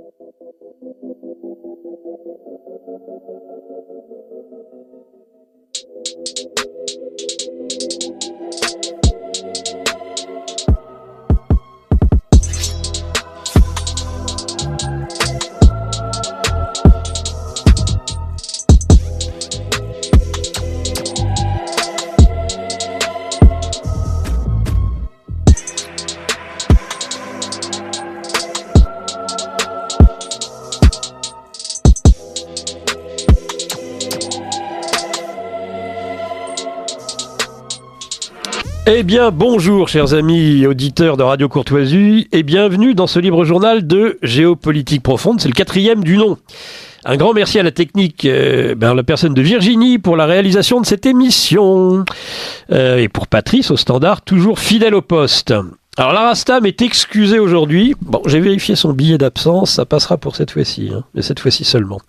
[0.00, 0.14] Thank
[7.42, 7.69] you.
[38.92, 43.86] Eh bien, bonjour, chers amis auditeurs de Radio Courtoisie, et bienvenue dans ce libre journal
[43.86, 45.40] de géopolitique profonde.
[45.40, 46.38] C'est le quatrième du nom.
[47.04, 50.80] Un grand merci à la technique, euh, ben, la personne de Virginie pour la réalisation
[50.80, 52.04] de cette émission.
[52.72, 55.54] Euh, et pour Patrice au standard, toujours fidèle au poste.
[55.96, 57.94] Alors l'Arastam est excusé aujourd'hui.
[58.02, 61.62] Bon, j'ai vérifié son billet d'absence, ça passera pour cette fois-ci, hein, mais cette fois-ci
[61.62, 62.00] seulement.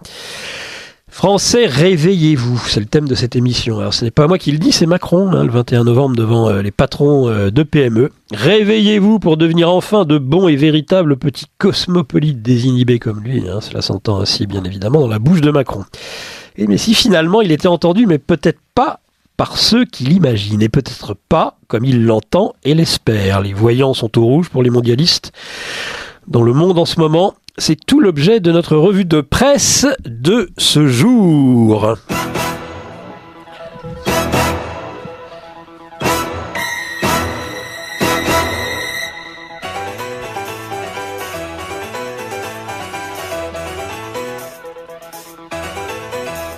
[1.11, 3.79] Français, réveillez-vous, c'est le thème de cette émission.
[3.79, 6.49] Alors ce n'est pas moi qui le dis, c'est Macron, hein, le 21 novembre devant
[6.49, 8.11] euh, les patrons euh, de PME.
[8.31, 13.43] Réveillez-vous pour devenir enfin de bons et véritables petits cosmopolites désinhibés comme lui.
[13.49, 15.83] Hein, cela s'entend ainsi bien évidemment dans la bouche de Macron.
[16.55, 19.01] Et mais si finalement il était entendu, mais peut-être pas
[19.35, 23.41] par ceux qui l'imaginent, et peut-être pas comme il l'entend et l'espère.
[23.41, 25.33] Les voyants sont au rouge pour les mondialistes.
[26.27, 30.49] Dans le monde en ce moment, c'est tout l'objet de notre revue de presse de
[30.57, 31.95] ce jour.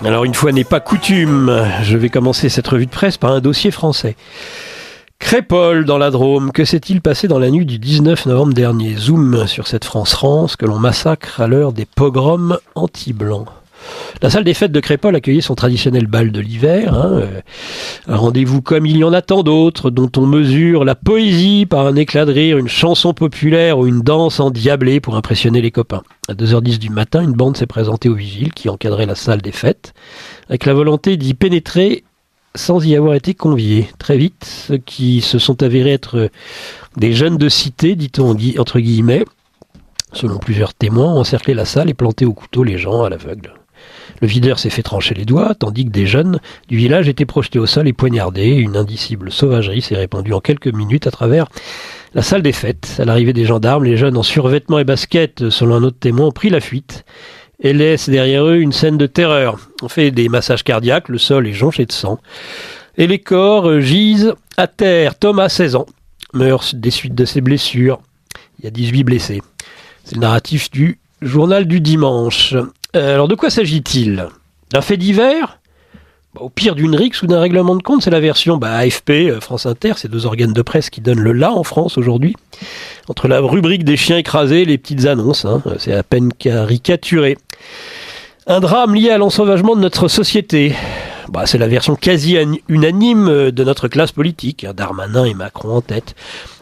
[0.06, 3.40] Alors une fois n'est pas coutume, je vais commencer cette revue de presse par un
[3.40, 4.18] dossier français.
[5.24, 8.94] Crépole dans la Drôme, que s'est-il passé dans la nuit du 19 novembre dernier?
[8.96, 13.48] Zoom sur cette France-France que l'on massacre à l'heure des pogroms anti-blancs.
[14.22, 17.42] La salle des fêtes de Crépole accueillait son traditionnel bal de l'hiver, hein, euh,
[18.08, 21.88] un rendez-vous comme il y en a tant d'autres, dont on mesure la poésie par
[21.88, 26.04] un éclat de rire, une chanson populaire ou une danse endiablée pour impressionner les copains.
[26.28, 29.54] À 2h10 du matin, une bande s'est présentée au vigile qui encadrait la salle des
[29.54, 29.94] fêtes,
[30.50, 32.04] avec la volonté d'y pénétrer
[32.56, 33.88] sans y avoir été conviés.
[33.98, 36.30] Très vite, ceux qui se sont avérés être
[36.98, 39.26] des jeunes de cité, dit-on entre guillemets,
[40.12, 43.54] selon plusieurs témoins, ont encerclé la salle et planté au couteau les gens à l'aveugle.
[44.22, 47.60] Le videur s'est fait trancher les doigts, tandis que des jeunes du village étaient projetés
[47.60, 48.50] au sol et poignardés.
[48.50, 51.48] Une indicible sauvagerie s'est répandue en quelques minutes à travers
[52.14, 52.98] la salle des fêtes.
[53.00, 56.32] À l'arrivée des gendarmes, les jeunes en survêtement et basket, selon un autre témoin, ont
[56.32, 57.04] pris la fuite
[57.64, 59.58] et laisse derrière eux une scène de terreur.
[59.82, 62.20] On fait des massages cardiaques, le sol est jonché de sang.
[62.98, 65.18] Et les corps gisent à terre.
[65.18, 65.88] Thomas, 16 ans,
[66.34, 68.00] meurt des suites de ses blessures.
[68.60, 69.42] Il y a 18 blessés.
[70.04, 72.54] C'est le narratif du journal du dimanche.
[72.96, 74.28] Euh, alors de quoi s'agit-il?
[74.72, 75.60] D'un fait divers?
[76.40, 79.40] Au pire d'une rixe ou d'un règlement de compte, c'est la version bah, AFP, euh,
[79.40, 82.36] France Inter, ces deux organes de presse qui donnent le là en France aujourd'hui.
[83.08, 87.38] Entre la rubrique des chiens écrasés et les petites annonces, hein, c'est à peine caricaturé.
[88.48, 90.74] Un drame lié à l'ensauvagement de notre société.
[91.30, 95.78] Bah, c'est la version quasi unanime euh, de notre classe politique, hein, Darmanin et Macron
[95.78, 96.16] en tête.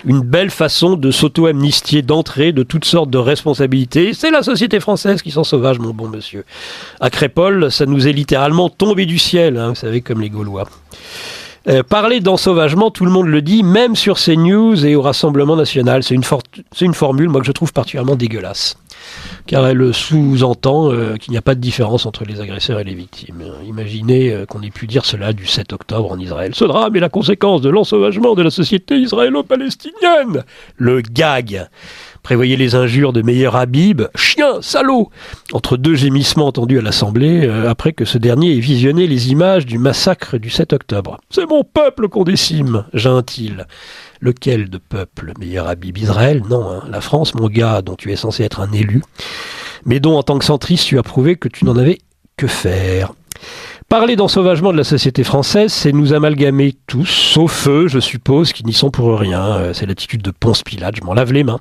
[0.05, 4.13] Une belle façon de s'auto-amnistier d'entrée de toutes sortes de responsabilités.
[4.13, 6.45] C'est la société française qui s'en sauvage, mon bon monsieur.
[6.99, 10.67] À Crépole, ça nous est littéralement tombé du ciel, hein, vous savez, comme les Gaulois.
[11.67, 16.01] Euh, parler d'ensauvagement, tout le monde le dit, même sur CNews et au Rassemblement national.
[16.03, 16.23] C'est une,
[16.81, 18.77] une formule, moi, que je trouve particulièrement dégueulasse
[19.47, 22.93] car elle sous-entend euh, qu'il n'y a pas de différence entre les agresseurs et les
[22.93, 23.43] victimes.
[23.65, 26.53] Imaginez euh, qu'on ait pu dire cela du 7 octobre en Israël.
[26.55, 30.43] Ce drame est la conséquence de l'ensauvagement de la société israélo-palestinienne.
[30.77, 31.67] Le gag.
[32.23, 35.09] Prévoyez les injures de Meyer Habib, chien, salaud,
[35.53, 39.65] entre deux gémissements entendus à l'Assemblée, euh, après que ce dernier ait visionné les images
[39.65, 41.17] du massacre du 7 octobre.
[41.29, 43.65] C'est mon peuple qu'on décime, geint-il.
[44.19, 46.43] Lequel de peuple Meilleur Habib Israël?
[46.47, 46.83] Non, hein.
[46.89, 49.01] la France, mon gars, dont tu es censé être un élu,
[49.85, 51.97] mais dont en tant que centriste tu as prouvé que tu n'en avais
[52.37, 53.13] que faire.
[53.91, 58.63] Parler d'ensauvagement de la société française, c'est nous amalgamer tous, sauf eux, je suppose, qui
[58.63, 59.43] n'y sont pour rien.
[59.43, 61.59] Euh, c'est l'attitude de Ponce Pilate, je m'en lave les mains.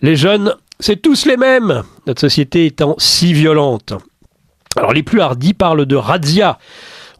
[0.00, 3.92] Les jeunes, c'est tous les mêmes, notre société étant si violente.
[4.76, 6.60] Alors les plus hardis parlent de razzia,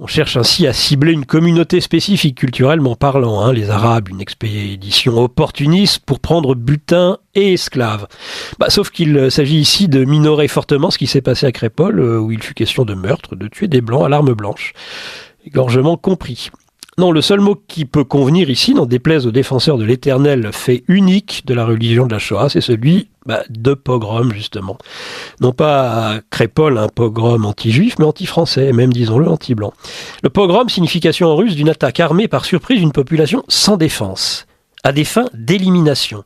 [0.00, 5.18] on cherche ainsi à cibler une communauté spécifique culturellement parlant, hein, les Arabes, une expédition
[5.18, 8.06] opportuniste pour prendre butin et esclaves.
[8.58, 12.18] Bah, sauf qu'il s'agit ici de minorer fortement ce qui s'est passé à Crépole, euh,
[12.18, 14.72] où il fut question de meurtre, de tuer des blancs à l'arme blanche.
[15.46, 16.50] Égorgement compris.
[16.96, 20.84] Non, le seul mot qui peut convenir ici, n'en déplaise aux défenseurs de l'éternel fait
[20.86, 24.78] unique de la religion de la Shoah, c'est celui bah, de pogrom justement.
[25.40, 29.72] Non pas à Crépole un pogrom anti-juif, mais anti-français, même disons-le anti-blanc.
[30.22, 34.46] Le pogrom, signification en russe d'une attaque armée par surprise d'une population sans défense,
[34.82, 36.24] à des fins d'élimination.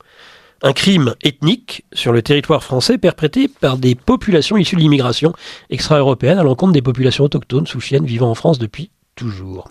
[0.62, 5.32] Un crime ethnique sur le territoire français perpétré par des populations issues de l'immigration
[5.70, 9.68] extra-européenne à l'encontre des populations autochtones souchiennes vivant en France depuis toujours.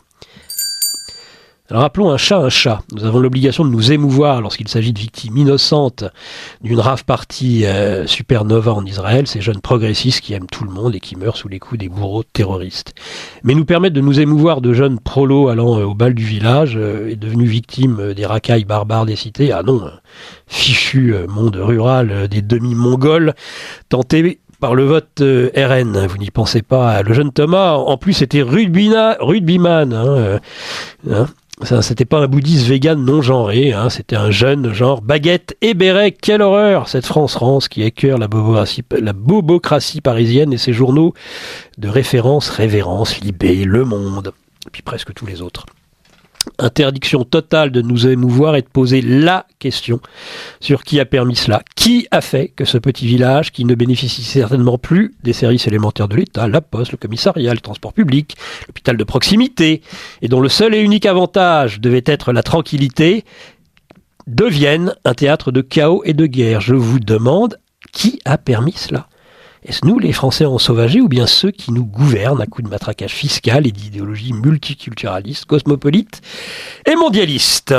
[1.70, 2.82] Alors rappelons un chat un chat.
[2.94, 6.06] Nous avons l'obligation de nous émouvoir lorsqu'il s'agit de victimes innocentes
[6.62, 10.96] d'une rave partie euh, supernova en Israël, ces jeunes progressistes qui aiment tout le monde
[10.96, 12.96] et qui meurent sous les coups des bourreaux terroristes.
[13.44, 16.78] Mais nous permettre de nous émouvoir de jeunes prolos allant euh, au bal du village
[16.78, 19.92] euh, et devenus victimes des racailles barbares des cités, ah non,
[20.48, 23.34] fichu monde rural des demi-mongols,
[23.90, 26.08] tentés par le vote RN.
[26.08, 27.04] Vous n'y pensez pas.
[27.04, 29.94] Le jeune Thomas, en plus, était rugbyman.
[29.94, 30.40] Hein,
[31.12, 31.28] hein,
[31.64, 36.12] c'était pas un bouddhiste vegan non genré, hein, c'était un jeune genre baguette et béret.
[36.12, 41.14] Quelle horreur cette France-France qui écœure la bobocratie, la bobocratie parisienne et ses journaux
[41.78, 44.34] de référence, révérence, Libé, Le Monde,
[44.68, 45.66] et puis presque tous les autres
[46.60, 50.00] interdiction totale de nous émouvoir et de poser la question
[50.60, 51.62] sur qui a permis cela.
[51.76, 56.08] Qui a fait que ce petit village, qui ne bénéficie certainement plus des services élémentaires
[56.08, 58.36] de l'État, la poste, le commissariat, le transport public,
[58.68, 59.82] l'hôpital de proximité,
[60.22, 63.24] et dont le seul et unique avantage devait être la tranquillité,
[64.26, 67.58] devienne un théâtre de chaos et de guerre Je vous demande,
[67.94, 69.08] qui a permis cela
[69.68, 73.12] est-ce nous, les Français ensauvagés, ou bien ceux qui nous gouvernent à coup de matraquage
[73.12, 76.22] fiscal et d'idéologie multiculturaliste, cosmopolite
[76.86, 77.76] et mondialiste?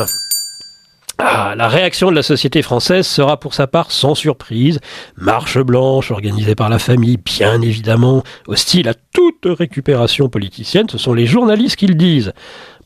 [1.16, 4.80] Ah, la réaction de la société française sera pour sa part sans surprise.
[5.16, 10.88] Marche blanche organisée par la famille, bien évidemment, hostile à toute récupération politicienne.
[10.90, 12.34] Ce sont les journalistes qui le disent.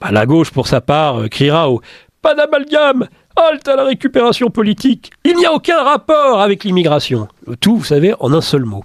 [0.00, 1.82] Bah, la gauche, pour sa part, euh, criera au
[2.22, 5.10] pas d'amalgame, Halte à la récupération politique.
[5.24, 7.28] Il n'y a aucun rapport avec l'immigration.
[7.60, 8.84] Tout, vous savez, en un seul mot.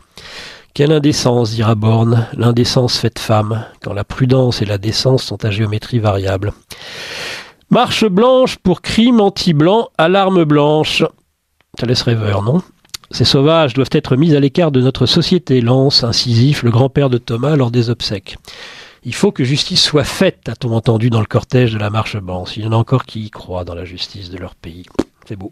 [0.74, 5.50] Quelle indécence, dira Borne, l'indécence faite femme, quand la prudence et la décence sont à
[5.50, 6.54] géométrie variable.
[7.70, 11.04] Marche blanche pour crime anti-blanc, alarme blanche.
[11.80, 12.62] Ça laisse rêveur, non?
[13.12, 17.18] Ces sauvages doivent être mis à l'écart de notre société, lance incisif le grand-père de
[17.18, 18.38] Thomas lors des obsèques.
[19.04, 22.58] Il faut que justice soit faite, a-t-on entendu dans le cortège de la marche blanche.
[22.58, 24.86] Il y en a encore qui y croient dans la justice de leur pays.
[25.28, 25.52] C'est beau.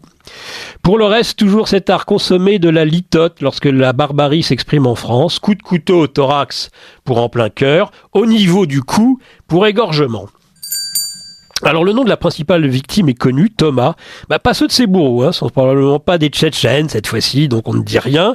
[0.82, 4.94] Pour le reste, toujours cet art consommé de la litote lorsque la barbarie s'exprime en
[4.94, 5.38] France.
[5.38, 6.70] Coup de couteau au thorax
[7.04, 10.28] pour en plein cœur, au niveau du cou pour égorgement.
[11.62, 13.94] Alors le nom de la principale victime est connu, Thomas.
[14.28, 17.68] Bah, pas ceux de ses bourreaux, hein, sont probablement pas des Tchétchènes cette fois-ci, donc
[17.68, 18.34] on ne dit rien.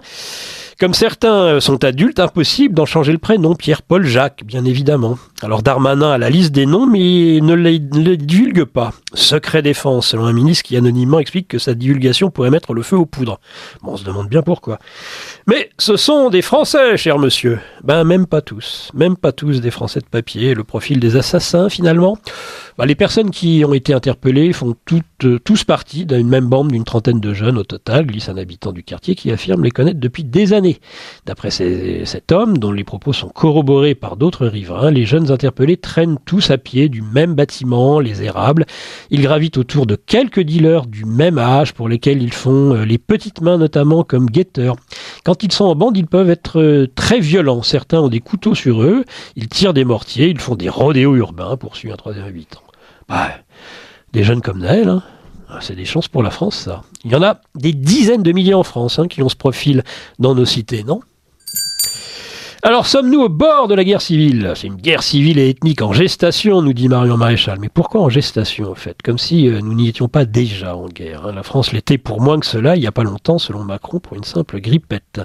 [0.80, 5.18] Comme certains sont adultes, impossible d'en changer le prénom, Pierre-Paul Jacques, bien évidemment.
[5.44, 8.94] Alors Darmanin a la liste des noms, mais ne les, divulgue pas.
[9.14, 12.96] Secret défense, selon un ministre qui anonymement explique que sa divulgation pourrait mettre le feu
[12.96, 13.40] aux poudres.
[13.82, 14.80] Bon, on se demande bien pourquoi.
[15.48, 17.60] Mais ce sont des Français, cher monsieur.
[17.84, 18.92] Ben, même pas tous.
[18.94, 20.54] Même pas tous des Français de papier.
[20.54, 22.18] Le profil des assassins, finalement.
[22.78, 26.72] Ben, les personnes qui ont été interpellées font toutes, euh, tous partie d'une même bande
[26.72, 30.00] d'une trentaine de jeunes au total, glisse un habitant du quartier qui affirme les connaître
[30.00, 30.71] depuis des années.
[31.26, 36.18] D'après cet homme, dont les propos sont corroborés par d'autres riverains, les jeunes interpellés traînent
[36.26, 38.66] tous à pied du même bâtiment, les érables.
[39.10, 42.98] Ils gravitent autour de quelques dealers du même âge pour lesquels ils font euh, les
[42.98, 44.76] petites mains notamment comme guetteurs.
[45.24, 47.64] Quand ils sont en bande, ils peuvent être euh, très violents.
[47.64, 49.06] Certains ont des couteaux sur eux,
[49.36, 52.62] ils tirent des mortiers, ils font des rodéos urbains, poursuit un troisième habitant.
[53.08, 53.30] Bah,
[54.14, 55.04] des jeunes comme Naël, hein.
[55.54, 56.84] Ah, c'est des chances pour la France, ça.
[57.04, 59.84] Il y en a des dizaines de milliers en France hein, qui ont ce profil
[60.18, 61.02] dans nos cités, non?
[62.64, 64.54] Alors sommes-nous au bord de la guerre civile?
[64.56, 67.58] C'est une guerre civile et ethnique en gestation, nous dit Marion Maréchal.
[67.60, 69.02] Mais pourquoi en gestation, en fait?
[69.02, 71.26] Comme si euh, nous n'y étions pas déjà en guerre.
[71.26, 71.34] Hein.
[71.34, 74.16] La France l'était pour moins que cela, il n'y a pas longtemps, selon Macron, pour
[74.16, 75.22] une simple grippette.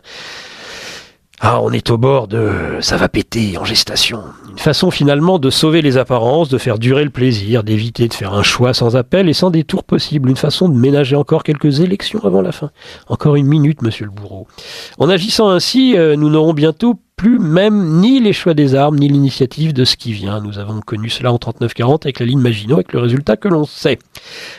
[1.40, 4.22] Ah, on est au bord de ça va péter en gestation.
[4.50, 8.32] Une façon finalement de sauver les apparences, de faire durer le plaisir, d'éviter de faire
[8.32, 10.30] un choix sans appel et sans détour possible.
[10.30, 12.70] Une façon de ménager encore quelques élections avant la fin.
[13.08, 14.46] Encore une minute, monsieur le bourreau.
[14.98, 19.08] En agissant ainsi, euh, nous n'aurons bientôt plus même ni les choix des armes, ni
[19.08, 20.40] l'initiative de ce qui vient.
[20.40, 23.64] Nous avons connu cela en 39-40 avec la ligne Maginot, avec le résultat que l'on
[23.64, 23.98] sait.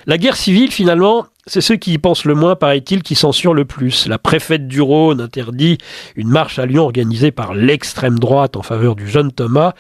[0.08, 3.66] La guerre civile, finalement, c'est ceux qui y pensent le moins, paraît-il, qui censurent le
[3.66, 4.08] plus.
[4.08, 5.78] La préfète du Rhône interdit
[6.16, 9.74] une marche à Lyon organisée par l'extrême droite en faveur du jeune Thomas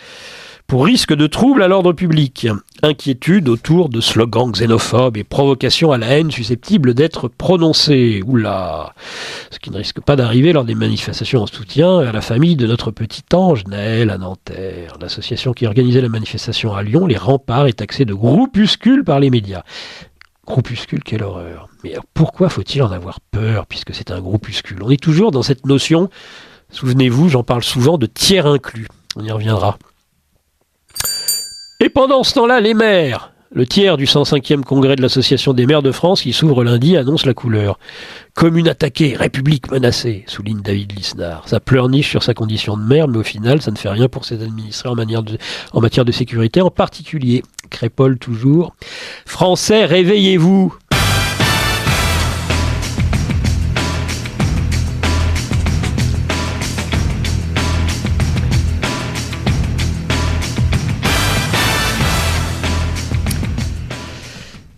[0.67, 2.45] pour risque de trouble à l'ordre public.
[2.83, 8.21] Inquiétude autour de slogans xénophobes et provocations à la haine susceptibles d'être prononcées.
[8.27, 8.93] Oula
[9.50, 12.67] Ce qui ne risque pas d'arriver lors des manifestations en soutien à la famille de
[12.67, 14.97] notre petit ange Naël à Nanterre.
[15.00, 19.29] L'association qui organisait la manifestation à Lyon, les remparts, est taxée de groupuscule par les
[19.29, 19.63] médias.
[20.45, 21.69] Groupuscule, quelle horreur.
[21.86, 24.83] Mais pourquoi faut-il en avoir peur, puisque c'est un groupuscule?
[24.83, 26.09] On est toujours dans cette notion,
[26.71, 28.88] souvenez-vous, j'en parle souvent, de tiers inclus.
[29.15, 29.77] On y reviendra.
[31.79, 35.84] Et pendant ce temps-là, les maires, le tiers du 105e congrès de l'Association des maires
[35.84, 37.77] de France, qui s'ouvre lundi, annonce la couleur.
[38.34, 41.48] Commune attaquée, République menacée, souligne David Lisnard.
[41.48, 44.25] Ça pleurniche sur sa condition de maire, mais au final, ça ne fait rien pour
[44.25, 47.43] ses administrés en, en matière de sécurité, en particulier.
[47.69, 48.74] Crépole toujours.
[49.27, 50.74] Français, réveillez-vous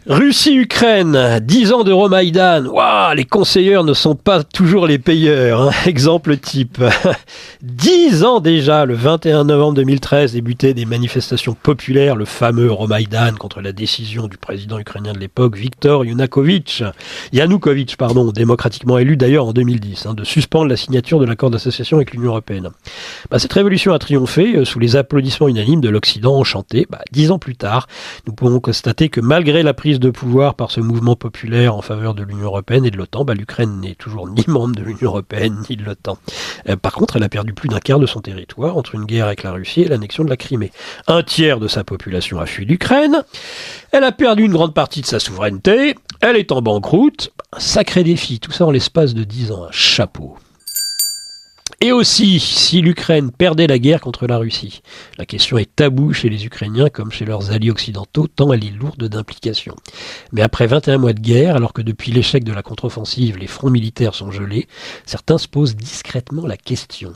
[0.10, 2.66] Russie-Ukraine, 10 ans d'Euromaïdan.
[2.66, 5.62] Waouh, les conseilleurs ne sont pas toujours les payeurs.
[5.62, 5.72] Hein.
[5.86, 6.84] Exemple type.
[7.62, 13.62] 10 ans déjà, le 21 novembre 2013, débutaient des manifestations populaires, le fameux Euromaïdan contre
[13.62, 16.82] la décision du président ukrainien de l'époque, Viktor Yanukovych,
[17.32, 21.98] Yanukovych, pardon, démocratiquement élu d'ailleurs en 2010, hein, de suspendre la signature de l'accord d'association
[21.98, 22.70] avec l'Union européenne.
[23.30, 26.88] Bah, cette révolution a triomphé euh, sous les applaudissements unanimes de l'Occident enchanté.
[26.90, 27.86] Bah, dix ans plus tard,
[28.26, 32.14] nous pouvons constater que malgré la prise de pouvoir par ce mouvement populaire en faveur
[32.14, 35.64] de l'Union européenne et de l'OTAN, bah, l'Ukraine n'est toujours ni membre de l'Union européenne
[35.70, 36.18] ni de l'OTAN.
[36.68, 39.28] Euh, par contre, elle a perdu plus d'un quart de son territoire entre une guerre
[39.28, 40.72] avec la Russie et l'annexion de la Crimée.
[41.08, 43.24] Un tiers de sa population a fui l'Ukraine.
[43.92, 45.96] Elle a perdu une grande partie de sa souveraineté.
[46.22, 47.32] Elle est en banqueroute.
[47.58, 49.68] Sacré défi, tout ça en l'espace de dix ans.
[49.72, 50.38] Chapeau.
[51.82, 54.82] Et aussi, si l'Ukraine perdait la guerre contre la Russie,
[55.18, 58.78] la question est taboue chez les Ukrainiens comme chez leurs alliés occidentaux, tant elle est
[58.78, 59.78] lourde d'implications.
[60.34, 63.70] Mais après 21 mois de guerre, alors que depuis l'échec de la contre-offensive, les fronts
[63.70, 64.68] militaires sont gelés,
[65.06, 67.14] certains se posent discrètement la question.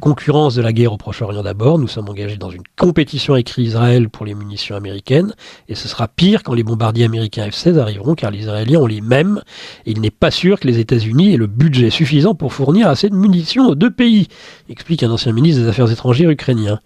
[0.00, 4.08] Concurrence de la guerre au Proche-Orient d'abord, nous sommes engagés dans une compétition avec Israël
[4.08, 5.34] pour les munitions américaines,
[5.68, 9.00] et ce sera pire quand les bombardiers américains F-16 arriveront, car les Israéliens ont les
[9.00, 9.42] mêmes,
[9.86, 13.08] et il n'est pas sûr que les États-Unis aient le budget suffisant pour fournir assez
[13.08, 14.28] de munitions aux deux pays,
[14.68, 16.78] explique un ancien ministre des Affaires étrangères ukrainien.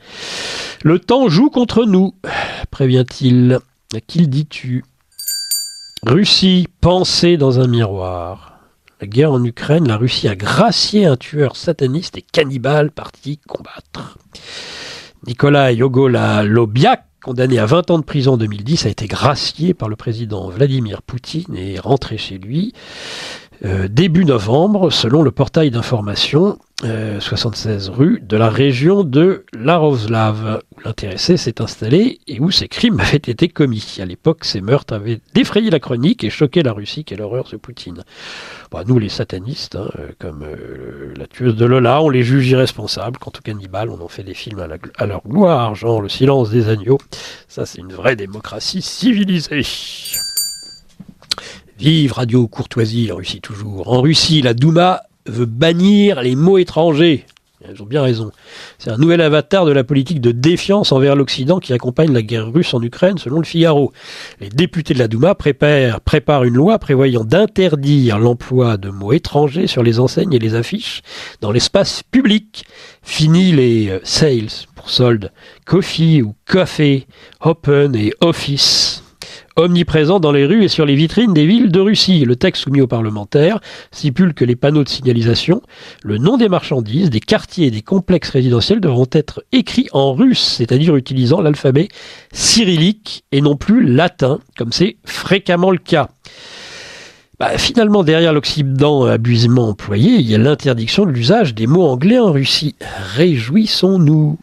[0.82, 2.14] Le temps joue contre nous,
[2.70, 3.58] prévient-il.
[3.94, 4.84] À qui le dis-tu?
[6.06, 8.51] Russie, pensée dans un miroir
[9.02, 14.16] la guerre en Ukraine, la Russie a gracié un tueur sataniste et cannibale parti combattre.
[15.26, 19.88] Nicolas Yogola Lobiak, condamné à 20 ans de prison en 2010, a été gracié par
[19.88, 22.74] le président Vladimir Poutine et est rentré chez lui
[23.64, 30.62] euh, début novembre, selon le portail d'information 76 euh, rue de la région de Laroslav,
[30.76, 33.98] où l'intéressé s'est installé et où ces crimes avaient été commis.
[34.00, 37.04] À l'époque, ces meurtres avaient défrayé la chronique et choqué la Russie.
[37.04, 38.02] Quelle horreur ce Poutine.
[38.72, 40.44] Bah, nous, les satanistes, hein, euh, comme
[41.16, 43.18] la tueuse de Lola, on les juge irresponsables.
[43.18, 44.66] Quant aux cannibales, on en fait des films à,
[44.96, 46.98] à leur gloire, genre Le silence des agneaux.
[47.46, 49.62] Ça, c'est une vraie démocratie civilisée.
[51.82, 53.92] Vive Radio Courtoisie en Russie toujours.
[53.92, 57.26] En Russie, la Douma veut bannir les mots étrangers.
[57.68, 58.30] Ils ont bien raison.
[58.78, 62.52] C'est un nouvel avatar de la politique de défiance envers l'Occident qui accompagne la guerre
[62.52, 63.92] russe en Ukraine, selon le Figaro.
[64.38, 69.82] Les députés de la Douma préparent, une loi prévoyant d'interdire l'emploi de mots étrangers sur
[69.82, 71.02] les enseignes et les affiches
[71.40, 72.64] dans l'espace public.
[73.02, 75.32] Fini les euh, sales pour solde,
[75.66, 77.08] coffee ou café,
[77.40, 79.02] open et office
[79.56, 82.24] omniprésent dans les rues et sur les vitrines des villes de Russie.
[82.24, 85.62] Le texte soumis aux parlementaires stipule que les panneaux de signalisation,
[86.02, 90.56] le nom des marchandises, des quartiers et des complexes résidentiels devront être écrits en russe,
[90.58, 91.88] c'est-à-dire utilisant l'alphabet
[92.32, 96.08] cyrillique et non plus latin, comme c'est fréquemment le cas.
[97.38, 102.18] Bah, finalement, derrière l'Occident abusivement employé, il y a l'interdiction de l'usage des mots anglais
[102.18, 102.76] en Russie.
[103.16, 104.38] Réjouissons-nous.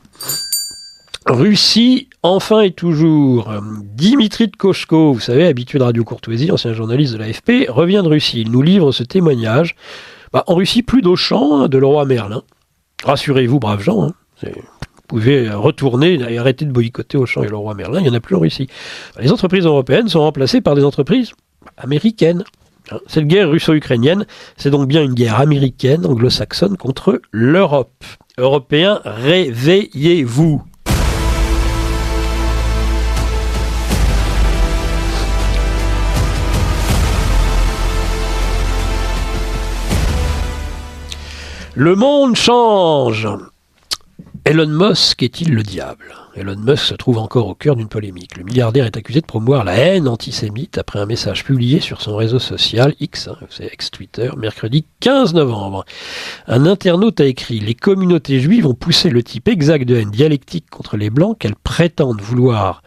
[1.25, 3.53] Russie, enfin et toujours.
[3.83, 4.53] Dimitri de
[4.91, 8.41] vous savez, habitué de Radio Courtoisie, ancien journaliste de l'AFP, revient de Russie.
[8.41, 9.75] Il nous livre ce témoignage.
[10.31, 12.43] Bah, en Russie, plus d'Auchan, hein, de Leroy Merlin.
[13.03, 14.03] Rassurez-vous, braves gens.
[14.03, 14.13] Hein.
[14.43, 17.99] vous pouvez retourner et arrêter de boycotter Auchan et Leroy Merlin.
[17.99, 18.67] Il n'y en a plus en Russie.
[19.19, 21.31] Les entreprises européennes sont remplacées par des entreprises
[21.77, 22.43] américaines.
[22.91, 22.99] Hein.
[23.07, 24.25] Cette guerre russo-ukrainienne,
[24.57, 28.03] c'est donc bien une guerre américaine, anglo-saxonne, contre l'Europe.
[28.37, 30.63] Européens, réveillez-vous.
[41.81, 43.25] Le monde change.
[44.43, 46.13] Elon Musk est-il le diable?
[46.35, 48.35] Elon Musk se trouve encore au cœur d'une polémique.
[48.35, 52.17] Le milliardaire est accusé de promouvoir la haine antisémite après un message publié sur son
[52.17, 55.85] réseau social X, hein, c'est ex-Twitter, mercredi 15 novembre.
[56.47, 60.69] Un internaute a écrit Les communautés juives ont poussé le type exact de haine dialectique
[60.69, 62.83] contre les blancs qu'elles prétendent vouloir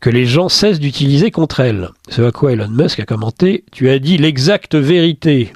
[0.00, 1.90] que les gens cessent d'utiliser contre elle.
[2.08, 5.52] Ce à quoi Elon Musk a commenté Tu as dit l'exacte vérité.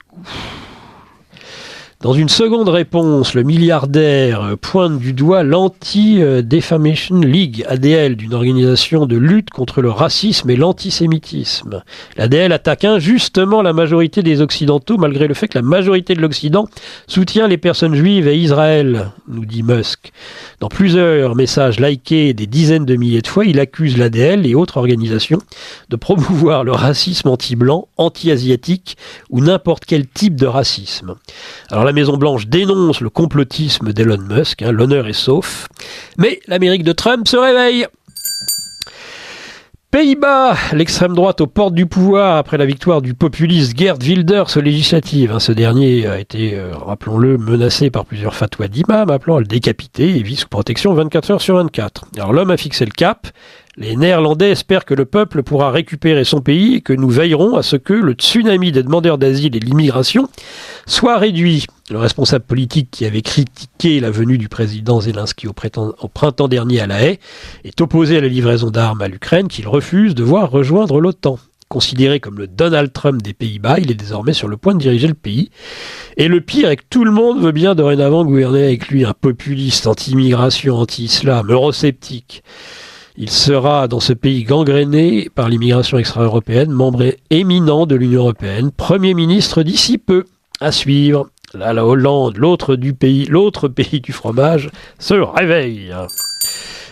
[2.01, 9.17] Dans une seconde réponse, le milliardaire pointe du doigt l'Anti-Defamation League, ADL, d'une organisation de
[9.17, 11.83] lutte contre le racisme et l'antisémitisme.
[12.17, 16.69] L'ADL attaque injustement la majorité des Occidentaux, malgré le fait que la majorité de l'Occident
[17.09, 20.13] soutient les personnes juives et Israël, nous dit Musk.
[20.61, 24.77] Dans plusieurs messages likés des dizaines de milliers de fois, il accuse l'ADL et autres
[24.77, 25.41] organisations
[25.89, 28.97] de promouvoir le racisme anti-blanc, anti-asiatique
[29.31, 31.17] ou n'importe quel type de racisme.
[31.89, 35.69] La Maison-Blanche dénonce le complotisme d'Elon Musk, hein, l'honneur est sauf,
[36.19, 37.87] mais l'Amérique de Trump se réveille.
[39.91, 44.61] Pays-Bas, l'extrême droite aux portes du pouvoir après la victoire du populiste Gerd Wilders aux
[44.61, 45.33] législatives.
[45.33, 49.47] Hein, ce dernier a été, euh, rappelons-le, menacé par plusieurs fatwas d'imams appelant à le
[49.47, 52.05] décapiter et vit sous protection 24 heures sur 24.
[52.19, 53.29] Alors l'homme a fixé le cap.
[53.81, 57.63] Les Néerlandais espèrent que le peuple pourra récupérer son pays et que nous veillerons à
[57.63, 60.29] ce que le tsunami des demandeurs d'asile et l'immigration
[60.85, 61.65] soit réduit.
[61.89, 66.89] Le responsable politique qui avait critiqué la venue du président Zelensky au, printemps dernier à
[66.89, 67.21] La Haye
[67.63, 71.39] est opposé à la livraison d'armes à l'Ukraine qu'il refuse de voir rejoindre l'OTAN.
[71.69, 75.07] Considéré comme le Donald Trump des Pays-Bas, il est désormais sur le point de diriger
[75.07, 75.51] le pays.
[76.17, 79.13] Et le pire est que tout le monde veut bien dorénavant gouverner avec lui, un
[79.13, 82.43] populiste anti-immigration, anti-islam, eurosceptique.
[83.21, 89.13] Il sera dans ce pays gangréné par l'immigration extra-européenne, membre éminent de l'Union européenne, Premier
[89.13, 90.23] ministre d'ici peu.
[90.61, 91.29] À suivre.
[91.53, 94.71] La Hollande, l'autre du pays, l'autre pays du fromage,
[95.01, 95.93] se réveille.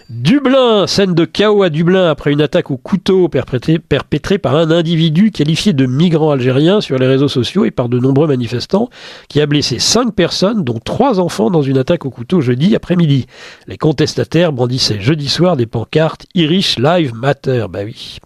[0.09, 5.33] Dublin, scène de chaos à Dublin après une attaque au couteau perpétrée, par un individu
[5.33, 8.89] qualifié de migrant algérien sur les réseaux sociaux et par de nombreux manifestants
[9.29, 13.27] qui a blessé cinq personnes, dont trois enfants, dans une attaque au couteau jeudi après-midi.
[13.67, 17.67] Les contestataires brandissaient jeudi soir des pancartes Irish Live Matter.
[17.69, 18.19] Bah oui.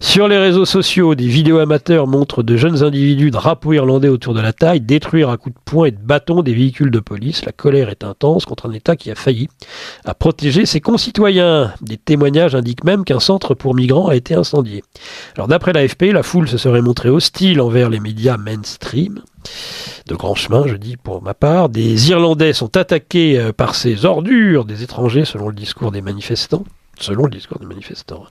[0.00, 4.40] Sur les réseaux sociaux, des vidéos amateurs montrent de jeunes individus drapeaux irlandais autour de
[4.40, 7.44] la taille détruire à coups de poing et de bâton des véhicules de police.
[7.44, 9.48] La colère est intense contre un État qui a failli
[10.04, 11.07] à protéger ses concitoyens.
[11.80, 14.84] Des témoignages indiquent même qu'un centre pour migrants a été incendié.
[15.36, 19.22] Alors d'après l'AFP, la foule se serait montrée hostile envers les médias mainstream
[20.06, 21.68] de grand chemin, je dis pour ma part.
[21.68, 26.64] Des Irlandais sont attaqués euh, par ces ordures des étrangers, selon le discours des manifestants
[27.00, 28.24] selon le discours des manifestants,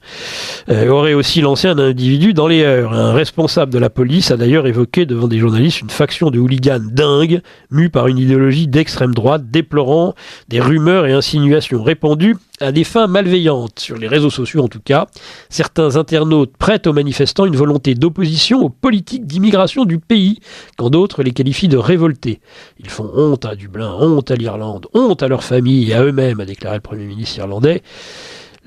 [0.70, 2.94] euh, aurait aussi lancé un individu dans les heures.
[2.94, 6.80] Un responsable de la police a d'ailleurs évoqué devant des journalistes une faction de hooligans
[6.92, 10.16] dingues, mue par une idéologie d'extrême droite, déplorant
[10.48, 14.80] des rumeurs et insinuations répandues à des fins malveillantes, sur les réseaux sociaux en tout
[14.84, 15.08] cas.
[15.50, 20.40] Certains internautes prêtent aux manifestants une volonté d'opposition aux politiques d'immigration du pays,
[20.78, 22.40] quand d'autres les qualifient de révoltés.
[22.80, 26.40] Ils font honte à Dublin, honte à l'Irlande, honte à leur famille et à eux-mêmes,
[26.40, 27.84] a déclaré le Premier ministre irlandais.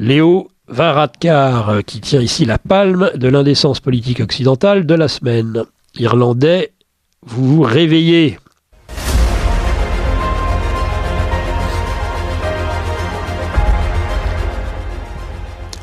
[0.01, 5.65] Léo Varadkar, euh, qui tient ici la palme de l'indécence politique occidentale de la semaine.
[5.99, 6.73] Irlandais,
[7.21, 8.39] vous vous réveillez.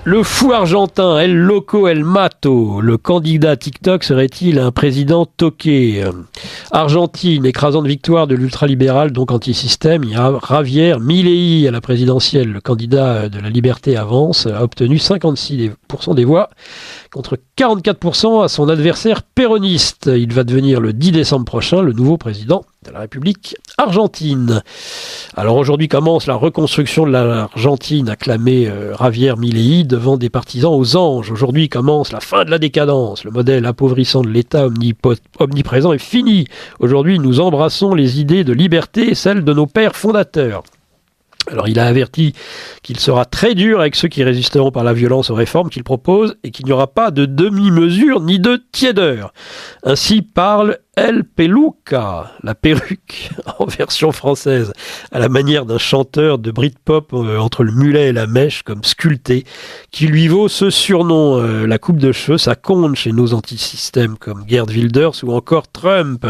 [0.07, 6.01] Le fou argentin El Loco El Mato, le candidat TikTok serait-il un président toqué?
[6.71, 10.05] Argentine, écrasante victoire de l'ultralibéral, donc anti-système.
[10.05, 14.63] Il y a Javier Milei à la présidentielle, le candidat de la liberté avance, a
[14.63, 16.51] obtenu 56% des voix
[17.11, 20.09] contre 44% à son adversaire péroniste.
[20.13, 24.61] Il va devenir le 10 décembre prochain le nouveau président de la République argentine.
[25.35, 30.95] Alors aujourd'hui commence la reconstruction de l'Argentine, acclamé euh, Javier Milei devant des partisans aux
[30.95, 31.31] anges.
[31.31, 33.23] Aujourd'hui commence la fin de la décadence.
[33.23, 34.67] Le modèle appauvrissant de l'État
[35.39, 36.45] omniprésent est fini.
[36.79, 40.63] Aujourd'hui nous embrassons les idées de liberté, celles de nos pères fondateurs.
[41.51, 42.33] Alors il a averti
[42.83, 46.37] qu'il sera très dur avec ceux qui résisteront par la violence aux réformes qu'il propose
[46.43, 49.33] et qu'il n'y aura pas de demi-mesure ni de tiédeur.
[49.83, 53.29] Ainsi parle El Peluca, la perruque
[53.59, 54.73] en version française,
[55.11, 58.83] à la manière d'un chanteur de Britpop euh, entre le mulet et la mèche comme
[58.83, 59.45] sculpté,
[59.91, 64.17] qui lui vaut ce surnom, euh, la coupe de cheveux, ça compte chez nos antisystèmes
[64.17, 66.25] comme Gerd Wilders ou encore Trump.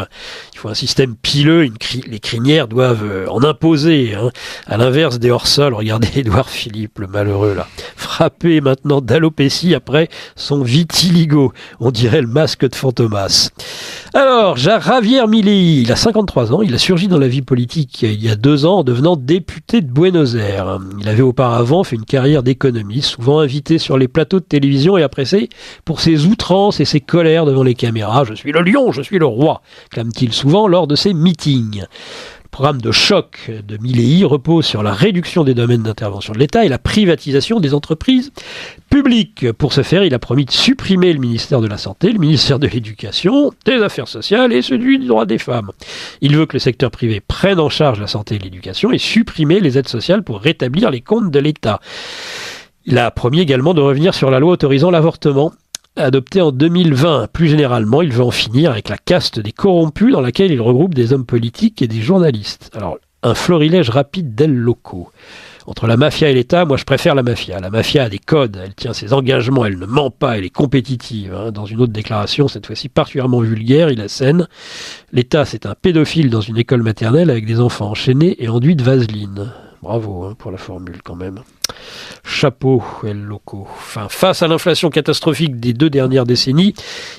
[0.53, 1.71] Il faut un système pileux,
[2.05, 4.15] les crinières doivent euh, en imposer.
[4.15, 4.31] Hein.
[4.65, 10.61] À l'inverse des hors-sols, regardez Édouard Philippe, le malheureux là, frappé maintenant d'alopécie après son
[10.61, 11.53] vitiligo.
[11.79, 13.51] On dirait le masque de Fantomas.
[14.13, 18.23] Alors, Javier Milei, il a 53 ans, il a surgi dans la vie politique il
[18.23, 20.79] y a deux ans en devenant député de Buenos Aires.
[20.99, 25.03] Il avait auparavant fait une carrière d'économiste, souvent invité sur les plateaux de télévision et
[25.03, 25.49] apprécié
[25.85, 28.23] pour ses outrances et ses colères devant les caméras.
[28.23, 31.83] Je suis le lion, je suis le roi, clame-t-il souvent lors de ses meetings.
[32.47, 36.63] Le programme de choc de Milley repose sur la réduction des domaines d'intervention de l'État
[36.63, 38.31] et la privatisation des entreprises
[38.89, 39.51] publiques.
[39.51, 42.57] Pour ce faire, il a promis de supprimer le ministère de la Santé, le ministère
[42.57, 45.71] de l'Éducation, des Affaires sociales et celui du droit des femmes.
[46.21, 49.59] Il veut que le secteur privé prenne en charge la santé et l'éducation et supprimer
[49.59, 51.81] les aides sociales pour rétablir les comptes de l'État.
[52.85, 55.51] Il a promis également de revenir sur la loi autorisant l'avortement
[55.97, 57.27] adoptée en 2020.
[57.31, 60.93] Plus généralement, il veut en finir avec la caste des corrompus dans laquelle il regroupe
[60.93, 62.71] des hommes politiques et des journalistes.
[62.75, 65.09] Alors, un florilège rapide d'ailes locaux.
[65.65, 67.59] Entre la mafia et l'État, moi je préfère la mafia.
[67.59, 70.49] La mafia a des codes, elle tient ses engagements, elle ne ment pas, elle est
[70.49, 71.33] compétitive.
[71.33, 71.51] Hein.
[71.51, 74.47] Dans une autre déclaration, cette fois-ci particulièrement vulgaire, il assène
[75.11, 78.83] L'État, c'est un pédophile dans une école maternelle avec des enfants enchaînés et enduits de
[78.83, 79.51] vaseline.
[79.81, 81.41] Bravo hein, pour la formule quand même.
[82.27, 83.67] Chapeau, El Loco.
[84.09, 86.73] Face à l'inflation catastrophique des deux dernières décennies,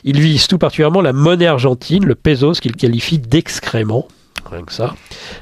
[0.05, 4.07] il vise tout particulièrement la monnaie argentine, le pesos, qu'il qualifie d'excrément.
[4.51, 4.95] Rien que ça.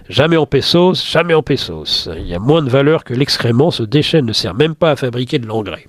[0.08, 2.08] Jamais en pesos, jamais en pesos.
[2.16, 3.70] Il y a moins de valeur que l'excrément.
[3.70, 5.86] Ce déchet ne sert même pas à fabriquer de l'engrais.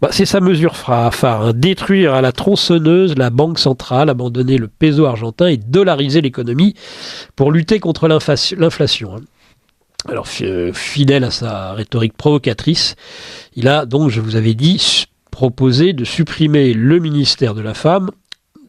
[0.00, 1.12] Bah, c'est sa mesure phare.
[1.24, 1.52] Hein.
[1.54, 6.74] Détruire à la tronçonneuse la banque centrale, abandonner le peso argentin et dollariser l'économie
[7.34, 9.16] pour lutter contre l'inflation.
[9.16, 9.20] Hein.
[10.08, 12.94] Alors, euh, fidèle à sa rhétorique provocatrice,
[13.56, 18.10] il a donc, je vous avais dit, proposé de supprimer le ministère de la Femme.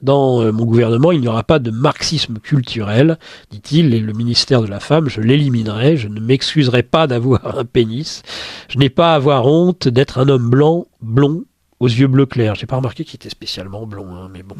[0.01, 3.19] Dans euh, mon gouvernement, il n'y aura pas de marxisme culturel,
[3.51, 7.65] dit-il, et le ministère de la Femme, je l'éliminerai, je ne m'excuserai pas d'avoir un
[7.65, 8.23] pénis,
[8.67, 11.43] je n'ai pas à avoir honte d'être un homme blanc, blond,
[11.79, 12.55] aux yeux bleu clair.
[12.55, 14.55] J'ai pas remarqué qu'il était spécialement blond, hein, mais bon.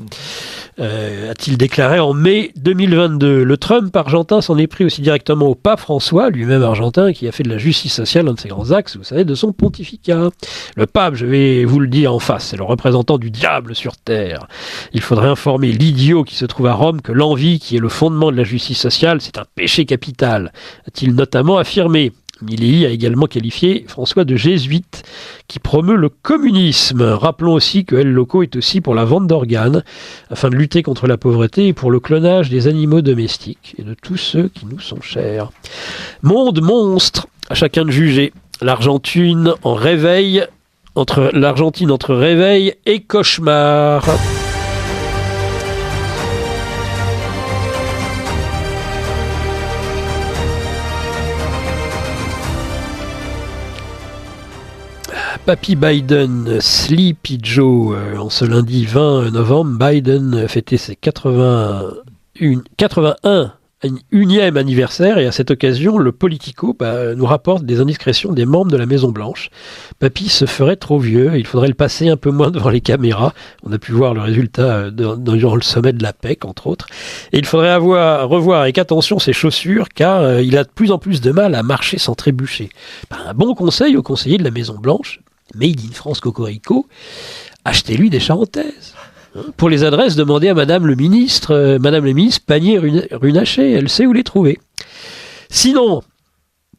[0.79, 3.43] Euh, a-t-il déclaré en mai 2022.
[3.43, 7.31] Le Trump argentin s'en est pris aussi directement au pape François, lui-même argentin, qui a
[7.31, 10.29] fait de la justice sociale un de ses grands axes, vous savez, de son pontificat.
[10.75, 13.97] Le pape, je vais vous le dire en face, c'est le représentant du diable sur
[13.97, 14.47] terre.
[14.93, 18.31] Il faudrait informer l'idiot qui se trouve à Rome que l'envie, qui est le fondement
[18.31, 20.51] de la justice sociale, c'est un péché capital,
[20.87, 22.11] a-t-il notamment affirmé.
[22.41, 25.03] Milley a également qualifié François de jésuite
[25.47, 27.01] qui promeut le communisme.
[27.01, 29.83] Rappelons aussi que El Loco est aussi pour la vente d'organes
[30.29, 33.93] afin de lutter contre la pauvreté et pour le clonage des animaux domestiques et de
[33.93, 35.51] tous ceux qui nous sont chers.
[36.21, 38.33] Monde monstre, à chacun de juger.
[38.61, 40.43] L'Argentine en réveil
[40.95, 44.03] entre l'Argentine entre réveil et cauchemar.
[55.45, 63.53] Papy Biden, Sleepy Joe, euh, en ce lundi 20 novembre, Biden fêtait ses 81, 81
[64.11, 68.71] unième anniversaire et à cette occasion, le Politico bah, nous rapporte des indiscrétions des membres
[68.71, 69.49] de la Maison Blanche.
[69.99, 73.33] Papy se ferait trop vieux, il faudrait le passer un peu moins devant les caméras.
[73.63, 76.87] On a pu voir le résultat euh, durant le sommet de la PEC, entre autres.
[77.31, 80.91] Et il faudrait avoir, revoir avec attention ses chaussures car euh, il a de plus
[80.91, 82.69] en plus de mal à marcher sans trébucher.
[83.11, 85.19] Bah, un bon conseil aux conseillers de la Maison Blanche,
[85.53, 86.87] Made in France Cocorico,
[87.63, 88.95] achetez-lui des charentaises.
[89.57, 93.89] Pour les adresses, demandez à Madame le ministre, euh, Madame le ministre, panier runaché, elle
[93.89, 94.59] sait où les trouver.
[95.49, 96.01] Sinon,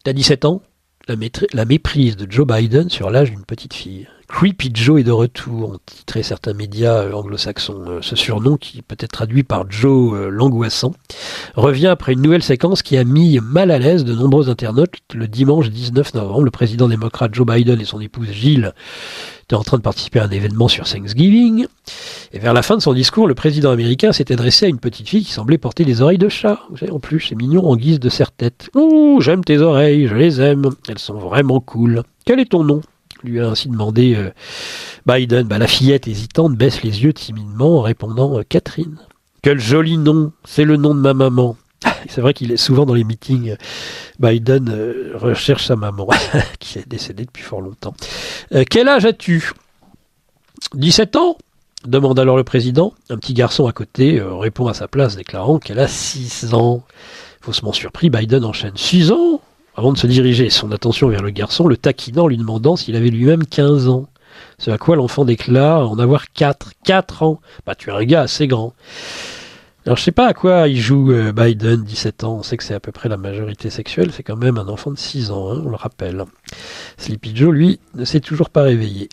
[0.05, 0.63] t'as 17 ans,
[1.09, 4.09] la, méprise de Joe Biden sur l'âge d'une petite fille.
[4.29, 7.85] Creepy Joe est de retour, ont titré certains médias euh, anglo-saxons.
[7.89, 10.93] Euh, ce surnom, qui peut être traduit par Joe euh, l'angoissant,
[11.57, 14.99] revient après une nouvelle séquence qui a mis mal à l'aise de nombreux internautes.
[15.15, 18.75] Le dimanche 19 novembre, le président démocrate Joe Biden et son épouse Jill
[19.45, 21.67] étaient en train de participer à un événement sur Thanksgiving.
[22.33, 25.09] Et vers la fin de son discours, le président américain s'est adressé à une petite
[25.09, 26.61] fille qui semblait porter des oreilles de chat.
[26.71, 28.69] Vous savez, en plus, c'est mignon en guise de serre-tête.
[28.75, 30.69] Ouh, j'aime tes oreilles, je les aime.
[30.87, 32.03] Elles sont vraiment cool.
[32.27, 32.83] Quel est ton nom?
[33.23, 34.31] Lui a ainsi demandé euh,
[35.07, 35.47] Biden.
[35.47, 38.99] Bah, la fillette hésitante baisse les yeux timidement en répondant euh, Catherine.
[39.43, 41.57] Quel joli nom, c'est le nom de ma maman.
[42.09, 43.51] C'est vrai qu'il est souvent dans les meetings.
[43.51, 43.57] Euh,
[44.19, 44.75] Biden
[45.15, 46.09] recherche sa maman,
[46.59, 47.95] qui est décédée depuis fort longtemps.
[48.69, 49.53] quel âge as-tu?
[50.75, 51.39] 17 ans?
[51.87, 52.93] demande alors le président.
[53.09, 56.83] Un petit garçon à côté répond à sa place, déclarant qu'elle a 6 ans.
[57.41, 59.41] Faussement surpris, Biden enchaîne 6 ans?
[59.79, 63.11] Avant de se diriger son attention vers le garçon, le taquinant, lui demandant s'il avait
[63.11, 64.09] lui-même 15 ans.
[64.59, 66.73] Ce à quoi l'enfant déclare en avoir 4.
[66.83, 68.75] 4 ans Bah tu es un gars assez grand.
[69.87, 72.65] Alors je sais pas à quoi il joue euh, Biden, 17 ans, on sait que
[72.65, 75.53] c'est à peu près la majorité sexuelle, c'est quand même un enfant de 6 ans,
[75.53, 76.25] hein, on le rappelle.
[76.97, 79.09] Sleepy Joe, lui, ne s'est toujours pas réveillé.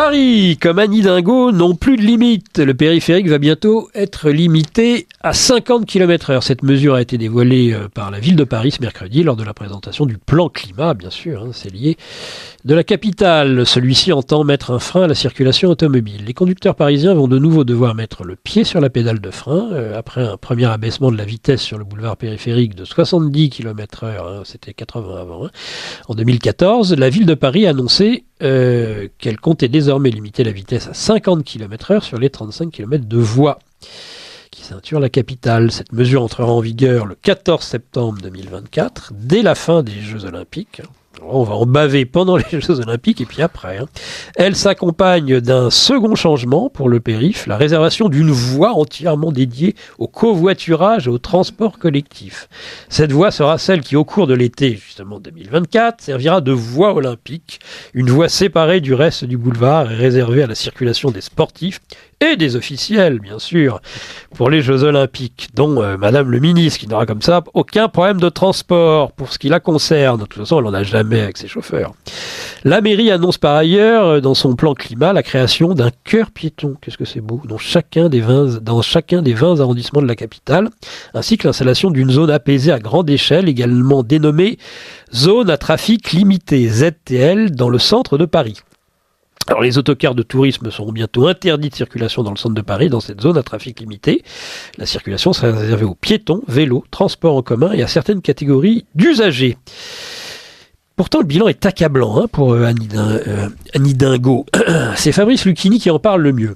[0.00, 2.60] Paris, comme Annie Dingo, n'ont plus de limite.
[2.60, 6.44] Le périphérique va bientôt être limité à 50 km heure.
[6.44, 9.42] Cette mesure a été dévoilée euh, par la ville de Paris ce mercredi lors de
[9.42, 11.96] la présentation du plan climat, bien sûr, hein, c'est lié,
[12.64, 13.66] de la capitale.
[13.66, 16.22] Celui-ci entend mettre un frein à la circulation automobile.
[16.24, 19.68] Les conducteurs parisiens vont de nouveau devoir mettre le pied sur la pédale de frein.
[19.72, 24.04] Euh, après un premier abaissement de la vitesse sur le boulevard périphérique de 70 km
[24.04, 25.50] heure, hein, c'était 80 avant, hein,
[26.06, 30.86] en 2014, la ville de Paris a annoncé euh, qu'elle comptait désormais limiter la vitesse
[30.88, 33.58] à 50 km heure sur les 35 km de voie
[34.50, 35.70] qui ceinture la capitale.
[35.70, 40.82] Cette mesure entrera en vigueur le 14 septembre 2024, dès la fin des Jeux Olympiques
[41.22, 43.78] on va en baver pendant les Jeux Olympiques et puis après.
[43.78, 43.86] Hein.
[44.36, 50.08] Elle s'accompagne d'un second changement pour le périph, la réservation d'une voie entièrement dédiée au
[50.08, 52.48] covoiturage et au transport collectif.
[52.88, 57.60] Cette voie sera celle qui, au cours de l'été justement 2024, servira de voie olympique,
[57.94, 61.80] une voie séparée du reste du boulevard et réservée à la circulation des sportifs
[62.20, 63.80] et des officiels, bien sûr,
[64.34, 68.20] pour les Jeux Olympiques, dont euh, Madame le ministre, qui n'aura comme ça aucun problème
[68.20, 70.20] de transport pour ce qui la concerne.
[70.20, 71.94] De toute façon, elle n'en a jamais avec ses chauffeurs.
[72.64, 76.74] La mairie annonce par ailleurs, euh, dans son plan climat, la création d'un cœur piéton.
[76.80, 80.16] Qu'est-ce que c'est beau dans chacun, des 20, dans chacun des 20 arrondissements de la
[80.16, 80.70] capitale,
[81.14, 84.58] ainsi que l'installation d'une zone apaisée à grande échelle, également dénommée
[85.14, 88.56] zone à trafic limité, ZTL, dans le centre de Paris.
[89.48, 92.90] Alors les autocars de tourisme seront bientôt interdits de circulation dans le centre de Paris,
[92.90, 94.22] dans cette zone à trafic limité.
[94.76, 99.56] La circulation sera réservée aux piétons, vélos, transports en commun et à certaines catégories d'usagers.
[100.96, 104.44] Pourtant, le bilan est accablant hein, pour euh, euh, Annie, Dingo.
[104.96, 106.54] C'est Fabrice Lucchini qui en parle le mieux.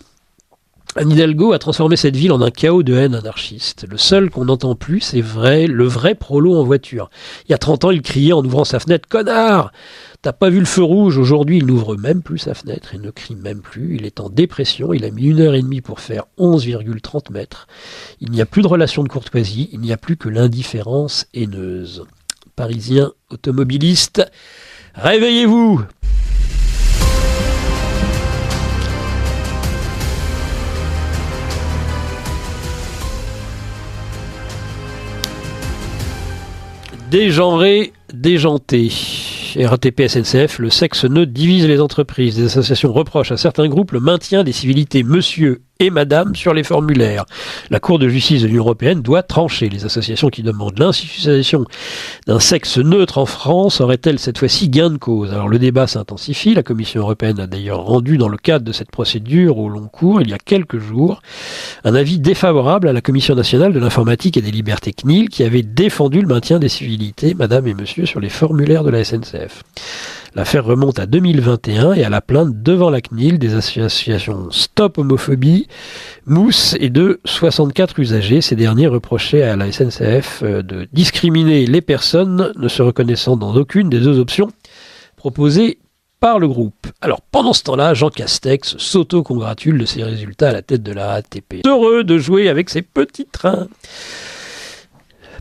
[0.94, 3.87] Anne Hidalgo a transformé cette ville en un chaos de haine anarchiste.
[3.88, 7.09] Le seul qu'on n'entend plus, c'est vrai, le vrai prolo en voiture.
[7.48, 9.72] Il y a 30 ans, il criait en ouvrant sa fenêtre Connard
[10.22, 13.11] T'as pas vu le feu rouge Aujourd'hui, il n'ouvre même plus sa fenêtre et ne
[13.11, 13.96] crie même plus.
[13.96, 14.92] Il est en dépression.
[14.92, 17.66] Il a mis une heure et demie pour faire 11,30 mètres.
[18.20, 19.68] Il n'y a plus de relation de courtoisie.
[19.72, 22.04] Il n'y a plus que l'indifférence haineuse.
[22.54, 24.22] Parisien automobiliste,
[24.94, 25.82] réveillez-vous
[37.11, 38.90] Dégenré, déjanté.
[39.57, 42.38] RATP SNCF, le sexe ne divise les entreprises.
[42.38, 46.62] Les associations reprochent à certains groupes le maintien des civilités monsieur et madame sur les
[46.62, 47.25] formulaires.
[47.68, 49.68] La Cour de justice de l'Union européenne doit trancher.
[49.68, 51.64] Les associations qui demandent l'institutionnalisation
[52.27, 55.33] d'un sexe neutre en France auraient-elles cette fois-ci gain de cause?
[55.33, 56.55] Alors le débat s'intensifie.
[56.55, 60.20] La Commission européenne a d'ailleurs rendu dans le cadre de cette procédure au long cours,
[60.20, 61.20] il y a quelques jours,
[61.83, 65.62] un avis défavorable à la Commission nationale de l'informatique et des libertés CNIL qui avait
[65.62, 69.62] défendu le maintien des civilités, madame et monsieur, sur les formulaires de la SNCF.
[70.35, 75.69] L'affaire remonte à 2021 et à la plainte devant la CNIL des associations Stop Homophobie,
[76.25, 78.41] Mousse et de 64 usagers.
[78.41, 83.55] Ces derniers reprochaient à la SNCF euh, de discriminer les personnes ne se reconnaissant dans
[83.55, 84.49] aucune des deux options
[85.17, 85.79] proposées
[86.19, 86.87] par le groupe.
[87.03, 91.09] Alors pendant ce temps-là, Jean Castex s'auto-congratule de ses résultats à la tête de la
[91.09, 91.67] RATP.
[91.67, 93.67] Heureux de jouer avec ses petits trains.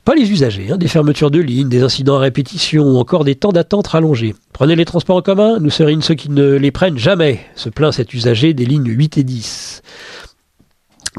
[0.04, 3.36] Pas les usagers, hein, des fermetures de lignes, des incidents à répétition ou encore des
[3.36, 4.34] temps d'attente rallongés.
[4.52, 7.92] Prenez les transports en commun, nous serions ceux qui ne les prennent jamais, se plaint
[7.92, 9.84] cet usager des lignes 8 et 10.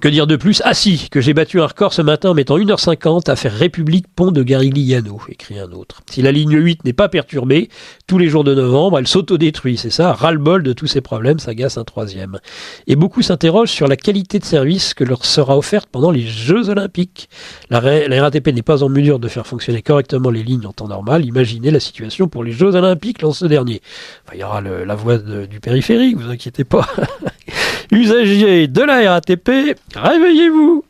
[0.03, 0.63] Que dire de plus?
[0.65, 4.07] Ah si, que j'ai battu un record ce matin en mettant 1h50 à faire République
[4.09, 6.01] Pont de Garigliano, écrit un autre.
[6.11, 7.69] Si la ligne 8 n'est pas perturbée,
[8.09, 11.79] tous les jours de novembre, elle s'autodétruit, c'est ça, ras-le-bol de tous ces problèmes, s'agace
[11.79, 12.41] un troisième.
[12.89, 16.69] Et beaucoup s'interrogent sur la qualité de service que leur sera offerte pendant les Jeux
[16.69, 17.29] Olympiques.
[17.71, 21.25] La, RATP n'est pas en mesure de faire fonctionner correctement les lignes en temps normal,
[21.25, 23.81] imaginez la situation pour les Jeux Olympiques l'an ce dernier.
[24.35, 26.89] il y aura la voie du périphérique, vous inquiétez pas.
[27.93, 30.85] Usagers de la RATP, réveillez-vous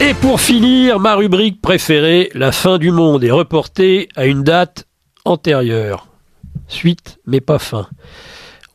[0.00, 4.86] Et pour finir, ma rubrique préférée, la fin du monde est reportée à une date
[5.24, 6.06] antérieure.
[6.68, 7.88] Suite, mais pas fin.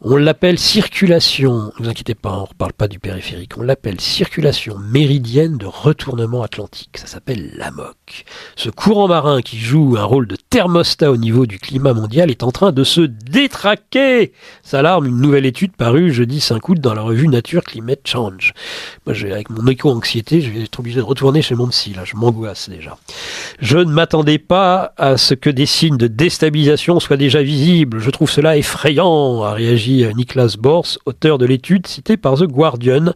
[0.06, 4.02] On l'appelle circulation, ne vous inquiétez pas, on ne reparle pas du périphérique, on l'appelle
[4.02, 8.26] circulation méridienne de retournement atlantique, ça s'appelle l'AMOC.
[8.58, 12.44] Ce courant marin qui joue un rôle de thermostat au niveau du climat mondial est
[12.44, 17.02] en train de se détraquer S'alarme une nouvelle étude parue jeudi 5 août dans la
[17.02, 18.54] revue Nature Climate Change.
[19.06, 22.18] Moi, avec mon éco-anxiété, je vais être obligé de retourner chez mon psy, là, je
[22.18, 22.98] m'angoisse déjà.
[23.60, 28.00] Je ne m'attendais pas à ce que des signes de déstabilisation soient déjà visibles.
[28.00, 33.14] Je trouve cela effrayant, a réagi Niklas Bors, auteur de l'étude citée par The Guardian,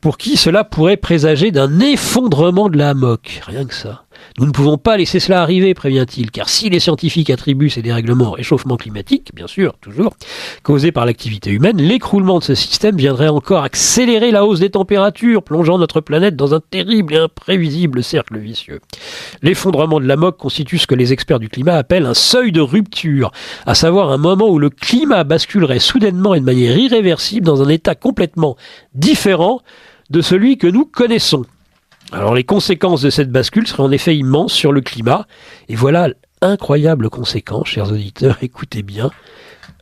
[0.00, 3.40] pour qui cela pourrait présager d'un effondrement de la MOC.
[3.46, 4.04] Rien que ça.
[4.38, 8.28] Nous ne pouvons pas laisser cela arriver, prévient-il, car si les scientifiques attribuent ces dérèglements
[8.28, 10.14] au réchauffement climatique, bien sûr, toujours,
[10.62, 15.42] causés par l'activité humaine, l'écroulement de ce système viendrait encore accélérer la hausse des températures,
[15.42, 18.80] plongeant notre planète dans un terrible et imprévisible cercle vicieux.
[19.42, 22.60] L'effondrement de la MOC constitue ce que les experts du climat appellent un seuil de
[22.60, 23.32] rupture,
[23.66, 27.68] à savoir un moment où le climat basculerait soudainement et de manière irréversible dans un
[27.68, 28.56] état complètement
[28.94, 29.60] différent
[30.10, 31.44] de celui que nous connaissons.
[32.12, 35.26] Alors les conséquences de cette bascule seraient en effet immenses sur le climat.
[35.68, 36.08] Et voilà
[36.40, 39.10] incroyable conséquence, chers auditeurs, écoutez bien,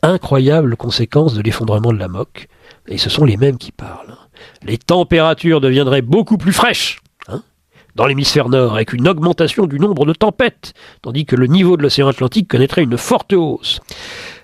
[0.03, 2.49] incroyable conséquence de l'effondrement de la moque.
[2.89, 4.17] Et ce sont les mêmes qui parlent.
[4.63, 7.43] Les températures deviendraient beaucoup plus fraîches hein,
[7.95, 11.83] dans l'hémisphère nord, avec une augmentation du nombre de tempêtes, tandis que le niveau de
[11.83, 13.81] l'océan Atlantique connaîtrait une forte hausse.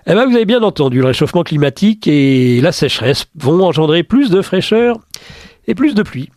[0.06, 4.30] Eh bien, vous avez bien entendu, le réchauffement climatique et la sécheresse vont engendrer plus
[4.30, 4.98] de fraîcheur
[5.66, 6.30] et plus de pluie.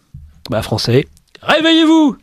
[0.51, 1.08] Bah, français,
[1.47, 2.17] Réveillez-vous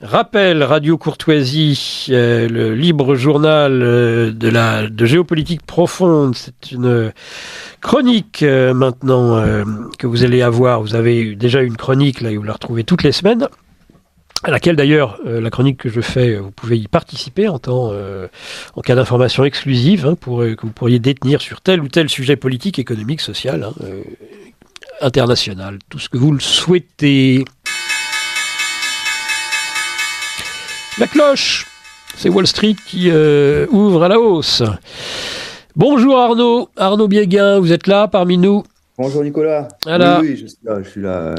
[0.00, 6.36] Rappel, Radio Courtoisie, euh, le libre journal euh, de la de géopolitique profonde.
[6.36, 7.12] C'est une
[7.80, 9.42] chronique euh, maintenant
[9.98, 10.82] que vous allez avoir.
[10.82, 13.48] Vous avez déjà une chronique là et vous la retrouvez toutes les semaines.
[14.44, 18.94] À laquelle d'ailleurs la chronique que je fais, vous pouvez y participer en en cas
[18.94, 23.20] d'information exclusive hein, pour que vous pourriez détenir sur tel ou tel sujet politique, économique,
[23.20, 23.74] social, hein,
[25.00, 27.44] international, tout ce que vous le souhaitez.
[31.00, 31.64] La cloche,
[32.16, 34.64] c'est Wall Street qui euh, ouvre à la hausse.
[35.76, 38.64] Bonjour Arnaud, Arnaud Biéguin, vous êtes là parmi nous
[38.96, 39.68] Bonjour Nicolas.
[40.20, 41.36] Oui, je suis là, je suis là.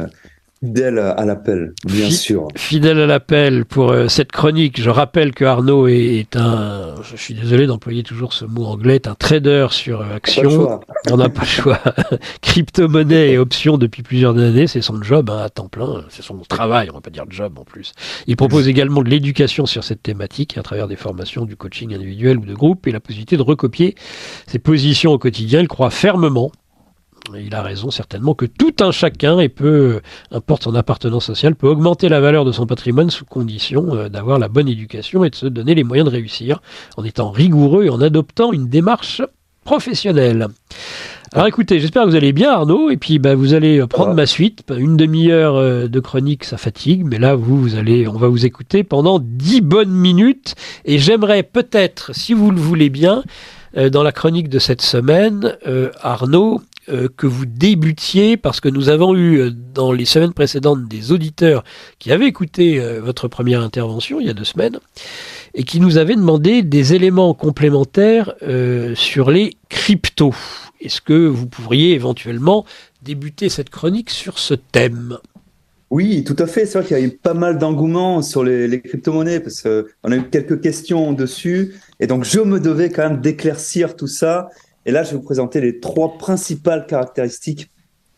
[0.62, 2.50] Fidèle à l'appel, bien sûr.
[2.54, 4.82] Fidèle à l'appel pour euh, cette chronique.
[4.82, 9.08] Je rappelle que Arnaud est, un, je suis désolé d'employer toujours ce mot anglais, est
[9.08, 10.82] un trader sur euh, action.
[11.10, 11.80] On n'a pas le choix.
[12.41, 16.04] Crypto-monnaie et options depuis plusieurs années, c'est son job hein, à temps plein.
[16.10, 17.93] C'est son travail, on va pas dire job en plus.
[18.28, 22.38] Il propose également de l'éducation sur cette thématique à travers des formations, du coaching individuel
[22.38, 23.95] ou de groupe et la possibilité de recopier
[24.45, 25.62] ses positions au quotidien.
[25.62, 26.52] Il croit fermement
[27.36, 31.68] il a raison certainement que tout un chacun, et peu importe son appartenance sociale, peut
[31.68, 35.36] augmenter la valeur de son patrimoine sous condition euh, d'avoir la bonne éducation et de
[35.36, 36.62] se donner les moyens de réussir
[36.98, 39.22] en étant rigoureux et en adoptant une démarche
[39.63, 40.48] professionnelle.
[41.32, 44.26] Alors écoutez, j'espère que vous allez bien Arnaud, et puis bah, vous allez prendre ma
[44.26, 44.63] suite.
[44.76, 48.48] Une demi-heure euh, de chronique, ça fatigue, mais là vous, vous allez, on va vous
[48.48, 53.24] écouter pendant dix bonnes minutes, et j'aimerais peut-être, si vous le voulez bien,
[53.78, 55.56] euh, dans la chronique de cette semaine,
[56.02, 56.63] Arnaud, euh,
[57.15, 61.63] que vous débutiez, parce que nous avons eu euh, dans les semaines précédentes des auditeurs
[61.99, 64.80] qui avaient écouté euh, votre première intervention il y a deux semaines,
[65.54, 68.34] et qui nous avaient demandé des éléments complémentaires
[68.95, 70.34] sur les cryptos.
[70.82, 72.65] Est-ce que vous pourriez éventuellement
[73.02, 75.17] débuter cette chronique sur ce thème?
[75.89, 76.65] Oui, tout à fait.
[76.65, 80.12] C'est vrai qu'il y a eu pas mal d'engouement sur les, les crypto-monnaies parce qu'on
[80.12, 81.73] a eu quelques questions dessus.
[81.99, 84.49] Et donc, je me devais quand même d'éclaircir tout ça
[84.89, 87.69] et là, je vais vous présenter les trois principales caractéristiques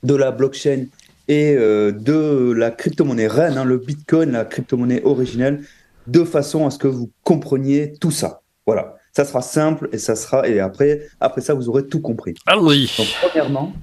[0.03, 0.85] de la blockchain
[1.27, 5.65] et euh, de la crypto-monnaie reine, hein, le Bitcoin, la crypto-monnaie originelle,
[6.07, 8.43] de façon à ce que vous compreniez tout ça.
[8.65, 8.95] Voilà.
[9.11, 12.35] Ça sera simple et ça sera et après après ça vous aurez tout compris.
[12.47, 12.89] Allons-y.
[13.21, 13.73] premièrement,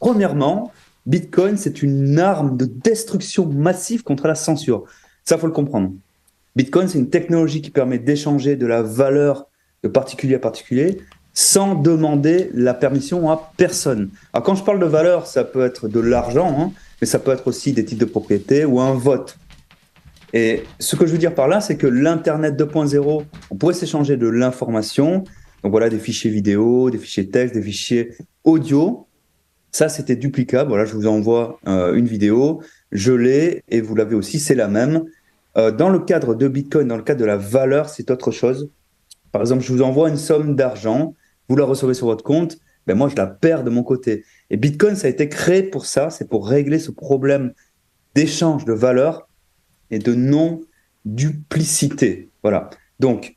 [0.00, 0.72] premièrement,
[1.04, 4.84] Bitcoin c'est une arme de destruction massive contre la censure.
[5.24, 5.92] Ça faut le comprendre.
[6.56, 9.46] Bitcoin c'est une technologie qui permet d'échanger de la valeur
[9.82, 11.02] de particulier à particulier
[11.34, 14.10] sans demander la permission à personne.
[14.32, 17.30] Alors quand je parle de valeur, ça peut être de l'argent, hein, mais ça peut
[17.30, 19.36] être aussi des titres de propriété ou un vote.
[20.32, 24.16] Et ce que je veux dire par là, c'est que l'Internet 2.0, on pourrait s'échanger
[24.16, 25.24] de l'information,
[25.62, 28.14] donc voilà des fichiers vidéo, des fichiers texte, des fichiers
[28.44, 29.06] audio.
[29.72, 30.70] Ça, c'était duplicable.
[30.70, 32.62] Voilà, je vous envoie euh, une vidéo,
[32.92, 35.04] je l'ai et vous l'avez aussi, c'est la même.
[35.56, 38.70] Euh, dans le cadre de Bitcoin, dans le cadre de la valeur, c'est autre chose.
[39.32, 41.14] Par exemple, je vous envoie une somme d'argent
[41.50, 44.24] vous la recevez sur votre compte, ben moi je la perds de mon côté.
[44.50, 47.52] Et Bitcoin, ça a été créé pour ça, c'est pour régler ce problème
[48.14, 49.28] d'échange de valeur
[49.90, 52.30] et de non-duplicité.
[52.44, 52.70] Voilà.
[53.00, 53.34] Donc,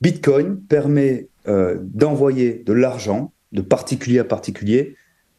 [0.00, 4.96] Bitcoin permet euh, d'envoyer de l'argent de particulier à particulier,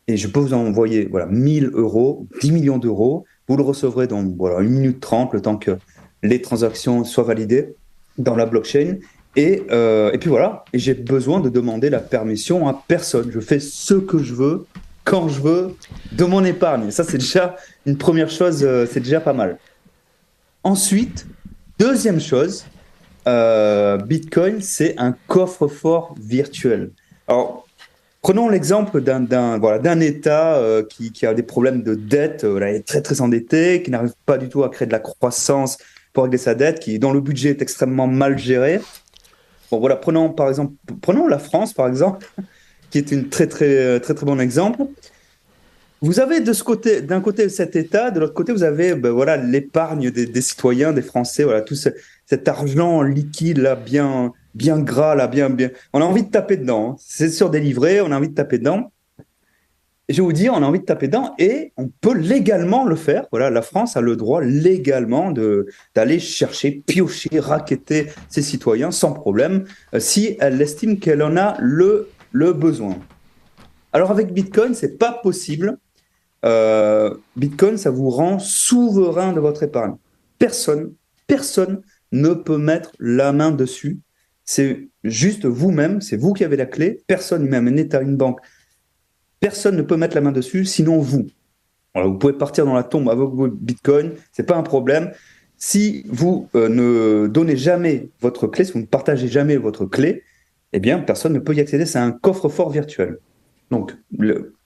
[0.07, 4.24] et je peux vous envoyer voilà 1000 euros, 10 millions d'euros, Vous le recevrez dans
[4.24, 5.72] voilà, 1 minute 30, le temps que
[6.22, 7.74] les transactions soient validées
[8.19, 8.99] dans la blockchain.
[9.36, 13.32] Et, euh, et puis voilà, j'ai besoin de demander la permission à personne.
[13.32, 14.65] Je fais ce que je veux,
[15.05, 15.75] quand je veux,
[16.11, 16.91] de mon épargne.
[16.91, 17.55] Ça, c'est déjà
[17.86, 19.57] une première chose, euh, c'est déjà pas mal.
[20.63, 21.25] Ensuite,
[21.79, 22.65] deuxième chose,
[23.27, 26.91] euh, Bitcoin, c'est un coffre-fort virtuel.
[27.27, 27.65] Alors,
[28.21, 32.86] prenons l'exemple d'un voilà, d'un État qui, qui, a des problèmes de dette, euh, est
[32.86, 35.77] très très endetté, qui n'arrive pas du tout à créer de la croissance
[36.13, 38.82] pour régler sa dette, qui dont le budget est extrêmement mal géré.
[39.72, 42.28] Bon voilà, prenons par exemple, prenons la France par exemple,
[42.89, 44.84] qui est une très très très très bon exemple.
[46.01, 49.11] Vous avez de ce côté, d'un côté cet État, de l'autre côté vous avez ben,
[49.11, 51.89] voilà l'épargne des, citoyens, des Français, voilà tout ce,
[52.26, 55.69] cet argent liquide là, bien bien gras là, bien bien.
[55.93, 56.91] On a envie de taper dedans.
[56.91, 56.95] Hein.
[56.99, 58.91] C'est sur des on a envie de taper dedans.
[60.09, 63.27] Je vous dire, on a envie de taper dedans et on peut légalement le faire.
[63.31, 65.31] Voilà, la France a le droit légalement
[65.95, 71.55] d'aller chercher, piocher, raqueter ses citoyens sans problème euh, si elle estime qu'elle en a
[71.59, 72.97] le le besoin.
[73.93, 75.77] Alors avec Bitcoin, c'est pas possible
[76.43, 79.95] euh, Bitcoin, ça vous rend souverain de votre épargne.
[80.39, 80.93] Personne,
[81.27, 81.81] personne
[82.11, 83.99] ne peut mettre la main dessus.
[84.43, 87.03] C'est juste vous-même, c'est vous qui avez la clé.
[87.07, 88.39] Personne, même un État, une banque,
[89.41, 91.27] personne ne peut mettre la main dessus, sinon vous.
[91.95, 95.11] vous pouvez partir dans la tombe avec vos Bitcoin, c'est pas un problème.
[95.57, 100.23] Si vous euh, ne donnez jamais votre clé, si vous ne partagez jamais votre clé,
[100.73, 101.85] eh bien, personne ne peut y accéder.
[101.85, 103.17] C'est un coffre-fort virtuel.
[103.69, 103.95] Donc,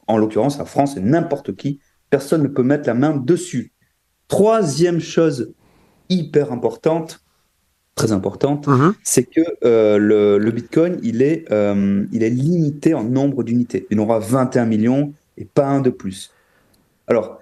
[0.07, 3.73] en l'occurrence la France n'importe qui, personne ne peut mettre la main dessus.
[4.27, 5.53] Troisième chose
[6.09, 7.24] hyper importante,
[7.95, 8.93] très importante, Mhm.
[9.03, 13.87] c'est que euh, le, le Bitcoin, il est, euh, il est limité en nombre d'unités.
[13.89, 16.31] Il aura 21 millions et pas un de plus.
[17.07, 17.39] Alors,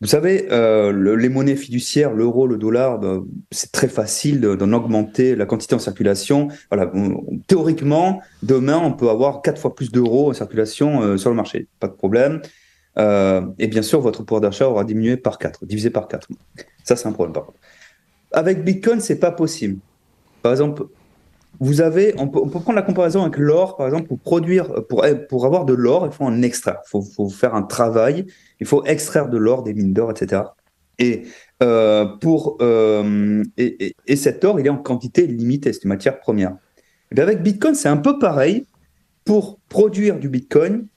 [0.00, 4.54] vous savez, euh, le- les monnaies fiduciaires, l'euro, le dollar, ben, c'est très facile de-
[4.54, 6.48] d'en augmenter la quantité en circulation.
[6.70, 11.36] Voilà, on- théoriquement, demain, on peut avoir quatre fois plus d'euros en circulation sur le
[11.36, 12.40] marché, pas de problème.
[12.98, 16.28] Et bien sûr, votre pouvoir d'achat aura diminué par 4, divisé par 4.
[16.84, 17.32] Ça, c'est un problème.
[17.32, 17.58] Par contre.
[18.32, 19.78] Avec Bitcoin, c'est pas possible.
[20.42, 20.86] Par exemple,
[21.60, 25.46] vous avez, on peut, prendre la comparaison avec l'or, par exemple, pour produire, pour, pour
[25.46, 26.78] avoir de l'or, il faut en extraire.
[26.86, 28.26] Il faut, faire un travail,
[28.60, 30.42] il faut extraire de l'or, des mines d'or, etc.
[30.98, 31.22] Et,
[31.62, 35.90] euh, pour, euh, et, et, et cet or, il est en quantité limitée, c'est une
[35.90, 36.56] matière première.
[37.14, 38.66] Et avec Bitcoin, c'est un peu pareil.
[39.24, 40.88] Pour produire du Bitcoin,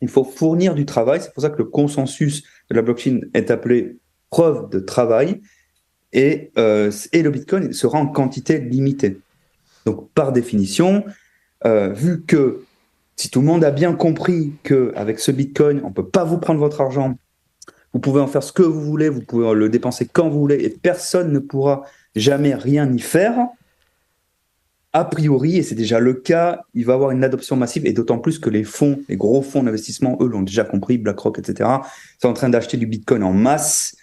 [0.00, 1.20] il faut fournir du travail.
[1.20, 3.98] C'est pour ça que le consensus de la blockchain est appelé
[4.30, 5.40] preuve de travail.
[6.16, 9.18] Et, euh, et le Bitcoin sera en quantité limitée.
[9.84, 11.04] Donc, par définition,
[11.64, 12.64] euh, vu que
[13.16, 16.38] si tout le monde a bien compris qu'avec ce Bitcoin, on ne peut pas vous
[16.38, 17.16] prendre votre argent,
[17.92, 20.56] vous pouvez en faire ce que vous voulez, vous pouvez le dépenser quand vous voulez,
[20.56, 23.36] et personne ne pourra jamais rien y faire,
[24.92, 27.92] a priori, et c'est déjà le cas, il va y avoir une adoption massive, et
[27.92, 31.68] d'autant plus que les fonds, les gros fonds d'investissement, eux l'ont déjà compris, BlackRock, etc.,
[32.20, 33.94] sont en train d'acheter du Bitcoin en masse.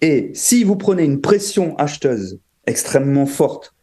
[0.00, 3.74] Et si vous prenez une pression acheteuse extrêmement forte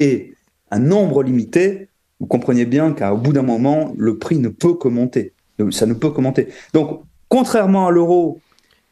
[0.00, 0.34] et
[0.70, 1.88] un nombre limité,
[2.20, 5.32] vous comprenez bien qu'au bout d'un moment, le prix ne peut que monter.
[5.70, 6.48] Ça ne peut que monter.
[6.72, 8.40] Donc, contrairement à l'euro,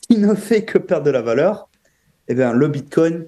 [0.01, 1.69] qui ne fait que perdre de la valeur,
[2.29, 3.27] eh bien, le Bitcoin,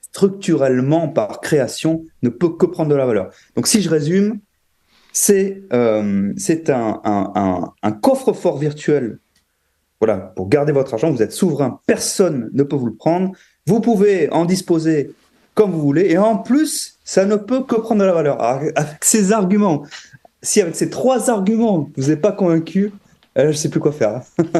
[0.00, 3.32] structurellement, par création, ne peut que prendre de la valeur.
[3.56, 4.40] Donc, si je résume,
[5.12, 6.32] c'est euh,
[6.64, 9.18] un, coffre-fort virtuel.
[10.00, 13.32] Voilà, pour garder votre argent, vous êtes souverain, personne ne peut vous le prendre.
[13.66, 15.12] Vous pouvez en disposer
[15.54, 18.40] comme vous voulez, et en plus, ça ne peut que prendre de la valeur.
[18.40, 19.84] Alors, avec ces arguments,
[20.42, 22.92] si avec ces trois arguments, vous n'êtes pas convaincu,
[23.36, 24.22] euh, je ne sais plus quoi faire.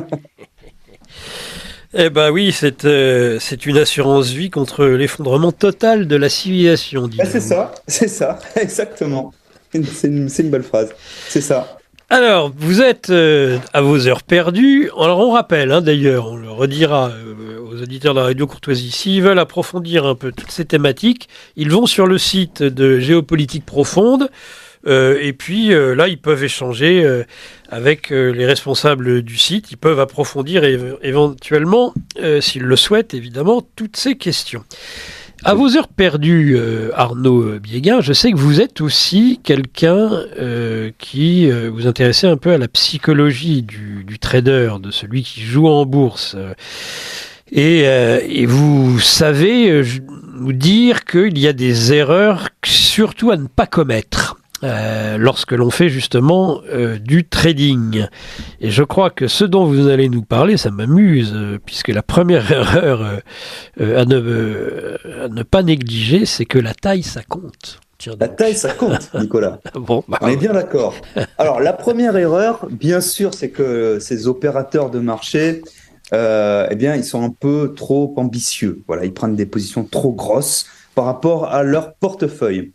[1.93, 7.09] Eh ben oui, c'est euh, c'est une assurance vie contre l'effondrement total de la civilisation.
[7.09, 9.35] Ben c'est ça, c'est ça, exactement.
[9.73, 10.91] C'est une, une, belle phrase.
[11.29, 11.80] C'est ça.
[12.13, 14.91] Alors, vous êtes euh, à vos heures perdues.
[14.99, 18.91] Alors, on rappelle, hein, d'ailleurs, on le redira euh, aux auditeurs de la radio Courtoisie,
[18.91, 23.65] s'ils veulent approfondir un peu toutes ces thématiques, ils vont sur le site de Géopolitique
[23.65, 24.29] Profonde.
[24.87, 27.25] Euh, et puis euh, là, ils peuvent échanger euh,
[27.69, 29.71] avec euh, les responsables du site.
[29.71, 30.65] Ils peuvent approfondir
[31.03, 31.95] éventuellement,
[32.41, 34.65] s'ils le souhaitent, évidemment, toutes ces questions.
[35.43, 40.91] À vos heures perdues, euh, Arnaud Biéguin, je sais que vous êtes aussi quelqu'un euh,
[40.99, 45.67] qui euh, vous intéressez un peu à la psychologie du, trader, de celui qui joue
[45.67, 46.37] en bourse.
[47.53, 49.83] Et, euh, et, vous savez
[50.35, 54.40] nous dire qu'il y a des erreurs surtout à ne pas commettre.
[54.63, 58.07] Euh, lorsque l'on fait justement euh, du trading.
[58.61, 62.03] Et je crois que ce dont vous allez nous parler, ça m'amuse, euh, puisque la
[62.03, 63.21] première erreur
[63.81, 67.81] à ne, à, ne, pas négliger, c'est que la taille, ça compte.
[68.19, 69.61] la taille, ça compte, Nicolas.
[69.75, 70.95] bon, bah, On est bien d'accord.
[71.39, 75.63] Alors, la première erreur, bien sûr, c'est que ces opérateurs de marché,
[76.13, 78.83] eh bien, ils sont un peu trop ambitieux.
[78.87, 82.73] Voilà, ils prennent des positions trop grosses par rapport à leur portefeuille.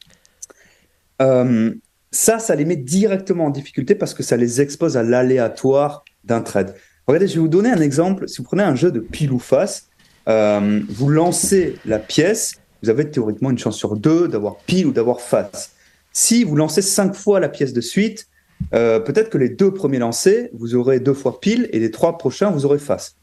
[1.22, 1.74] Euh,
[2.12, 6.42] ça, ça les met directement en difficulté parce que ça les expose à l'aléatoire d'un
[6.42, 6.76] trade.
[7.08, 8.28] Regardez, je vais vous donner un exemple.
[8.28, 9.90] Si vous prenez un jeu de pile ou face,
[10.28, 14.92] euh, vous lancez la pièce, vous avez théoriquement une chance sur deux d'avoir pile ou
[14.92, 15.72] d'avoir face.
[16.14, 18.28] Si vous lancez cinq fois la pièce de suite,
[18.74, 22.18] euh, peut-être que les deux premiers lancés, vous aurez deux fois pile et les trois
[22.18, 23.18] prochains, vous aurez face.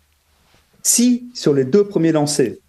[0.82, 2.60] Si sur les deux premiers lancés,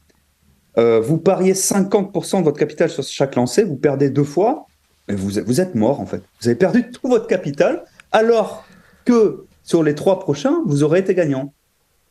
[0.76, 4.65] vous pariez 50% de votre capital sur chaque lancé, vous perdez deux fois,
[5.10, 6.22] vous, êtes mort en fait.
[6.41, 8.66] Vous avez perdu tout votre capital, alors
[9.06, 11.54] que sur les trois prochains, vous aurez été gagnant.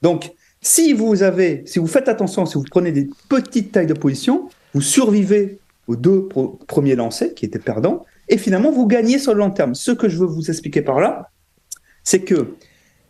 [0.02, 3.94] Donc, si vous avez, si vous faites attention, si vous prenez des petites tailles de
[3.94, 6.28] position, vous survivez aux deux
[6.66, 9.74] premiers lancers qui étaient perdants, et finalement vous gagnez sur le long terme.
[9.74, 11.30] Ce que je veux vous expliquer par là,
[12.04, 12.54] c'est que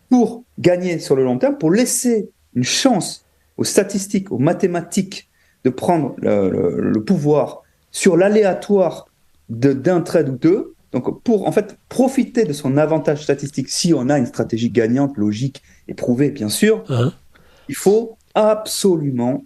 [0.08, 3.24] pour gagner sur le long terme, pour laisser une chance
[3.56, 5.28] aux statistiques, aux mathématiques
[5.64, 9.06] de prendre le pouvoir sur l'aléatoire
[9.48, 10.74] d'un trade ou deux.
[10.92, 15.16] Donc, pour en fait profiter de son avantage statistique, si on a une stratégie gagnante,
[15.16, 17.12] logique et prouvée, bien sûr, hein
[17.68, 19.44] il faut absolument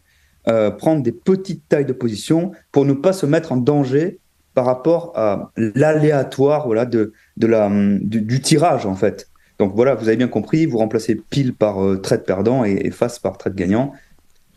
[0.48, 4.18] euh, prendre des petites tailles de position pour ne pas se mettre en danger
[4.54, 7.70] par rapport à l'aléatoire voilà, de, de la,
[8.00, 9.28] du, tirage, en fait.
[9.58, 12.90] Donc voilà, vous avez bien compris, vous remplacez pile par euh, trade perdant et, et,
[12.90, 13.92] face par trade gagnant.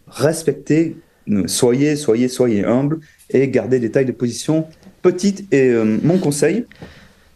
[0.08, 0.98] Respectez,
[1.46, 4.68] soyez, soyez, soyez humble et gardez des tailles de position
[5.02, 5.52] petite.
[5.54, 6.66] Et euh, mon conseil,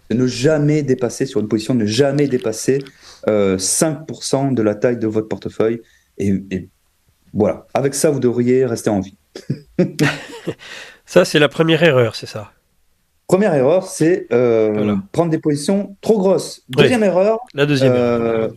[0.09, 2.79] de ne jamais dépasser, sur une position, ne jamais dépasser
[3.27, 5.81] 5% euh, de la taille de votre portefeuille.
[6.17, 6.69] Et,
[7.33, 9.17] voilà, avec ça, vous devriez rester en vie.
[11.05, 12.51] ça, c'est la première erreur, c'est ça?
[13.27, 16.63] Première erreur, c'est euh, prendre des positions trop grosses.
[16.69, 17.39] Deuxième erreur.
[17.55, 17.93] La deuxième.
[17.93, 18.51] erreur.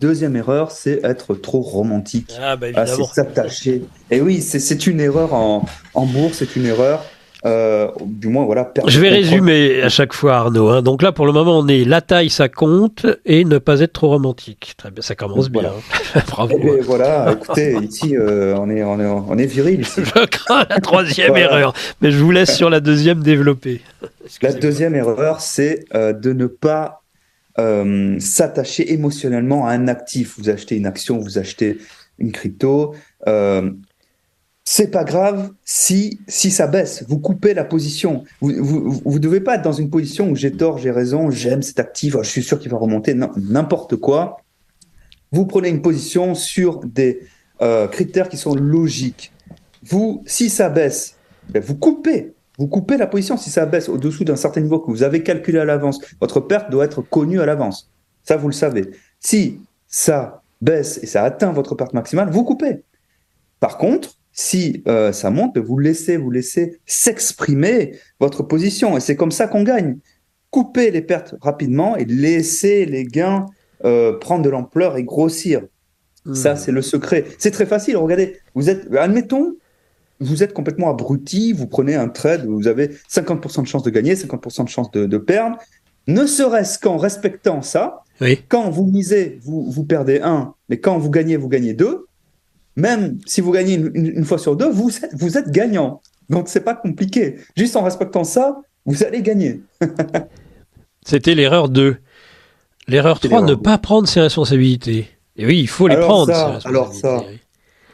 [0.00, 2.34] Deuxième erreur, c'est être trop romantique.
[2.38, 3.06] Ah, bah ah, évidemment.
[3.06, 3.84] s'attacher.
[4.10, 5.64] Et oui, c'est une erreur en,
[5.94, 7.06] en bourse, c'est une erreur.
[7.44, 8.72] Euh, du moins, voilà.
[8.86, 10.68] Je vais résumer à chaque fois, Arnaud.
[10.68, 10.82] Hein.
[10.82, 13.92] Donc là, pour le moment, on est la taille, ça compte, et ne pas être
[13.92, 14.74] trop romantique.
[14.76, 15.72] Très bien, ça commence bien.
[16.28, 16.58] Bravo.
[16.58, 19.82] Et eh voilà, écoutez, ici, euh, on, est, on, est, on est viril.
[19.82, 20.02] Ici.
[20.04, 23.80] Je crains la troisième erreur, mais je vous laisse sur la deuxième développer.
[24.42, 27.02] La deuxième erreur, c'est euh, de ne pas
[28.20, 30.34] s'attacher émotionnellement à un actif.
[30.38, 31.78] Vous achetez une action, vous achetez
[32.18, 32.94] une crypto
[34.70, 37.02] c'est pas grave si si ça baisse.
[37.08, 38.24] Vous coupez la position.
[38.42, 41.62] Vous vous, vous devez pas être dans une position où j'ai tort, j'ai raison, j'aime
[41.62, 43.14] cet actif, je suis sûr qu'il va remonter.
[43.14, 44.42] N'importe quoi.
[45.32, 47.20] Vous prenez une position sur des
[47.62, 49.32] euh, critères qui sont logiques.
[49.86, 51.16] Vous, si ça baisse,
[51.48, 52.34] ben, vous coupez.
[52.58, 55.60] Vous coupez la position si ça baisse au-dessous d'un certain niveau que vous avez calculé
[55.60, 55.98] à l'avance.
[56.20, 57.90] Votre perte doit être connue à l'avance.
[58.22, 58.90] Ça, vous le savez.
[59.18, 62.82] Si ça baisse et ça atteint votre perte maximale, vous coupez.
[63.60, 68.96] Par contre, si euh, ça monte, vous laissez, vous laissez s'exprimer votre position.
[68.96, 69.98] Et c'est comme ça qu'on gagne.
[70.52, 73.46] Couper les pertes rapidement et laisser les gains
[73.84, 75.62] euh, prendre de l'ampleur et grossir.
[76.24, 76.36] Hmm.
[76.36, 77.24] Ça, c'est le secret.
[77.38, 77.96] C'est très facile.
[77.96, 79.56] Regardez, vous êtes, admettons,
[80.20, 84.14] vous êtes complètement abruti, vous prenez un trade, vous avez 50% de chance de gagner,
[84.14, 85.58] 50% de chance de, perdre.
[86.06, 88.04] Ne serait-ce qu'en respectant ça,
[88.48, 92.07] quand vous misez, vous, vous perdez un, mais quand vous gagnez, vous gagnez deux
[92.78, 96.00] même si vous gagnez une, fois sur deux, vous êtes, vous êtes gagnant.
[96.30, 97.36] Donc c'est pas compliqué.
[97.56, 99.60] Juste en respectant ça, vous allez gagner.
[101.04, 101.96] C'était l'erreur 2.
[102.86, 105.08] L'erreur 3, ne pas prendre ses responsabilités.
[105.36, 106.32] Et oui, il faut les prendre.
[106.64, 107.24] alors ça,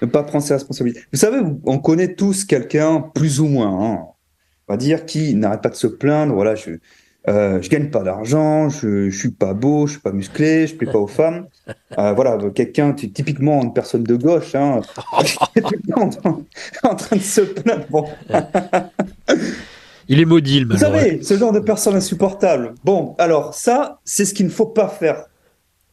[0.02, 1.00] ne pas prendre ses responsabilités.
[1.12, 4.04] Vous savez, on connaît tous quelqu'un, plus ou moins, hein,
[4.68, 6.34] on va dire, qui n'arrête pas de se plaindre.
[6.34, 6.72] Voilà, je,
[7.26, 10.74] euh, je gagne pas d'argent, je, je suis pas beau, je suis pas musclé, je
[10.74, 11.46] plais pas aux femmes.
[11.96, 14.80] Euh, voilà, quelqu'un, typiquement une personne de gauche, hein,
[15.12, 16.10] en,
[16.82, 17.86] en, train de se plaindre.
[17.88, 18.04] Bon.
[20.08, 22.74] Il est maudit, le Vous savez, ce genre de personne insupportable.
[22.82, 25.26] Bon, alors ça, c'est ce qu'il ne faut pas faire.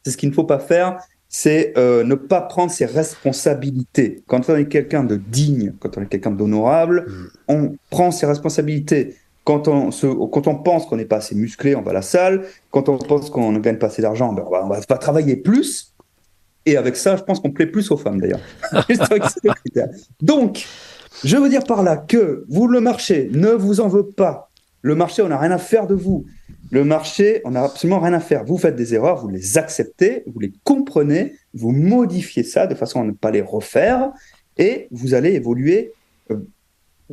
[0.04, 0.98] C'est ce qu'il ne faut pas faire,
[1.30, 4.24] c'est euh, ne pas prendre ses responsabilités.
[4.28, 7.28] Quand on est quelqu'un de digne, quand on est quelqu'un d'honorable, mm.
[7.48, 9.16] on prend ses responsabilités.
[9.44, 12.02] Quand on, se, quand on pense qu'on n'est pas assez musclé, on va à la
[12.02, 12.46] salle.
[12.70, 15.96] Quand on pense qu'on ne gagne pas assez d'argent, ben on, va, travailler plus.
[16.66, 18.42] Et avec ça, je pense qu'on plaît plus aux femmes d'ailleurs.
[20.22, 20.68] Donc,
[21.24, 24.52] je veux dire par là que vous, le marché, ne vous en veut pas
[24.84, 26.26] Le marché, on n'a rien à faire de vous.
[26.70, 28.46] Le marché, on n'a absolument rien à faire.
[28.46, 33.02] Vous faites des erreurs, vous les acceptez, vous les comprenez, vous modifiez ça de façon
[33.02, 34.12] à ne pas les refaire
[34.58, 35.92] et vous allez évoluer
[36.30, 36.38] euh,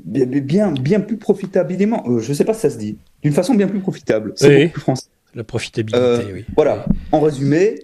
[0.05, 2.05] bien, bien, bien plus profitablement.
[2.09, 2.99] Euh, je ne sais pas si ça se dit.
[3.23, 4.33] D'une façon bien plus profitable.
[4.37, 4.55] C'est Oui.
[4.65, 5.07] beaucoup plus français.
[5.35, 6.45] La profitabilité, Euh, oui.
[6.57, 6.87] Voilà.
[7.13, 7.81] En résumé,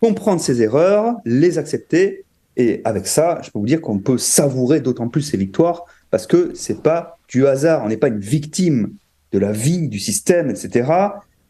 [0.00, 2.24] comprendre ses erreurs, les accepter,
[2.56, 6.26] et avec ça, je peux vous dire qu'on peut savourer d'autant plus ses victoires parce
[6.26, 7.84] que c'est pas du hasard.
[7.84, 8.92] On n'est pas une victime
[9.32, 10.90] de la vie, du système, etc.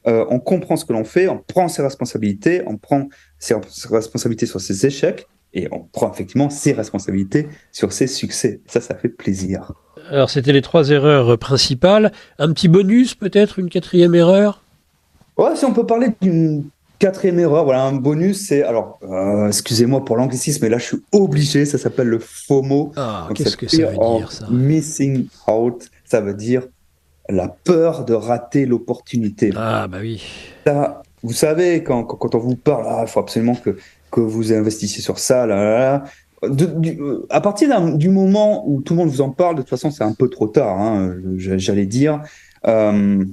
[0.06, 3.08] Euh, on comprend ce que l'on fait, on prend ses responsabilités, on prend
[3.38, 3.54] ses
[3.90, 8.60] responsabilités sur ses échecs et on prend effectivement ses responsabilités sur ses succès.
[8.66, 9.72] Ça, ça fait plaisir.
[10.10, 12.12] Alors, c'était les trois erreurs principales.
[12.38, 14.62] Un petit bonus, peut-être, une quatrième erreur?
[15.36, 16.64] Ouais, si on peut parler d'une
[16.98, 21.02] quatrième erreur, voilà, un bonus, c'est alors, euh, excusez-moi pour l'anglicisme, mais là je suis
[21.12, 22.92] obligé, ça s'appelle le FOMO.
[22.96, 24.46] Ah, qu'est-ce que ça veut dire, ça?
[24.50, 26.68] Missing out, ça veut dire
[27.30, 29.50] la peur de rater l'opportunité.
[29.56, 30.22] Ah, bah oui.
[30.66, 33.78] Ça, vous savez, quand, quand, on vous parle, ah, il faut absolument que,
[34.10, 36.04] que vous investissiez sur ça, là, là, là.
[36.48, 39.60] De- du- euh, à partir du moment où tout le monde vous en parle, de
[39.62, 42.22] toute façon, c'est un peu trop tard, hein, j'allais dire.
[42.66, 43.24] Euh,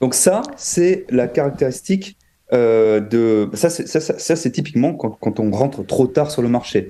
[0.00, 2.16] donc ça, c'est la caractéristique
[2.52, 3.48] euh, de...
[3.54, 6.88] Ça, c'est ça, ça- typiquement quand, quand on rentre trop tard sur le marché.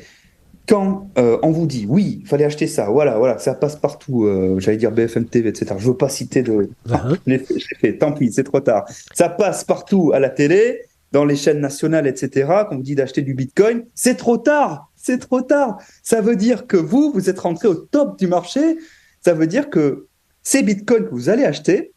[0.68, 4.28] Quand euh, on vous dit, oui, il fallait acheter ça, voilà, voilà, ça passe partout,
[4.58, 5.76] j'allais dire BFM TV, etc.
[5.78, 6.70] Je veux pas citer de...
[6.90, 8.84] Ah, Je l'ai fait, je l'ai fait, tant pis, c'est trop tard.
[9.14, 10.82] Ça passe partout à la télé,
[11.12, 12.46] dans les chaînes nationales, etc.
[12.68, 15.78] Quand on vous dit d'acheter du Bitcoin, c'est trop tard, c'est trop tard.
[16.02, 18.76] Ça veut dire que vous, vous êtes rentré au top du marché.
[19.24, 20.06] Ça veut dire que
[20.42, 21.92] ces Bitcoins que vous allez acheter,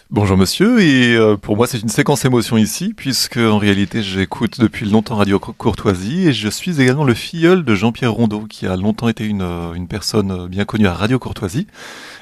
[0.09, 4.57] Bonjour monsieur, et euh, pour moi c'est une séquence émotion ici, puisque en réalité j'écoute
[4.57, 8.65] depuis longtemps Radio Cour- Courtoisie, et je suis également le filleul de Jean-Pierre Rondeau, qui
[8.67, 11.67] a longtemps été une, euh, personne euh, bien connue à Radio Courtoisie.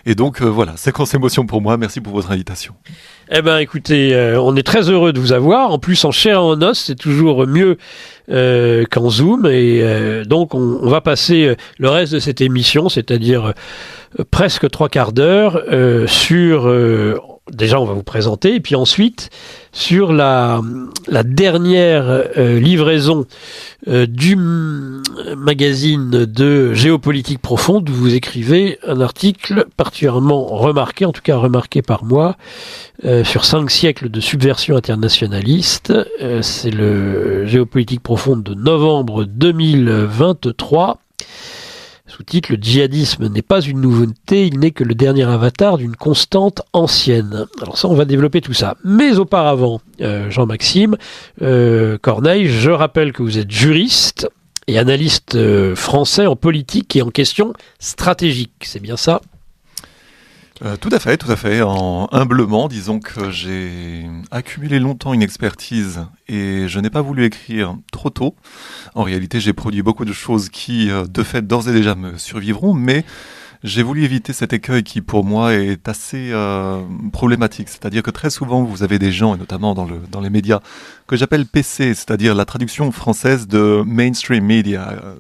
[0.08, 2.74] Et donc voilà, séquence émotion pour moi, merci pour votre invitation.
[3.32, 5.72] Eh ben, écoutez, on est très heureux de vous avoir.
[5.72, 7.78] En plus, en chair en os, c'est toujours mieux
[8.28, 9.48] qu'en Zoom.
[9.48, 13.56] Et donc, on, va passer le reste de cette émission, c'est-à-dire
[14.30, 15.60] presque trois quarts d'heure,
[16.06, 16.70] sur...
[17.52, 19.30] déjà, on va vous présenter, et puis ensuite,
[19.72, 20.62] sur la,
[21.24, 23.26] dernière euh, livraison
[23.88, 24.36] euh, du
[25.38, 31.82] magazine de géopolitique profonde, où vous écrivez un article particulièrement remarqué, en tout cas remarqué
[31.82, 32.36] par moi,
[33.04, 35.94] euh, sur cinq siècles de subversion internationaliste.
[36.42, 41.00] C'est le géopolitique profonde de novembre 2023.
[42.08, 46.62] Sous-titre Le djihadisme n'est pas une nouveauté, il n'est que le dernier avatar d'une constante
[46.72, 47.48] ancienne.
[47.62, 48.78] Alors ça, on va développer tout ça.
[48.84, 50.98] Mais auparavant, euh, Jean-Maxime
[51.42, 54.30] euh, Corneille, je rappelle que vous êtes juriste
[54.68, 58.64] et analyste euh, français en politique et en questions stratégiques.
[58.64, 59.22] C'est bien ça?
[60.64, 61.62] Euh, tout à fait, tout à fait.
[61.62, 67.76] En humblement, disons que j'ai accumulé longtemps une expertise et je n'ai pas voulu écrire
[67.92, 68.36] trop tôt.
[68.94, 72.18] En réalité, j'ai produit beaucoup de choses qui, euh, de fait, d'ores et déjà me
[72.18, 73.04] survivront, mais
[73.66, 76.82] j'ai voulu éviter cet écueil qui, pour moi, est assez euh,
[77.12, 77.68] problématique.
[77.68, 80.60] C'est-à-dire que très souvent, vous avez des gens, et notamment dans, le, dans les médias,
[81.08, 85.16] que j'appelle PC, c'est-à-dire la traduction française de mainstream media, euh,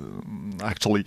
[0.63, 1.05] actually.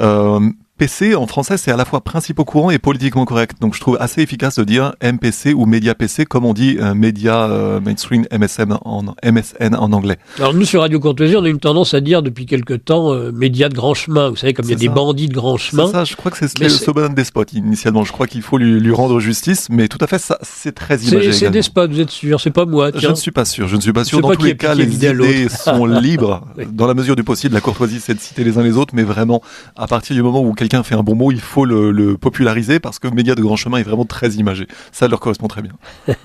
[0.00, 0.40] Euh,
[0.78, 3.56] PC en français, c'est à la fois principaux courant et politiquement correct.
[3.60, 6.94] Donc je trouve assez efficace de dire MPC ou média PC, comme on dit euh,
[6.94, 10.18] média euh, mainstream MSM en, MSN en anglais.
[10.38, 13.32] Alors nous sur Radio Courtoisie, on a une tendance à dire depuis quelque temps euh,
[13.32, 14.30] média de grand chemin.
[14.30, 15.86] Vous savez, comme il y a des bandits de grand chemin.
[15.86, 18.04] C'est ça, je crois que c'est le slogan des spots initialement.
[18.04, 20.98] Je crois qu'il faut lui, lui, rendre justice, mais tout à fait, ça, c'est très
[21.00, 21.32] imagé.
[21.32, 22.92] C'est des spots, vous êtes sûr C'est pas moi.
[22.94, 23.66] Je ne suis pas sûr.
[23.66, 24.20] Je ne suis pas sûr.
[24.20, 26.46] Dans tous les cas, les idées sont libres.
[26.72, 29.02] Dans la mesure du possible, la courtoisie, c'est de citer les uns les autres, mais
[29.02, 29.42] vraiment,
[29.74, 32.98] à partir du moment où quelqu'un fait un bon mot, il faut le, populariser parce
[32.98, 34.66] que Média de Grand Chemin est vraiment très imagé.
[34.92, 35.72] Ça leur correspond très bien.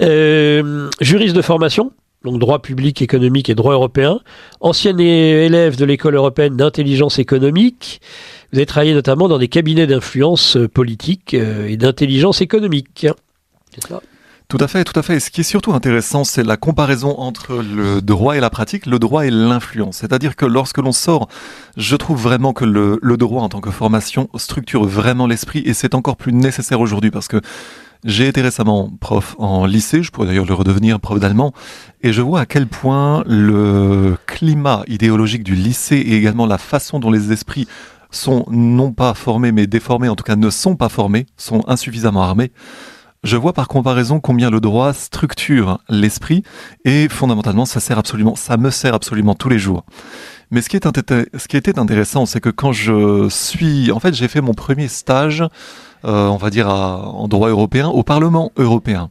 [0.00, 1.92] euh, juriste de formation
[2.24, 4.20] donc droit public, économique et droit européen,
[4.60, 8.00] ancien élève de l'école européenne d'intelligence économique.
[8.52, 13.08] Vous avez travaillé notamment dans des cabinets d'influence politique euh, et d'intelligence économique.
[13.74, 14.00] C'est ça?
[14.52, 15.18] Tout à fait, tout à fait.
[15.18, 18.98] ce qui est surtout intéressant, c'est la comparaison entre le droit et la pratique, le
[18.98, 19.96] droit et l'influence.
[19.96, 21.28] C'est-à-dire que lorsque l'on sort,
[21.78, 25.72] je trouve vraiment que le, le droit en tant que formation structure vraiment l'esprit et
[25.72, 27.40] c'est encore plus nécessaire aujourd'hui parce que
[28.04, 31.54] j'ai été récemment prof en lycée, je pourrais d'ailleurs le redevenir prof d'allemand,
[32.02, 37.00] et je vois à quel point le climat idéologique du lycée et également la façon
[37.00, 37.66] dont les esprits
[38.10, 42.22] sont non pas formés mais déformés, en tout cas ne sont pas formés, sont insuffisamment
[42.22, 42.52] armés,
[43.22, 46.42] je vois par comparaison combien le droit structure l'esprit
[46.84, 49.84] et fondamentalement ça sert absolument, ça me sert absolument tous les jours.
[50.50, 50.76] Mais ce qui,
[51.56, 55.40] était intéressant, c'est que quand je suis, en fait, j'ai fait mon premier stage,
[56.04, 59.08] euh, on va dire en droit européen, au Parlement européen.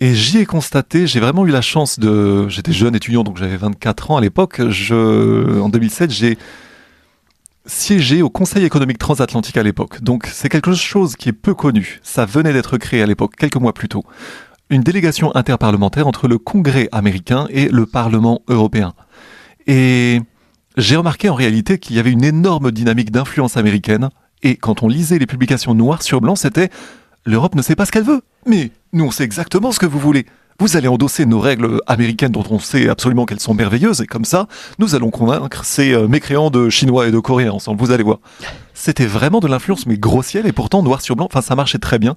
[0.00, 3.56] Et j'y ai constaté, j'ai vraiment eu la chance de, j'étais jeune étudiant, donc j'avais
[3.56, 4.58] 24 ans à l'époque.
[4.58, 6.38] En 2007, j'ai
[7.66, 10.02] siégé au Conseil économique transatlantique à l'époque.
[10.02, 12.00] Donc c'est quelque chose qui est peu connu.
[12.02, 14.04] Ça venait d'être créé à l'époque, quelques mois plus tôt.
[14.70, 18.94] Une délégation interparlementaire entre le Congrès américain et le Parlement européen.
[19.66, 20.20] Et
[20.76, 24.08] j'ai remarqué en réalité qu'il y avait une énorme dynamique d'influence américaine.
[24.42, 26.70] Et quand on lisait les publications noires sur blanc, c'était
[27.26, 28.22] l'Europe ne sait pas ce qu'elle veut.
[28.46, 30.26] Mais nous, on sait exactement ce que vous voulez.
[30.62, 34.24] Vous allez endosser nos règles américaines dont on sait absolument qu'elles sont merveilleuses et comme
[34.24, 34.46] ça,
[34.78, 37.80] nous allons convaincre ces euh, mécréants de Chinois et de Coréens ensemble.
[37.80, 38.20] Vous allez voir.
[38.72, 41.26] C'était vraiment de l'influence mais grossière et pourtant noir sur blanc.
[41.28, 42.14] Enfin, ça marchait très bien.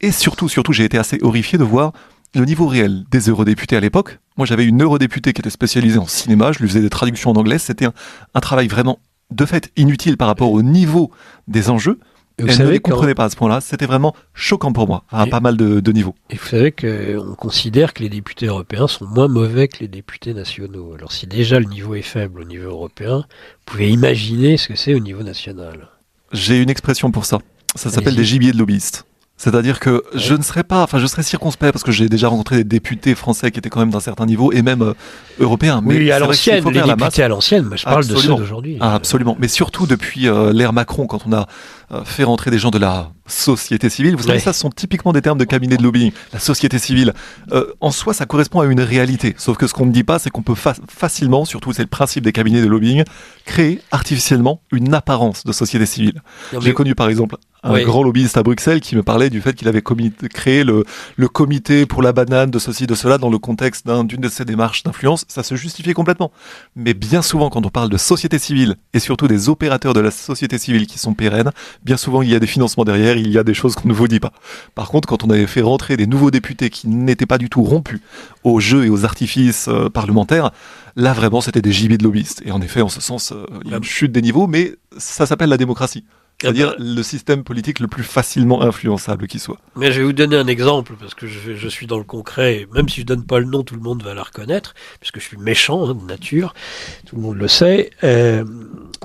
[0.00, 1.92] Et surtout, surtout, j'ai été assez horrifié de voir
[2.34, 4.20] le niveau réel des eurodéputés à l'époque.
[4.38, 6.52] Moi, j'avais une eurodéputée qui était spécialisée en cinéma.
[6.52, 7.58] Je lui faisais des traductions en anglais.
[7.58, 11.10] C'était un travail vraiment de fait inutile par rapport au niveau
[11.46, 11.98] des enjeux.
[12.38, 13.60] Vous Elle ne les comprenait pas à ce point-là.
[13.60, 16.14] C'était vraiment choquant pour moi, à pas mal de, niveaux.
[16.30, 20.32] Et vous savez qu'on considère que les députés européens sont moins mauvais que les députés
[20.32, 20.94] nationaux.
[20.94, 24.76] Alors si déjà le niveau est faible au niveau européen, vous pouvez imaginer ce que
[24.76, 25.88] c'est au niveau national.
[26.32, 27.38] J'ai une expression pour ça.
[27.74, 29.04] Ça s'appelle des gibiers de lobbyistes.
[29.42, 32.58] C'est-à-dire que je ne serais pas, enfin, je serais circonspect parce que j'ai déjà rencontré
[32.58, 34.94] des députés français qui étaient quand même d'un certain niveau et même euh,
[35.40, 35.80] européens.
[35.84, 38.76] Mais oui, à l'ancienne, les députés à l'ancienne, je parle de ceux d'aujourd'hui.
[38.80, 39.36] Ah, absolument.
[39.40, 41.44] Mais surtout depuis euh, l'ère Macron, quand on a euh,
[42.04, 44.16] fait rentrer des gens de la société civile.
[44.16, 46.12] Vous savez, ça, ce sont typiquement des termes de cabinet de lobbying.
[46.32, 47.12] La société civile,
[47.52, 49.34] euh, en soi, ça correspond à une réalité.
[49.38, 52.24] Sauf que ce qu'on ne dit pas, c'est qu'on peut facilement, surtout c'est le principe
[52.24, 53.04] des cabinets de lobbying,
[53.44, 56.22] créer artificiellement une apparence de société civile.
[56.60, 59.68] J'ai connu par exemple un grand lobbyiste à Bruxelles qui me parlait du fait qu'il
[59.68, 60.84] avait créé le,
[61.16, 64.44] le, comité pour la banane de ceci, de cela dans le contexte d'une de ses
[64.44, 65.24] démarches d'influence.
[65.28, 66.32] Ça se justifiait complètement.
[66.74, 70.10] Mais bien souvent, quand on parle de société civile et surtout des opérateurs de la
[70.10, 71.52] société civile qui sont pérennes,
[71.84, 73.92] bien souvent il y a des financements derrière, il y a des choses qu'on ne
[73.92, 74.32] vous dit pas.
[74.74, 77.62] Par contre, quand on avait fait rentrer des nouveaux députés qui n'étaient pas du tout
[77.62, 78.00] rompus
[78.44, 80.50] aux jeux et aux artifices euh, parlementaires,
[80.96, 82.42] là vraiment c'était des gibiers de lobbyistes.
[82.44, 84.74] Et en effet, en ce sens, euh, il y a une chute des niveaux, mais
[84.96, 86.04] ça s'appelle la démocratie.
[86.42, 86.76] C'est-à-dire bah.
[86.78, 89.58] le système politique le plus facilement influençable qui soit.
[89.76, 92.66] Mais je vais vous donner un exemple, parce que je, je suis dans le concret,
[92.74, 95.24] même si je donne pas le nom, tout le monde va la reconnaître, puisque je
[95.24, 96.54] suis méchant hein, de nature,
[97.06, 97.90] tout le monde le sait.
[98.02, 98.44] Euh,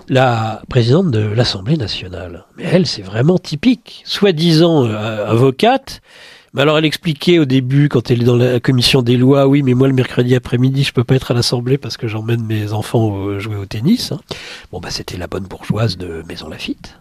[0.09, 4.01] la présidente de l'Assemblée nationale, mais elle, c'est vraiment typique.
[4.05, 6.01] Soi-disant euh, avocate,
[6.53, 9.61] mais alors elle expliquait au début, quand elle est dans la commission des lois, oui,
[9.61, 12.73] mais moi le mercredi après-midi, je peux pas être à l'Assemblée parce que j'emmène mes
[12.73, 14.11] enfants jouer au tennis.
[14.11, 14.21] Hein.
[14.71, 16.97] Bon, bah c'était la bonne bourgeoise de Maison Lafitte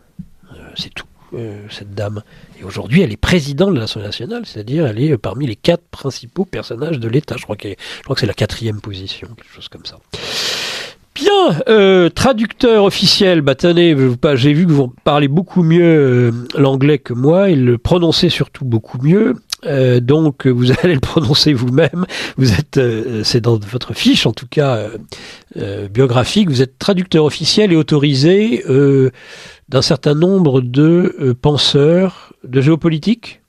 [0.77, 2.22] c'est tout, euh, cette dame.
[2.61, 5.83] Et aujourd'hui, elle est présidente de l'Assemblée nationale, c'est-à-dire elle est euh, parmi les quatre
[5.91, 7.35] principaux personnages de l'État.
[7.37, 7.74] Je crois, que
[8.16, 9.99] c'est la quatrième position, quelque chose comme ça.
[11.16, 13.97] Bien, euh, traducteur officiel, bah tenez,
[14.35, 18.99] j'ai vu que vous parlez beaucoup mieux l'anglais que moi, et le prononcez surtout beaucoup
[19.03, 19.35] mieux.
[20.03, 22.05] donc vous allez le prononcer vous-même.
[22.37, 22.79] Vous êtes,
[23.24, 24.91] c'est dans votre fiche en tout cas
[25.91, 26.51] biographique.
[26.51, 28.62] Vous êtes traducteur officiel et autorisé
[29.69, 33.43] d'un certain nombre de euh, penseurs de géopolitique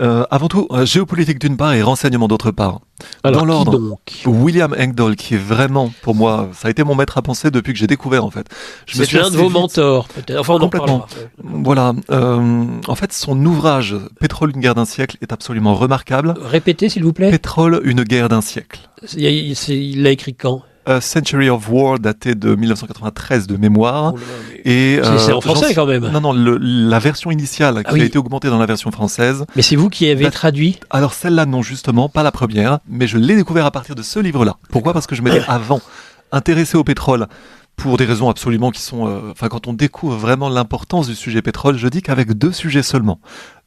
[0.00, 2.80] Euh, avant tout, euh, géopolitique d'une part et renseignement d'autre part.
[3.22, 3.98] Alors, Dans l'ordre.
[4.26, 7.72] William Engdahl, qui est vraiment, pour moi, ça a été mon maître à penser depuis
[7.72, 8.46] que j'ai découvert, en fait.
[8.86, 10.40] Je me C'est suis l'un de vos vite- mentors, peut-être.
[10.40, 11.00] Enfin, on en Complètement.
[11.00, 11.62] parlera.
[11.62, 11.92] Voilà.
[12.10, 16.34] euh, en fait, son ouvrage Pétrole, une guerre d'un siècle est absolument remarquable.
[16.40, 17.30] Répétez, s'il vous plaît.
[17.30, 18.80] Pétrole, une guerre d'un siècle.
[19.16, 20.62] Il l'a écrit quand?
[20.86, 24.12] A Century of War, daté de 1993 de mémoire.
[24.14, 24.28] Oh là là,
[24.64, 26.08] mais- Et, C'est- euh, c'est en français, quand même.
[26.10, 28.02] Non, non, le- la version initiale qui Ah oui.
[28.02, 29.44] a été augmentée dans la version française.
[29.56, 33.06] Mais c'est vous qui avez Date- traduit Alors celle-là, non, justement, pas la première, mais
[33.06, 34.56] je l'ai découvert à partir de ce livre-là.
[34.70, 34.92] Pourquoi?
[34.92, 35.80] Parce que je m'étais avant
[36.32, 37.26] intéressé au pétrole
[37.76, 39.06] pour des raisons absolument qui sont...
[39.08, 42.82] euh, Enfin, quand on découvre vraiment l'importance du sujet pétrole, je dis qu'avec deux sujets
[42.82, 43.20] seulement.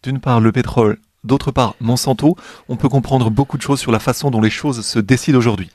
[0.04, 0.98] D'une part, le pétrole.
[1.26, 2.36] D'autre part, Monsanto,
[2.70, 5.72] on peut comprendre beaucoup de choses sur la façon dont les choses se décident aujourd'hui.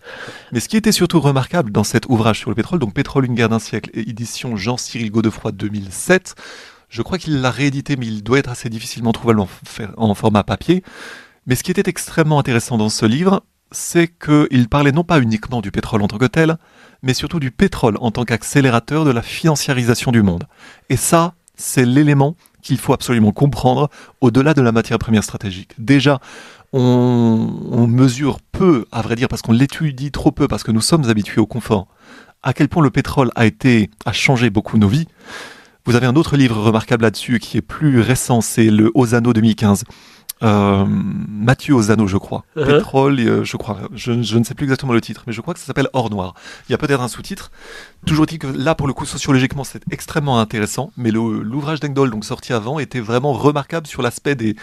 [0.53, 3.35] Mais ce qui était surtout remarquable dans cet ouvrage sur le pétrole, donc Pétrole, une
[3.35, 6.37] guerre d'un siècle, édition Jean-Cyril Godefroy 2007,
[6.89, 9.45] je crois qu'il l'a réédité, mais il doit être assez difficilement trouvable
[9.97, 10.85] en format papier.
[11.47, 13.43] Mais ce qui était extrêmement intéressant dans ce livre,
[13.73, 16.59] c'est qu'il parlait non pas uniquement du pétrole en tant que tel,
[17.03, 20.47] mais surtout du pétrole en tant qu'accélérateur de la financiarisation du monde.
[20.91, 23.91] Et ça, c'est l'élément qu'il faut absolument comprendre
[24.21, 25.73] au-delà de la matière première stratégique.
[25.79, 26.21] Déjà,
[26.73, 31.09] on, mesure peu, à vrai dire, parce qu'on l'étudie trop peu, parce que nous sommes
[31.09, 31.89] habitués au confort,
[32.43, 35.07] à quel point le pétrole a été, a changé beaucoup nos vies.
[35.87, 39.85] Vous avez un autre livre remarquable là-dessus qui est plus récent, c'est le Osano 2015.
[40.43, 42.45] Euh, Mathieu Osano, je crois.
[42.57, 42.67] Uh-huh.
[42.67, 43.79] Pétrole, euh, je crois.
[43.95, 46.11] Je, je ne sais plus exactement le titre, mais je crois que ça s'appelle Or
[46.11, 46.35] Noir.
[46.69, 47.51] Il y a peut-être un sous-titre.
[48.07, 50.93] Toujours dit que là, pour le coup, sociologiquement, c'est extrêmement intéressant.
[50.97, 54.57] Mais le- l'ouvrage d'Engdahl, donc sorti avant, était vraiment remarquable sur l'aspect des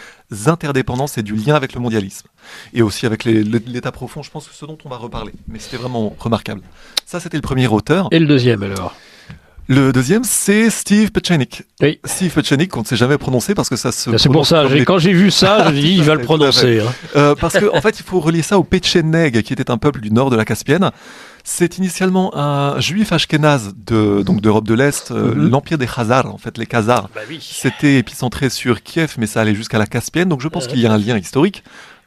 [0.47, 2.27] interdépendances et du lien avec le mondialisme.
[2.73, 5.33] Et aussi avec les- l'état profond, je pense que ce dont on va reparler.
[5.47, 6.61] Mais c'était vraiment remarquable.
[7.05, 8.07] Ça, c'était le premier auteur.
[8.11, 8.95] Et le deuxième, alors?
[9.69, 11.63] Le deuxième, c'est Steve Pechenik.
[11.81, 11.99] Oui.
[12.05, 14.17] Steve Pechenik, qu'on ne sait jamais prononcer parce que ça se.
[14.17, 16.79] C'est pour ça, quand j'ai vu ça, je dis, il va le prononcer.
[16.79, 16.85] hein.
[17.17, 19.99] Euh, parce qu'en en fait, il faut relier ça au Pecheneg, qui était un peuple
[19.99, 20.91] du nord de la Caspienne.
[21.43, 25.49] C'est initialement un juif ashkénaze de, donc d'Europe de l'Est, euh, Mhm.
[25.49, 27.09] l'empire des Khazars, en fait, les Khazars.
[27.13, 27.39] Bah oui.
[27.41, 30.71] C'était épicentré sur Kiev, mais ça allait jusqu'à la Caspienne, donc je pense Ouais.
[30.71, 31.63] qu'il y a un lien historique.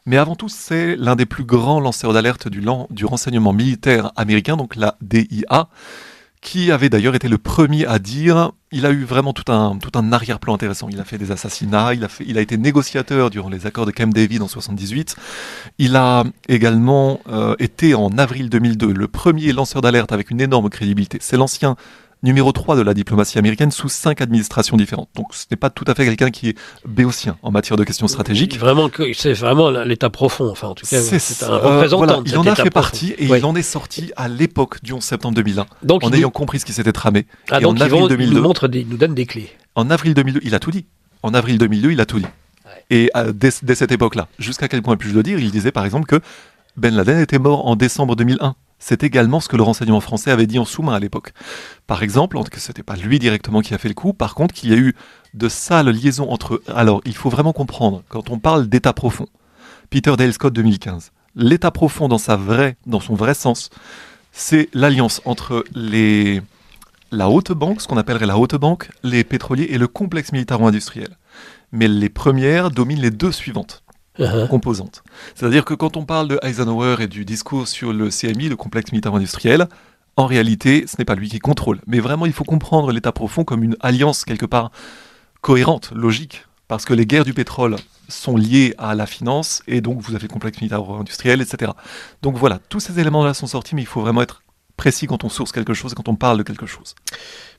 [0.06, 4.12] Mais avant tout, c'est l'un des plus grands lanceurs d'alerte du, lan- du renseignement militaire
[4.16, 5.68] américain, donc la DIA,
[6.40, 9.98] qui avait d'ailleurs été le premier à dire, il a eu vraiment tout un, tout
[9.98, 10.88] un arrière-plan intéressant.
[10.90, 13.90] Il a fait des assassinats, il a, il a été négociateur durant les accords de
[13.90, 15.16] Camp David en 78.
[15.78, 20.70] Il a également euh, été en avril 2002 le premier lanceur d'alerte avec une énorme
[20.70, 21.18] crédibilité.
[21.20, 21.76] C'est l'ancien
[22.22, 25.08] numéro 3 de la diplomatie américaine sous cinq administrations différentes.
[25.14, 28.08] Donc ce n'est pas tout à fait quelqu'un qui est béotien en matière de questions
[28.08, 28.58] stratégiques.
[28.58, 30.50] Vraiment, c'est vraiment l'état profond.
[30.50, 32.06] Enfin, en tout cas, C'est un euh, représentant.
[32.06, 35.02] voilà, il en a fait partie et il en est sorti à l'époque du 11
[35.02, 36.30] septembre 2001 Donc, en ayant nous...
[36.30, 37.26] compris ce qui s'était tramé.
[37.50, 38.36] ah, et donc en avril vont, ils 2002.
[38.36, 39.50] nous montrent des, nous clés.
[39.74, 40.86] En avril 2002, il a tout dit.
[41.22, 42.24] En avril 2002, il a tout dit.
[42.24, 42.84] Ouais.
[42.90, 45.84] Et euh, dès, dès cette époque-là, jusqu'à quel point puis-je le dire, il disait par
[45.84, 46.20] exemple que
[46.76, 48.54] Ben Laden était mort en décembre 2001.
[48.82, 51.32] C'est également ce que le renseignement français avait dit en sous-main à l'époque.
[51.86, 54.54] Par exemple, tout cas, c'était pas lui directement qui a fait le coup, par contre,
[54.54, 54.96] qu'il y a eu
[55.34, 56.62] de sales liaisons entre.
[56.66, 59.26] Alors, il faut vraiment comprendre, quand on parle d'état profond,
[59.90, 63.68] Peter Dale Scott 2015, l'état profond dans sa vraie, dans son vrai sens,
[64.32, 65.64] c'est l'alliance entre
[67.12, 71.18] la haute banque, ce qu'on appellerait la haute banque, les pétroliers et le complexe militaro-industriel.
[71.72, 73.82] Mais les premières dominent les deux suivantes
[74.20, 74.48] Uh-huh.
[74.48, 75.02] composantes.
[75.34, 78.92] C'est-à-dire que quand on parle de Eisenhower et du discours sur le CMI, le complexe
[78.92, 79.66] militaro-industriel,
[80.16, 81.80] en réalité, ce n'est pas lui qui contrôle.
[81.86, 84.70] Mais vraiment, il faut comprendre l'état profond comme une alliance quelque part
[85.40, 87.76] cohérente, logique, parce que les guerres du pétrole
[88.08, 91.72] sont liées à la finance, et donc vous avez le complexe militaro-industriel, etc.
[92.22, 94.42] Donc voilà, tous ces éléments-là sont sortis, mais il faut vraiment être
[94.76, 96.94] précis quand on source quelque chose et quand on parle de quelque chose.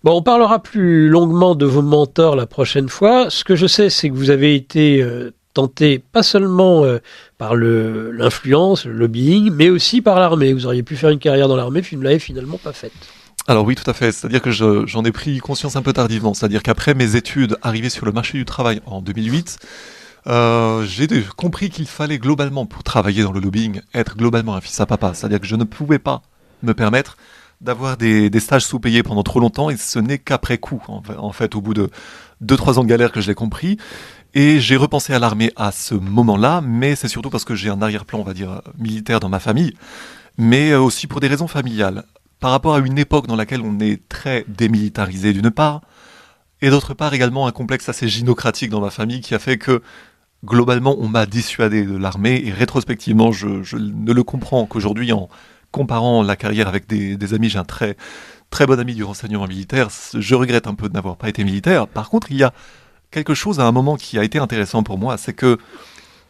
[0.03, 3.30] Bon, on parlera plus longuement de vos mentors la prochaine fois.
[3.30, 6.99] Ce que je sais, c'est que vous avez été euh, tenté pas seulement euh,
[7.38, 10.54] par l'influence, le lobbying, mais aussi par l'armée.
[10.54, 12.93] Vous auriez pu faire une carrière dans l'armée, puis vous ne l'avez finalement pas faite.
[13.47, 14.12] Alors oui, tout à fait.
[14.12, 16.34] C'est-à-dire que je- j'en ai pris conscience un peu tardivement.
[16.34, 19.58] C'est-à-dire qu'après mes études arrivées sur le marché du travail en 2008,
[20.28, 24.80] euh, j'ai compris qu'il fallait globalement, pour travailler dans le lobbying, être globalement un fils
[24.80, 25.14] à papa.
[25.16, 26.22] C'est-à-dire que je ne pouvais pas
[26.62, 27.18] me permettre
[27.62, 31.56] d'avoir des, des stages sous-payés pendant trop longtemps et ce n'est qu'après coup, en fait,
[31.56, 31.89] au bout de
[32.43, 33.78] 2-3 ans de galère que je l'ai compris.
[34.34, 37.82] Et j'ai repensé à l'armée à ce moment-là, mais c'est surtout parce que j'ai un
[37.82, 39.74] arrière-plan, on va dire, militaire dans ma famille,
[40.38, 42.06] mais aussi pour des raisons familiales.
[42.40, 45.82] Par rapport à une époque dans laquelle on est très démilitarisé d'une part,
[46.62, 49.82] et d'autre part également un complexe assez gynocratique dans ma famille qui a fait que
[50.46, 55.30] globalement on m'a dissuadé de l'armée et rétrospectivement je, je ne le comprends qu'aujourd'hui en
[55.72, 57.96] comparant la carrière avec des, des amis, j'ai un très
[58.50, 61.88] très bon ami du renseignement militaire, je regrette un peu de n'avoir pas été militaire.
[61.88, 62.54] Par contre, il y a
[63.12, 65.57] quelque chose à un moment qui a été intéressant pour moi, c'est que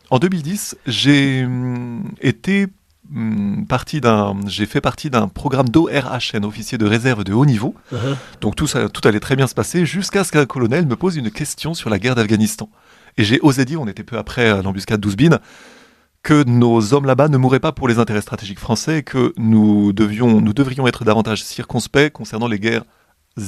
[0.09, 2.67] en 2010, j'ai hum, été
[3.15, 7.75] hum, parti d'un, j'ai fait partie d'un programme d'ORHN, officier de réserve de haut niveau.
[7.93, 8.15] Uh-huh.
[8.41, 11.15] Donc tout, ça, tout allait très bien se passer jusqu'à ce qu'un colonel me pose
[11.15, 12.69] une question sur la guerre d'Afghanistan.
[13.17, 15.39] Et j'ai osé dire, on était peu après l'embuscade d'Ouzbine,
[16.23, 19.91] que nos hommes là-bas ne mourraient pas pour les intérêts stratégiques français, et que nous,
[19.93, 22.83] devions, nous devrions être davantage circonspects concernant les guerres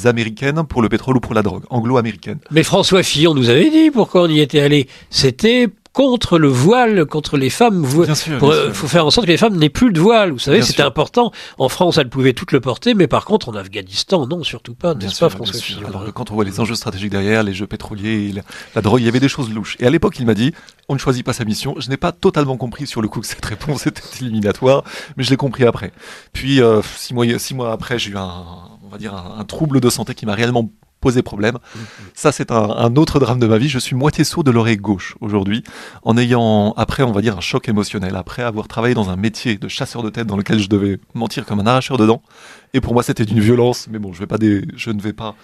[0.06, 2.40] américaines pour le pétrole ou pour la drogue, anglo-américaines.
[2.52, 4.88] Mais François Fillon nous avait dit pourquoi on y était allé.
[5.10, 7.86] C'était contre le voile, contre les femmes.
[7.86, 8.76] Bien sûr, pour, bien euh, sûr.
[8.76, 10.32] faut faire en sorte que les femmes n'aient plus de voile.
[10.32, 11.32] Vous savez, c'était important.
[11.60, 14.96] En France, elles pouvaient toutes le porter, mais par contre, en Afghanistan, non, surtout pas.
[14.96, 15.60] N'est-ce pas, François.
[15.60, 18.42] Fillon Alors quand on voit les enjeux stratégiques derrière, les jeux pétroliers, la,
[18.76, 19.78] la drogue, il y avait des choses louches.
[19.80, 20.52] Et à l'époque, il m'a dit,
[20.90, 21.76] on ne choisit pas sa mission.
[21.78, 24.84] Je n'ai pas totalement compris sur le coup que cette réponse était éliminatoire,
[25.16, 25.92] mais je l'ai compris après.
[26.34, 28.46] Puis euh, six mois, six mois après, j'ai eu un,
[28.98, 30.72] dire un, trouble de santé qui m'a réellement
[31.02, 31.58] posé problème.
[32.14, 33.68] Ça, c'est un, autre drame de ma vie.
[33.68, 35.64] Je suis moitié sourd de l'oreille gauche aujourd'hui,
[36.04, 39.58] en ayant après, on va dire, un choc émotionnel, après avoir travaillé dans un métier
[39.58, 42.22] de chasseur de tête dans lequel je devais mentir comme un arracheur de dents.
[42.74, 43.88] Et pour moi, c'était d'une violence.
[43.92, 45.36] Mais bon, je, vais pas dé- je ne vais pas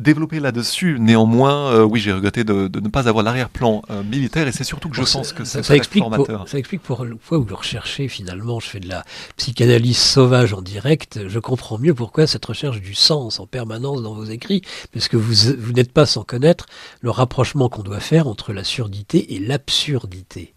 [0.00, 0.98] développer là-dessus.
[0.98, 4.48] Néanmoins, euh, oui, j'ai regretté de, de ne pas avoir l'arrière-plan euh, militaire.
[4.48, 6.40] Et c'est surtout que je pense ça- que ça, ça explique formateur.
[6.40, 7.06] pour, ça explique pourquoi
[7.38, 8.58] vous le recherchez finalement.
[8.60, 9.04] Je fais de la
[9.36, 11.20] psychanalyse sauvage en direct.
[11.28, 15.16] Je comprends mieux pourquoi cette recherche du sens en permanence dans vos écrits, parce que
[15.16, 16.66] vous, vous n'êtes pas sans connaître
[17.00, 20.54] le rapprochement qu'on doit faire entre la surdité et l'absurdité.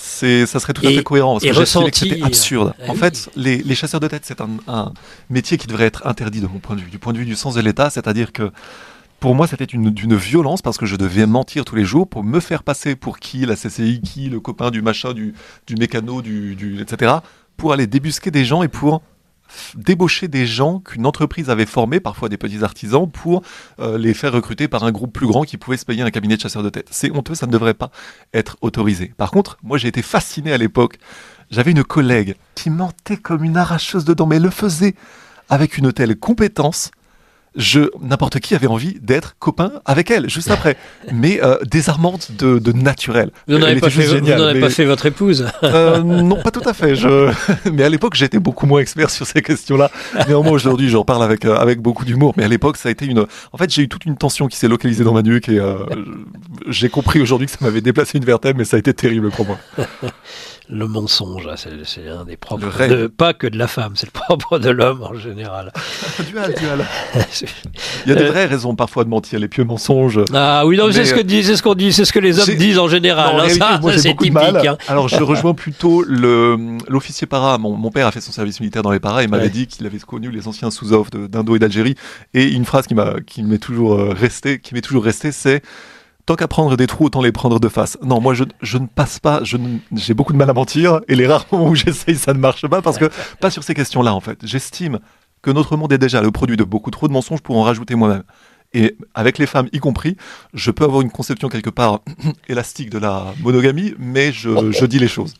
[0.00, 2.72] C'est, ça serait tout à Et- fait cohérent parce et que ressenti, c'était absurde.
[2.80, 2.98] ah en oui.
[2.98, 4.92] fait, les, les chasseurs de tête, c'est un, un
[5.28, 7.34] métier qui devrait être interdit de mon point de vue, du point de vue du
[7.34, 8.52] sens de l'État, c'est-à-dire que
[9.18, 12.22] pour moi, c'était une, d'une violence parce que je devais mentir tous les jours pour
[12.22, 15.34] me faire passer pour qui, la CCI, qui, le copain du machin, du,
[15.66, 17.14] du mécano, du, du, etc.,
[17.56, 19.02] pour aller débusquer des gens et pour
[19.74, 23.42] débaucher des gens qu'une entreprise avait formés, parfois des petits artisans, pour
[23.80, 26.36] euh, les faire recruter par un groupe plus grand qui pouvait se payer un cabinet
[26.36, 26.88] de chasseurs de tête.
[26.90, 27.90] C'est honteux, ça ne devrait pas
[28.34, 29.12] être autorisé.
[29.16, 30.98] Par contre, moi j'ai été fasciné à l'époque.
[31.50, 34.94] J'avais une collègue qui mentait comme une arracheuse de dents, mais le faisait
[35.48, 36.90] avec une telle compétence.
[37.56, 40.76] Je n'importe qui avait envie d'être copain avec elle juste après,
[41.12, 43.30] mais euh, désarmante de, de naturel.
[43.48, 45.46] Vous n'en avez, pas fait, juste vous géniale, n'en avez mais- pas fait votre épouse.
[45.64, 46.94] euh, non, pas tout à fait.
[46.94, 47.30] Je...
[47.72, 49.90] Mais à l'époque, j'étais beaucoup moins expert sur ces questions-là.
[50.28, 52.34] Néanmoins, aujourd'hui, j'en parle avec, euh, avec beaucoup d'humour.
[52.36, 53.26] Mais à l'époque, ça a été une.
[53.52, 55.78] En fait, j'ai eu toute une tension qui s'est localisée dans ma nuque et euh,
[56.68, 59.46] j'ai compris aujourd'hui que ça m'avait déplacé une vertèbre, mais ça a été terrible pour
[59.46, 59.58] moi.
[60.70, 62.86] Le mensonge, ah, c'est, un des propres.
[62.88, 65.72] De- pas que de la femme, c'est le propre de l'homme en général.
[66.30, 66.86] dual, dual.
[68.04, 70.20] Il y a des Euh, vraies raisons parfois de mentir, les pieux mensonges.
[70.34, 72.38] Ah oui, non, c'est ce que dit, c'est ce qu'on dit, c'est ce que les
[72.38, 73.28] hommes disent en général.
[73.28, 74.36] Non, en hein, réalité, ça, moi, ça, j'ai c'est typique.
[74.66, 74.76] hein.
[74.88, 76.58] Alors, je rejoins plutôt le
[76.88, 77.56] l'officier para.
[77.56, 79.48] Mon, mon père a fait son service militaire dans les paras et m'avait Ouais.
[79.50, 81.94] dit qu'il avait connu les anciens sous-off de- d'Indo et d'Algérie.
[82.34, 85.62] Et une phrase qui m'a qui m'est toujours euh, restée, qui m'est toujours restée, c'est
[86.28, 87.96] tant qu'à prendre des trous, autant les prendre de face.
[88.02, 89.40] Non, moi, je, je ne passe pas.
[89.42, 92.66] J'ai beaucoup de mal à mentir et les rares moments où j'essaye, ça ne marche
[92.66, 93.06] pas parce que
[93.40, 94.38] pas sur ces questions-là, en fait.
[94.44, 94.98] J'estime
[95.40, 97.94] que notre monde est déjà le produit de beaucoup trop de mensonges pour en rajouter
[97.94, 98.24] moi-même.
[98.74, 100.18] Et avec les femmes y compris,
[100.52, 102.00] je peux avoir une conception quelque part
[102.48, 105.32] élastique de la monogamie, mais je, je dis les choses.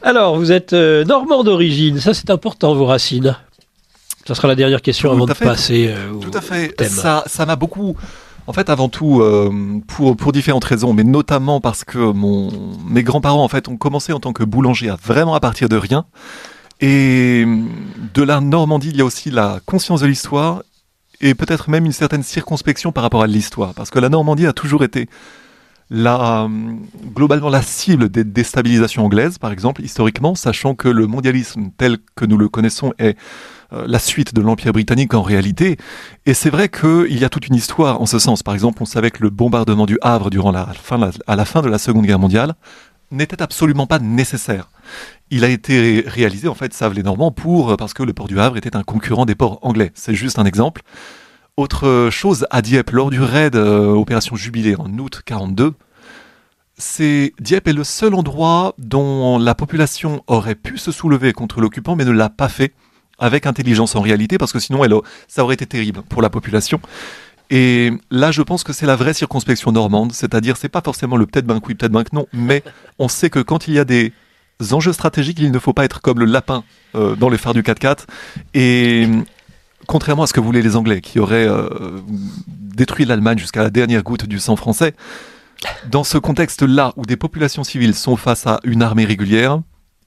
[0.00, 3.36] Alors, vous êtes euh, normand d'origine, ça c'est important, vos racines.
[4.28, 5.44] Ça sera la dernière question Tout avant de fait.
[5.44, 6.68] passer euh, au Tout à fait.
[6.68, 6.88] thème.
[6.88, 7.96] Ça, ça m'a beaucoup.
[8.46, 12.50] En fait, avant tout, euh, pour, pour différentes raisons, mais notamment parce que mon,
[12.88, 15.76] mes grands-parents, en fait, ont commencé en tant que boulanger à vraiment à partir de
[15.76, 16.06] rien.
[16.80, 17.44] Et
[18.14, 20.62] de la Normandie, il y a aussi la conscience de l'histoire
[21.20, 23.74] et peut-être même une certaine circonspection par rapport à l'histoire.
[23.74, 25.08] Parce que la Normandie a toujours été
[25.88, 26.48] la,
[27.14, 32.24] globalement la cible des déstabilisations anglaises, par exemple, historiquement, sachant que le mondialisme tel que
[32.24, 33.16] nous le connaissons est
[33.86, 35.76] la suite de l'Empire britannique en réalité.
[36.26, 38.42] Et c'est vrai qu'il y a toute une histoire en ce sens.
[38.42, 41.62] Par exemple, on savait que le bombardement du Havre durant la fin, à la fin
[41.62, 42.54] de la Seconde Guerre mondiale
[43.10, 44.70] n'était absolument pas nécessaire.
[45.30, 48.26] Il a été ré- réalisé, en fait, savent les Normands, pour, parce que le port
[48.26, 49.92] du Havre était un concurrent des ports anglais.
[49.94, 50.82] C'est juste un exemple.
[51.58, 55.74] Autre chose, à Dieppe, lors du raid euh, Opération Jubilé en août 42,
[56.78, 61.96] c'est Dieppe est le seul endroit dont la population aurait pu se soulever contre l'occupant,
[61.96, 62.72] mais ne l'a pas fait
[63.22, 64.82] avec intelligence en réalité, parce que sinon
[65.28, 66.80] ça aurait été terrible pour la population.
[67.50, 71.26] Et là, je pense que c'est la vraie circonspection normande, c'est-à-dire c'est pas forcément le
[71.26, 72.64] peut-être ben oui, peut-être ben non, mais
[72.98, 74.12] on sait que quand il y a des
[74.72, 76.64] enjeux stratégiques, il ne faut pas être comme le lapin
[76.96, 78.06] euh, dans les phares du 4x4.
[78.54, 79.06] Et
[79.86, 81.68] contrairement à ce que voulaient les Anglais, qui auraient euh,
[82.48, 84.94] détruit l'Allemagne jusqu'à la dernière goutte du sang français,
[85.90, 89.60] dans ce contexte-là où des populations civiles sont face à une armée régulière,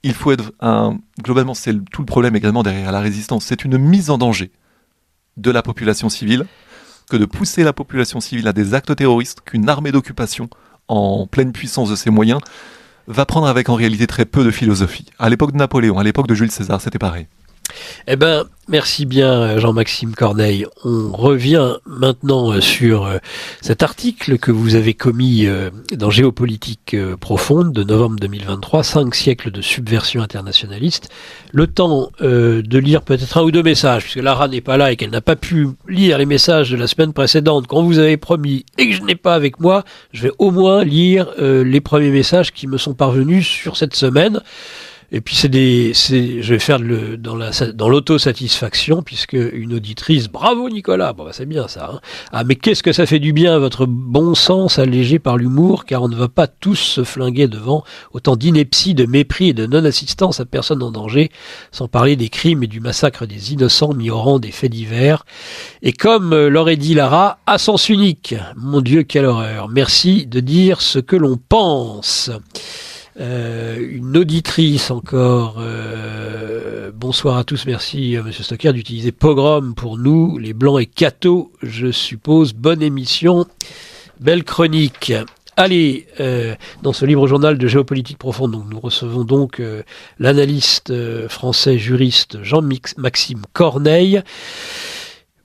[0.06, 0.98] il faut être un.
[1.22, 3.44] Globalement, c'est tout le problème également derrière la résistance.
[3.44, 4.52] C'est une mise en danger
[5.36, 6.46] de la population civile
[7.10, 10.48] que de pousser la population civile à des actes terroristes qu'une armée d'occupation
[10.88, 12.40] en pleine puissance de ses moyens
[13.08, 15.06] va prendre avec en réalité très peu de philosophie.
[15.18, 17.26] À l'époque de Napoléon, à l'époque de Jules César, c'était pareil.
[18.08, 20.66] Eh ben, merci bien Jean-Maxime Corneille.
[20.84, 23.18] On revient maintenant euh, sur euh,
[23.60, 29.50] cet article que vous avez commis euh, dans Géopolitique profonde de novembre 2023, cinq siècles
[29.50, 31.08] de subversion internationaliste.
[31.52, 34.96] Le temps de lire peut-être un ou deux messages, puisque Lara n'est pas là et
[34.96, 38.64] qu'elle n'a pas pu lire les messages de la semaine précédente quand vous avez promis
[38.78, 42.52] et que je n'ai pas avec moi, je vais au moins lire les premiers messages
[42.52, 44.40] qui me sont parvenus sur cette semaine.
[45.12, 50.28] Et puis c'est des, je vais faire le, dans la, dans l'autosatisfaction puisque une auditrice,
[50.28, 51.90] bravo Nicolas, bon bah, c'est bien ça.
[51.94, 52.00] Hein.
[52.32, 56.02] Ah mais qu'est-ce que ça fait du bien votre bon sens allégé par l'humour, car
[56.02, 60.40] on ne va pas tous se flinguer devant autant d'ineptie, de mépris et de non-assistance
[60.40, 61.30] à personne en danger,
[61.70, 65.24] sans parler des crimes et du massacre des innocents mis au rang des faits divers.
[65.82, 68.34] Et comme euh, l'aurait dit Lara, à sens unique.
[68.56, 69.68] Mon Dieu, quelle horreur.
[69.68, 72.30] Merci de dire ce que l'on pense.
[73.18, 75.56] Euh, une auditrice encore.
[75.58, 80.86] Euh, bonsoir à tous, merci à Monsieur Stocker d'utiliser pogrom pour nous, les blancs et
[80.86, 82.52] cathos, je suppose.
[82.52, 83.46] Bonne émission,
[84.20, 85.14] belle chronique.
[85.56, 89.62] Allez, euh, dans ce livre journal de géopolitique profonde, donc, nous recevons donc
[90.18, 90.92] l'analyste
[91.28, 94.20] français juriste Jean-Maxime Corneille.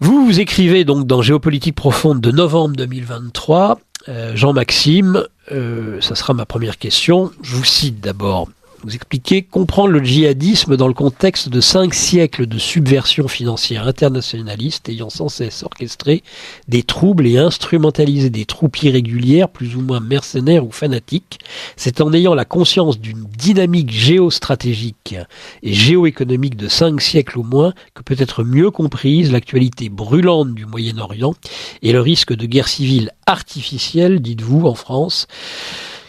[0.02, 3.80] Vous, vous écrivez donc dans Géopolitique profonde de novembre 2023
[4.10, 7.32] euh, Jean-Maxime, euh, ça sera ma première question.
[7.42, 8.48] Je vous cite d'abord
[8.84, 14.90] vous expliquez comprendre le djihadisme dans le contexte de cinq siècles de subversion financière internationaliste
[14.90, 16.24] ayant sans cesse orchestré
[16.68, 21.40] des troubles et instrumentalisé des troupes irrégulières plus ou moins mercenaires ou fanatiques.
[21.76, 25.16] C'est en ayant la conscience d'une dynamique géostratégique
[25.62, 30.66] et géoéconomique de cinq siècles au moins que peut être mieux comprise l'actualité brûlante du
[30.66, 31.36] Moyen-Orient
[31.84, 35.28] et le risque de guerre civile artificielle, dites-vous, en France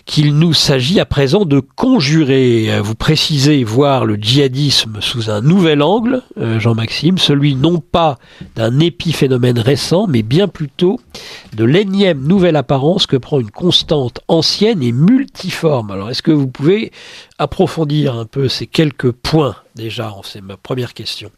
[0.05, 2.81] qu'il nous s'agit à présent de conjurer.
[2.83, 8.19] Vous précisez voir le djihadisme sous un nouvel angle, euh, Jean-Maxime, celui non pas
[8.57, 11.01] d'un épiphénomène récent, mais bien plutôt
[11.55, 15.91] de l'énième nouvelle apparence que prend une constante ancienne et multiforme.
[15.91, 16.93] Alors est-ce que vous pouvez
[17.39, 21.31] approfondir un peu ces quelques points déjà C'est ma première question?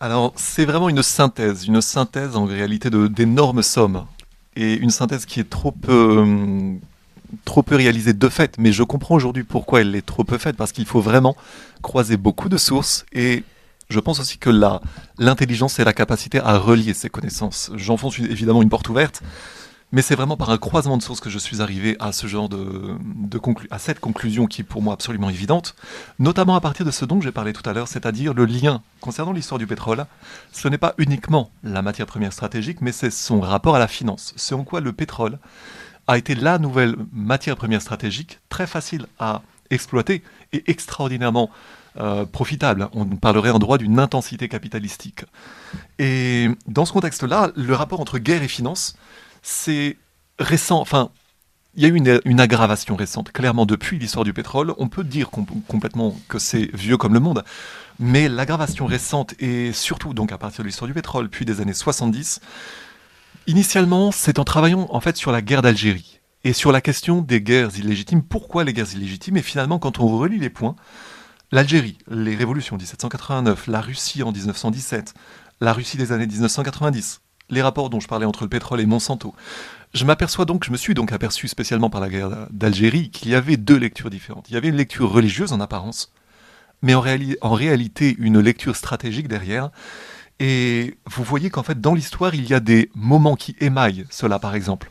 [0.00, 4.04] Alors c'est vraiment une synthèse, une synthèse en réalité d'énormes sommes
[4.58, 6.24] et une synthèse qui est trop peu,
[7.44, 10.56] trop peu réalisée de fait, mais je comprends aujourd'hui pourquoi elle est trop peu faite,
[10.56, 11.36] parce qu'il faut vraiment
[11.80, 13.44] croiser beaucoup de sources et
[13.88, 14.50] je pense aussi que
[15.18, 17.70] l'intelligence et la capacité à relier ces connaissances.
[17.76, 19.22] J'enfonce évidemment une porte ouverte,
[19.92, 22.48] mais c'est vraiment par un croisement de sources que je suis arrivé à ce genre
[22.48, 22.96] de,
[23.70, 25.74] à cette conclusion qui est pour moi absolument évidente,
[26.18, 29.32] notamment à partir de ce dont j'ai parlé tout à l'heure, c'est-à-dire le lien concernant
[29.32, 30.04] l'histoire du pétrole.
[30.52, 34.34] Ce n'est pas uniquement la matière première stratégique, mais c'est son rapport à la finance.
[34.36, 35.38] C'est en quoi le pétrole
[36.06, 40.22] a été la nouvelle matière première stratégique, très facile à exploiter
[40.52, 41.50] et extraordinairement
[41.98, 42.88] euh, profitable.
[42.92, 45.24] On parlerait en droit d'une intensité capitalistique.
[45.98, 48.96] Et dans ce contexte-là, le rapport entre guerre et finance
[49.48, 49.96] c'est
[50.38, 51.10] récent, enfin,
[51.74, 53.32] il y a eu une, aggravation récente.
[53.32, 57.42] Clairement, depuis l'histoire du pétrole, on peut dire complètement que c'est vieux comme le monde,
[57.98, 61.72] mais l'aggravation récente, et surtout donc à partir de l'histoire du pétrole, puis des années
[61.72, 62.40] 70,
[63.46, 67.40] initialement, c'est en travaillant en fait sur la guerre d'Algérie et sur la question des
[67.40, 68.22] guerres illégitimes.
[68.22, 70.76] Pourquoi les guerres illégitimes Et finalement, quand on relie les points,
[71.52, 75.14] l'Algérie, les révolutions 1789, la Russie en 1917,
[75.60, 79.34] la Russie des années 1990, les rapports dont je parlais entre le pétrole et Monsanto.
[79.94, 83.34] Je m'aperçois donc, je me suis donc aperçu spécialement par la guerre d'Algérie qu'il y
[83.34, 84.50] avait deux lectures différentes.
[84.50, 86.12] Il y avait une lecture religieuse en apparence,
[86.82, 87.04] mais en,
[87.40, 89.70] en réalité une lecture stratégique derrière.
[90.40, 94.38] Et vous voyez qu'en fait dans l'histoire il y a des moments qui émaillent cela
[94.38, 94.90] par exemple.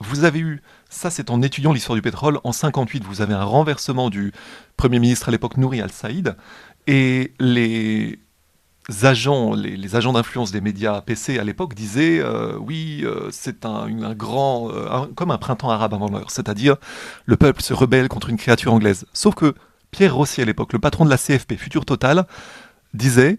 [0.00, 3.44] Vous avez eu, ça c'est en étudiant l'histoire du pétrole, en 58 vous avez un
[3.44, 4.32] renversement du
[4.76, 6.36] Premier ministre à l'époque Nouri al-Saïd,
[6.86, 8.18] et les,
[9.04, 14.14] agents, les, agents d'influence des médias PC à l'époque disaient euh, oui, euh, c'est un,
[14.14, 16.76] grand, euh, comme un printemps arabe avant l'heure, c'est-à-dire
[17.26, 19.06] le peuple se rebelle contre une créature anglaise.
[19.12, 19.54] Sauf que
[19.90, 22.26] Pierre Rossi à l'époque, le patron de la CFP, Futur Total,
[22.94, 23.38] disait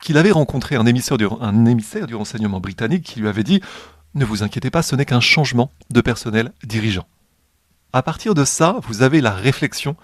[0.00, 3.60] qu'il avait rencontré un émissaire, du, un émissaire du renseignement britannique qui lui avait dit
[4.14, 7.06] ne vous inquiétez pas, ce n'est qu'un changement de personnel dirigeant.
[7.92, 9.96] À partir de ça, vous avez la réflexion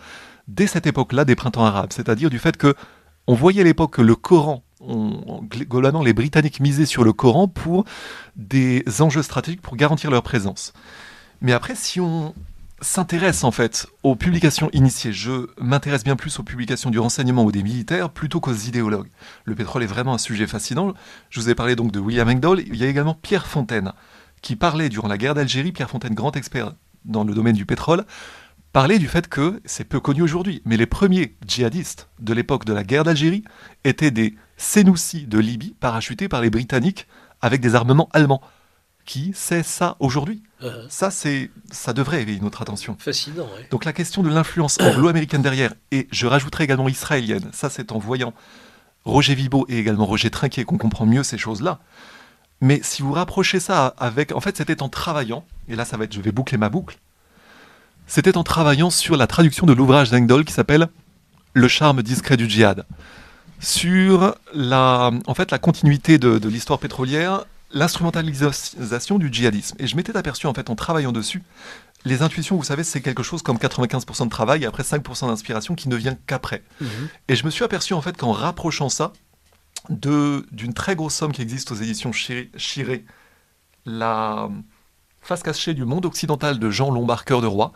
[0.46, 2.74] dès cette époque-là des printemps arabes, c'est-à-dire du fait que
[3.28, 7.84] on voyait à l'époque que le Coran, globalement les Britanniques misaient sur le Coran pour
[8.36, 10.72] des enjeux stratégiques pour garantir leur présence.
[11.42, 12.34] Mais après, si on
[12.80, 17.52] s'intéresse en fait aux publications initiées, je m'intéresse bien plus aux publications du renseignement ou
[17.52, 19.10] des militaires plutôt qu'aux idéologues.
[19.44, 20.94] Le pétrole est vraiment un sujet fascinant.
[21.28, 22.60] Je vous ai parlé donc de William Engdahl.
[22.60, 23.92] Il y a également Pierre Fontaine
[24.40, 25.72] qui parlait durant la guerre d'Algérie.
[25.72, 26.72] Pierre Fontaine, grand expert
[27.04, 28.04] dans le domaine du pétrole,
[28.72, 32.72] parlait du fait que, c'est peu connu aujourd'hui, mais les premiers djihadistes de l'époque de
[32.72, 33.44] la guerre d'Algérie
[33.84, 37.06] étaient des Sénoussis de Libye parachutés par les Britanniques
[37.40, 38.42] avec des armements allemands.
[39.04, 40.42] Qui sait ça aujourd'hui?
[40.62, 42.96] Euh, Ça, c'est, ça devrait éveiller notre attention.
[42.98, 43.66] fascinant, ouais.
[43.70, 47.98] Donc la question de l'influence anglo-américaine derrière, et je rajouterai également israélienne, ça c'est en
[47.98, 48.34] voyant
[49.04, 51.78] Roger Vibo et également Roger Trinquet qu'on comprend mieux ces choses-là.
[52.60, 54.32] Mais si vous rapprochez ça avec...
[54.32, 56.98] En fait, c'était en travaillant, et là ça va être, je vais boucler ma boucle,
[58.08, 60.88] c'était en travaillant sur la traduction de l'ouvrage d'Engdahl qui s'appelle
[61.52, 62.84] Le charme discret du djihad.
[63.60, 69.76] Sur la, en fait, la continuité de, de l'histoire pétrolière, l'instrumentalisation du djihadisme.
[69.78, 71.42] Et je m'étais aperçu en fait en travaillant dessus
[72.04, 75.74] les intuitions, vous savez, c'est quelque chose comme 95% de travail et après 5% d'inspiration
[75.74, 76.62] qui ne vient qu'après.
[76.80, 76.88] Mhm.
[77.28, 79.12] Et je me suis aperçu en fait qu'en rapprochant ça
[79.90, 83.04] de d'une très grosse somme qui existe aux éditions Chiré, Chiré,
[83.86, 84.48] la
[85.20, 87.72] face cachée du monde occidental de Jean Lombard Cœur de Roi,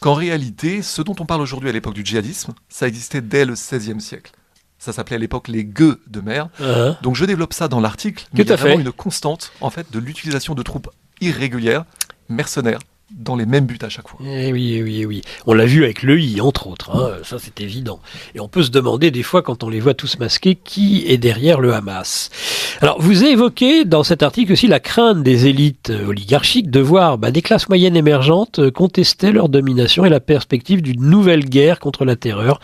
[0.00, 3.54] qu'en réalité, ce dont on parle aujourd'hui à l'époque du djihadisme, ça existait dès le
[3.54, 4.32] XVIe siècle.
[4.78, 6.48] Ça s'appelait à l'époque les gueux de mer.
[6.60, 8.62] Hein Donc je développe ça dans l'article, mais il y a fait.
[8.68, 10.88] vraiment une constante en fait de l'utilisation de troupes
[11.20, 11.84] irrégulières,
[12.30, 12.78] mercenaires,
[13.16, 14.18] dans les mêmes buts à chaque fois.
[14.24, 15.22] Eh oui, eh oui, eh oui.
[15.46, 16.90] On l'a vu avec l'EI, entre autres.
[16.96, 18.00] hein, Ça, c'est évident.
[18.34, 21.18] Et on peut se demander, des fois, quand on les voit tous masqués, qui est
[21.18, 22.30] derrière le Hamas.
[22.80, 27.30] Alors, vous évoquez dans cet article aussi la crainte des élites oligarchiques de voir bah,
[27.30, 32.16] des classes moyennes émergentes contester leur domination et la perspective d'une nouvelle guerre contre la
[32.16, 32.60] terreur,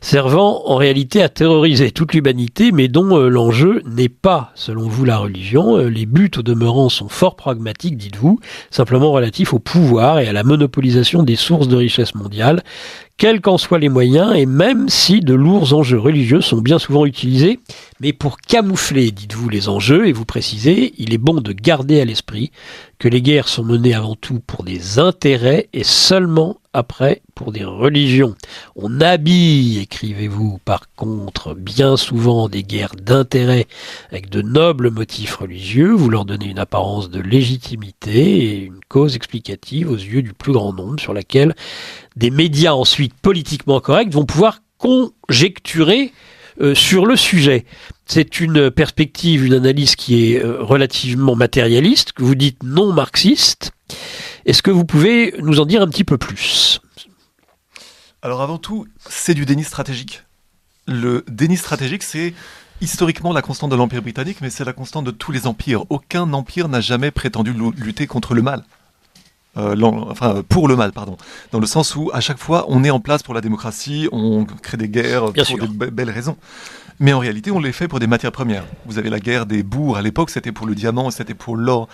[0.00, 5.04] servant en réalité à terroriser toute l'humanité, mais dont euh, l'enjeu n'est pas, selon vous,
[5.04, 5.76] la religion.
[5.76, 8.38] Euh, Les buts, au demeurant, sont fort pragmatiques, dites-vous,
[8.70, 12.62] simplement relatifs au pouvoir et à la monopolisation des sources de richesse mondiale,
[13.18, 17.04] quels qu'en soient les moyens, et même si de lourds enjeux religieux sont bien souvent
[17.04, 17.58] utilisés,
[18.00, 22.04] mais pour camoufler, dites-vous, les enjeux, et vous précisez, il est bon de garder à
[22.04, 22.52] l'esprit
[22.98, 27.64] que les guerres sont menées avant tout pour des intérêts et seulement après pour des
[27.64, 28.34] religions.
[28.76, 33.66] On habille, écrivez-vous, par contre, bien souvent des guerres d'intérêt
[34.10, 39.16] avec de nobles motifs religieux, vous leur donnez une apparence de légitimité et une cause
[39.16, 41.54] explicative aux yeux du plus grand nombre sur laquelle
[42.18, 46.12] des médias ensuite politiquement corrects vont pouvoir conjecturer
[46.60, 47.64] euh, sur le sujet.
[48.06, 53.72] C'est une perspective, une analyse qui est euh, relativement matérialiste, que vous dites non marxiste.
[54.44, 56.80] Est-ce que vous pouvez nous en dire un petit peu plus?
[58.22, 60.22] Alors avant tout, c'est du déni stratégique.
[60.86, 62.34] Le déni stratégique, c'est
[62.80, 65.84] historiquement la constante de l'Empire britannique, mais c'est la constante de tous les empires.
[65.90, 68.64] Aucun empire n'a jamais prétendu lu- lutter contre le mal.
[69.58, 71.16] Euh, enfin, pour le mal, pardon.
[71.52, 74.44] Dans le sens où, à chaque fois, on est en place pour la démocratie, on
[74.44, 75.58] crée des guerres Bien pour sûr.
[75.58, 76.36] des be- belles raisons.
[77.00, 78.64] Mais en réalité, on les fait pour des matières premières.
[78.86, 81.88] Vous avez la guerre des bourgs à l'époque, c'était pour le diamant, c'était pour l'or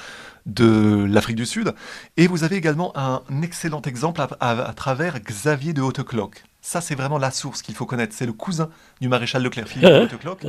[0.47, 1.75] de l'Afrique du Sud.
[2.17, 6.45] Et vous avez également un excellent exemple à, à- à travers Xavier de Hautecloque.
[6.61, 8.15] Ça, c'est vraiment la source qu'il faut connaître.
[8.17, 8.69] C'est le cousin
[9.01, 10.47] du maréchal Leclerc, Philippe de Hautecloque.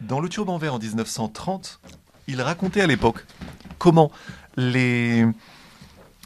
[0.00, 1.80] Dans Le Turban Vert en 1930,
[2.28, 3.24] il racontait à l'époque
[3.78, 4.10] comment
[4.56, 5.26] les,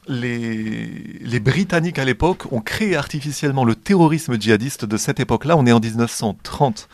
[0.08, 5.56] les, Britanniques à l'époque ont créé artificiellement le terrorisme djihadiste de cette époque-là.
[5.56, 6.88] On est en 1930.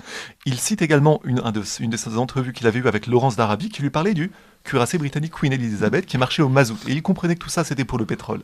[0.46, 3.68] Il cite également une, un de, une ses entrevues qu'il avait eues avec Laurence d'Arabie
[3.68, 4.30] qui lui parlait du
[4.64, 6.78] cuirassé britannique Queen Elizabeth qui marchait au mazout.
[6.88, 8.40] Et il comprenait que tout ça, c'était pour le pétrole.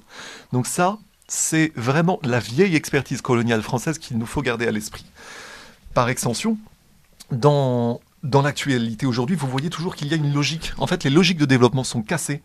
[0.52, 5.04] Donc ça, c'est vraiment la vieille expertise coloniale française qu'il nous faut garder à l'esprit.
[5.94, 6.58] Par extension,
[7.32, 10.72] dans, dans l'actualité aujourd'hui, vous voyez toujours qu'il y a une logique.
[10.78, 12.42] En fait, les logiques de développement sont cassées.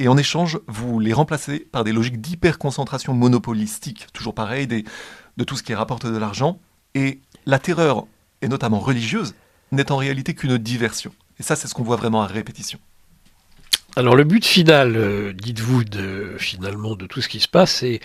[0.00, 5.56] Et en échange, vous les remplacez par des logiques d'hyperconcentration monopolistique, toujours pareil, de tout
[5.56, 6.58] ce qui rapporte de l'argent.
[6.94, 8.06] Et la terreur,
[8.42, 9.34] et notamment religieuse,
[9.72, 11.12] n'est en réalité qu'une diversion.
[11.38, 12.78] Et ça, c'est ce qu'on voit vraiment à répétition.
[13.96, 18.00] Alors le but final, euh, dites-vous, de finalement de tout ce qui se passe, c'est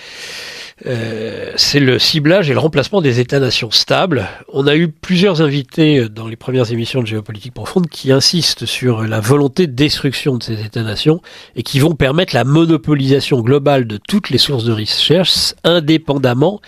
[0.86, 4.28] euh, c'est le ciblage et le remplacement des États-nations stables.
[4.54, 8.68] On a eu plusieurs invités euh, dans les premières émissions de Géopolitique Profonde qui insistent
[8.68, 11.22] sur la volonté de destruction de ces États-nations
[11.56, 16.62] et qui vont permettre la monopolisation globale de toutes les sources de richesse indépendamment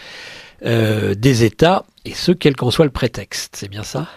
[0.64, 3.56] des États, et ce, quel qu'en soit le prétexte.
[3.56, 4.08] C'est bien ça?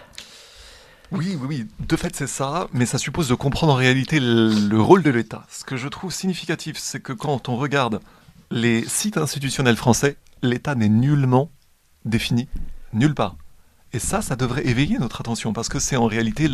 [1.11, 1.67] Oui, oui.
[1.79, 5.09] De fait, c'est ça, mais ça suppose de comprendre en réalité le, le rôle de
[5.11, 5.45] l'État.
[5.49, 8.01] Ce que je trouve significatif, c'est que quand on regarde
[8.51, 11.51] les sites institutionnels français, l'État n'est nullement
[12.05, 12.47] défini,
[12.93, 13.35] nulle part.
[13.93, 16.49] Et ça, ça devrait éveiller notre attention, parce que c'est en réalité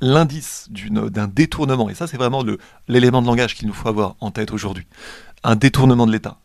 [0.00, 1.88] l'indice d'un détournement.
[1.88, 2.44] Et ça, c'est vraiment
[2.86, 4.86] l'élément de langage qu'il nous faut avoir en tête aujourd'hui.
[5.42, 6.38] Un détournement de l'État.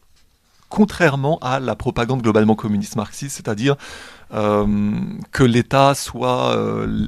[0.69, 3.75] Contrairement à la propagande globalement communiste marxiste, c'est-à-dire
[4.33, 7.07] que l'État soit euh,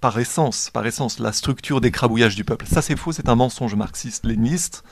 [0.00, 2.66] par essence, par essence, la structure d'écrabouillage du peuple.
[2.66, 4.82] Ça, c'est faux, c'est un mensonge marxiste-léniniste.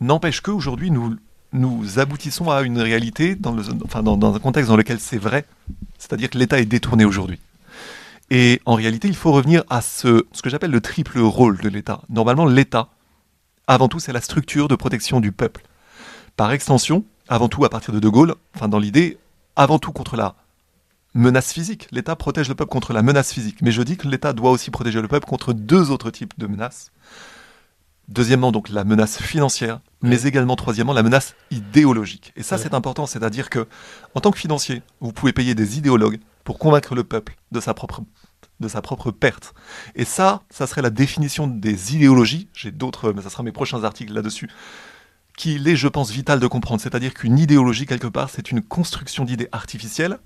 [0.00, 1.16] N'empêche qu'aujourd'hui, nous,
[1.52, 5.44] nous aboutissons à une réalité dans un contexte dans lequel c'est vrai,
[5.98, 7.38] c'est-à-dire que l'État est détourné aujourd'hui.
[8.30, 11.68] Et en réalité, il faut revenir à ce, ce que j'appelle le triple rôle de
[11.68, 12.00] l'État.
[12.08, 12.88] Normalement, l'État,
[13.66, 15.62] avant tout, c'est la structure de protection du peuple.
[16.36, 19.18] Par extension, avant tout, à partir de De Gaulle, enfin dans l'idée,
[19.54, 20.34] avant tout contre la
[21.14, 21.88] menace physique.
[21.90, 23.58] L'État protège le peuple contre la menace physique.
[23.62, 26.46] Mais je dis que l'État doit aussi protéger le peuple contre deux autres types de
[26.46, 26.90] menaces.
[28.08, 32.32] Deuxièmement, donc la menace financière, mais également troisièmement la menace idéologique.
[32.36, 32.62] Et ça, Ouais.
[32.62, 33.66] c'est important, c'est-à-dire que
[34.14, 37.74] en tant que financier, vous pouvez payer des idéologues pour convaincre le peuple de sa
[37.74, 38.02] propre
[38.60, 39.54] de sa propre perte.
[39.96, 42.48] Et ça, ça serait la définition des idéologies.
[42.54, 44.48] J'ai d'autres, mais ça sera mes prochains articles là-dessus,
[45.36, 46.80] qu'il est, je pense, vital de comprendre.
[46.80, 50.18] C'est-à-dire qu'une idéologie, quelque part, c'est une construction d'idées artificielles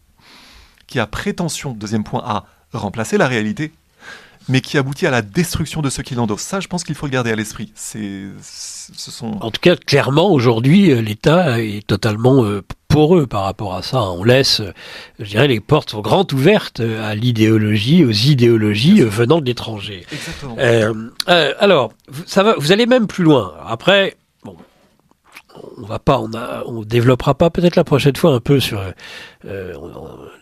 [0.86, 3.72] qui a prétention, deuxième point, à remplacer la réalité,
[4.48, 6.42] mais qui aboutit à la destruction de ce qu'il endosse.
[6.42, 7.72] Ça, je pense qu'il faut le garder à l'esprit.
[7.74, 9.38] C'est, ce sont.
[9.40, 14.02] En tout cas, clairement, aujourd'hui, euh, l'État est totalement euh, poreux par rapport à ça.
[14.02, 14.72] On laisse, euh,
[15.18, 20.06] je dirais, les portes sont grandes ouvertes à l'idéologie, aux idéologies venant de l'étranger.
[20.12, 20.54] Exactement.
[20.60, 20.94] Euh,
[21.28, 23.52] euh, alors, vous- ça va, vous allez même plus loin.
[23.66, 24.56] Après, bon,
[25.78, 28.80] on va pas, on a, on développera pas peut-être la prochaine fois un peu sur
[29.46, 29.74] euh,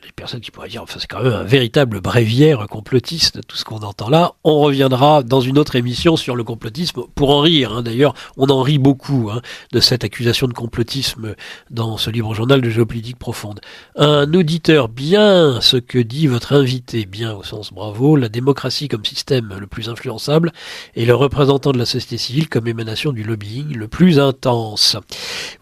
[0.05, 3.65] les personnes qui pourraient dire, enfin, c'est quand même un véritable bréviaire complotiste tout ce
[3.65, 4.35] qu'on entend là.
[4.45, 7.73] On reviendra dans une autre émission sur le complotisme pour en rire.
[7.73, 7.83] hein.
[7.83, 11.35] D'ailleurs, on en rit beaucoup hein, de cette accusation de complotisme
[11.71, 13.61] dans ce livre journal de géopolitique profonde.
[13.97, 19.05] Un auditeur bien ce que dit votre invité, bien au sens bravo, la démocratie comme
[19.05, 20.53] système le plus influençable
[20.95, 24.97] et le représentant de la société civile comme émanation du lobbying le plus intense.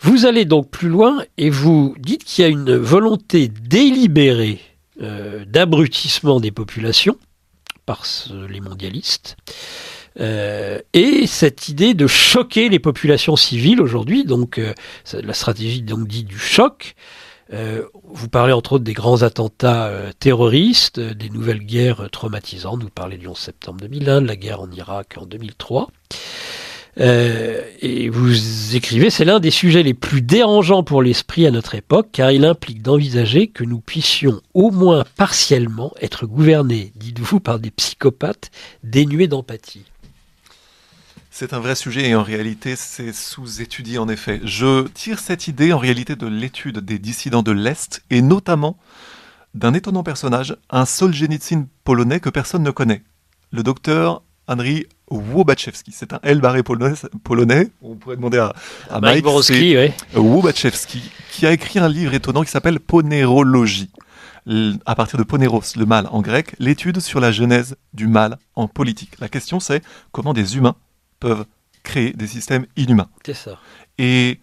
[0.01, 4.61] Vous allez donc plus loin et vous dites qu'il y a une volonté délibérée
[5.01, 7.17] euh, d'abrutissement des populations
[7.87, 8.05] par
[8.49, 9.37] les mondialistes.
[10.21, 14.75] Euh, et cette idée de choquer les populations civiles aujourd'hui, donc euh,
[15.15, 16.95] la stratégie donc dit du choc.
[18.05, 22.83] Vous parlez entre autres des grands attentats terroristes, des nouvelles guerres traumatisantes.
[22.83, 25.91] Vous parlez du 11 septembre 2001, de la guerre en Irak en 2003.
[27.01, 31.75] Euh, et vous écrivez, c'est l'un des sujets les plus dérangeants pour l'esprit à notre
[31.75, 37.59] époque, car il implique d'envisager que nous puissions au moins partiellement être gouvernés, dites-vous, par
[37.59, 38.51] des psychopathes
[38.85, 39.85] dénués d'empathie.
[41.31, 44.43] C'est un vrai sujet et en réalité c'est sous-étudié en effet.
[44.45, 48.77] Je tire cette idée en réalité de l'étude des dissidents de l'Est et notamment
[49.55, 53.03] d'un étonnant personnage, un Solzhenitsyn polonais que personne ne connaît,
[53.51, 55.93] le docteur Henry Wobaczewski.
[55.93, 56.95] C'est un L barré polonais,
[57.25, 57.69] polonais.
[57.83, 58.53] On pourrait demander à,
[58.91, 59.93] à Mike Mike, Borowski, ouais.
[60.13, 63.91] c'est Wobaczewski, qui a écrit un livre étonnant qui s'appelle Ponérologie.
[64.87, 68.67] À partir de ponéros, le mal en grec, l'étude sur la genèse du mal en
[68.67, 69.13] politique.
[69.21, 70.75] La question c'est comment des humains
[71.21, 71.45] peuvent
[71.85, 73.07] créer des systèmes inhumains.
[73.25, 73.59] c'est ça.
[73.99, 74.41] Et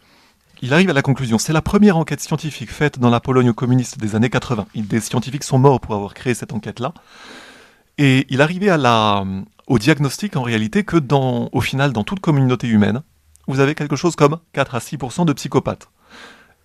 [0.62, 1.38] il arrive à la conclusion.
[1.38, 4.68] C'est la première enquête scientifique faite dans la Pologne communiste des années 80.
[4.74, 6.94] Il- Des scientifiques sont morts pour avoir créé cette enquête-là.
[7.98, 9.26] Et il arrivait à la,
[9.70, 13.02] au diagnostic en réalité que dans, au final, dans toute communauté humaine,
[13.48, 15.90] vous avez quelque chose comme 4 à 6% de psychopathes.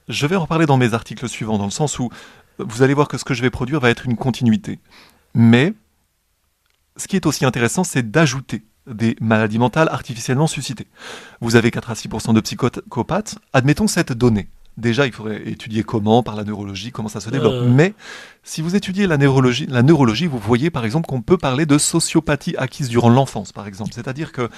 [0.09, 2.11] Je vais en parler dans mes articles suivants, dans le sens où
[2.59, 4.81] vous allez voir que ce que je vais produire va être une continuité.
[5.35, 5.75] Mais
[6.97, 10.87] ce qui est aussi intéressant, c'est d'ajouter des maladies mentales artificiellement suscitées.
[11.41, 13.39] Vous avez 4 à 6 de psychopathes.
[13.53, 14.49] Admettons cette donnée.
[14.77, 17.53] Déjà, il faudrait étudier comment, par la neurologie, comment ça se développe.
[17.53, 17.69] Euh.
[17.69, 17.95] Mais
[18.47, 21.79] si vous étudiez la neurologie, la neurologie, vous voyez par exemple qu'on peut parler de
[21.79, 23.91] sociopathie acquise durant l'enfance, par exemple.
[23.95, 24.49] C'est-à-dire que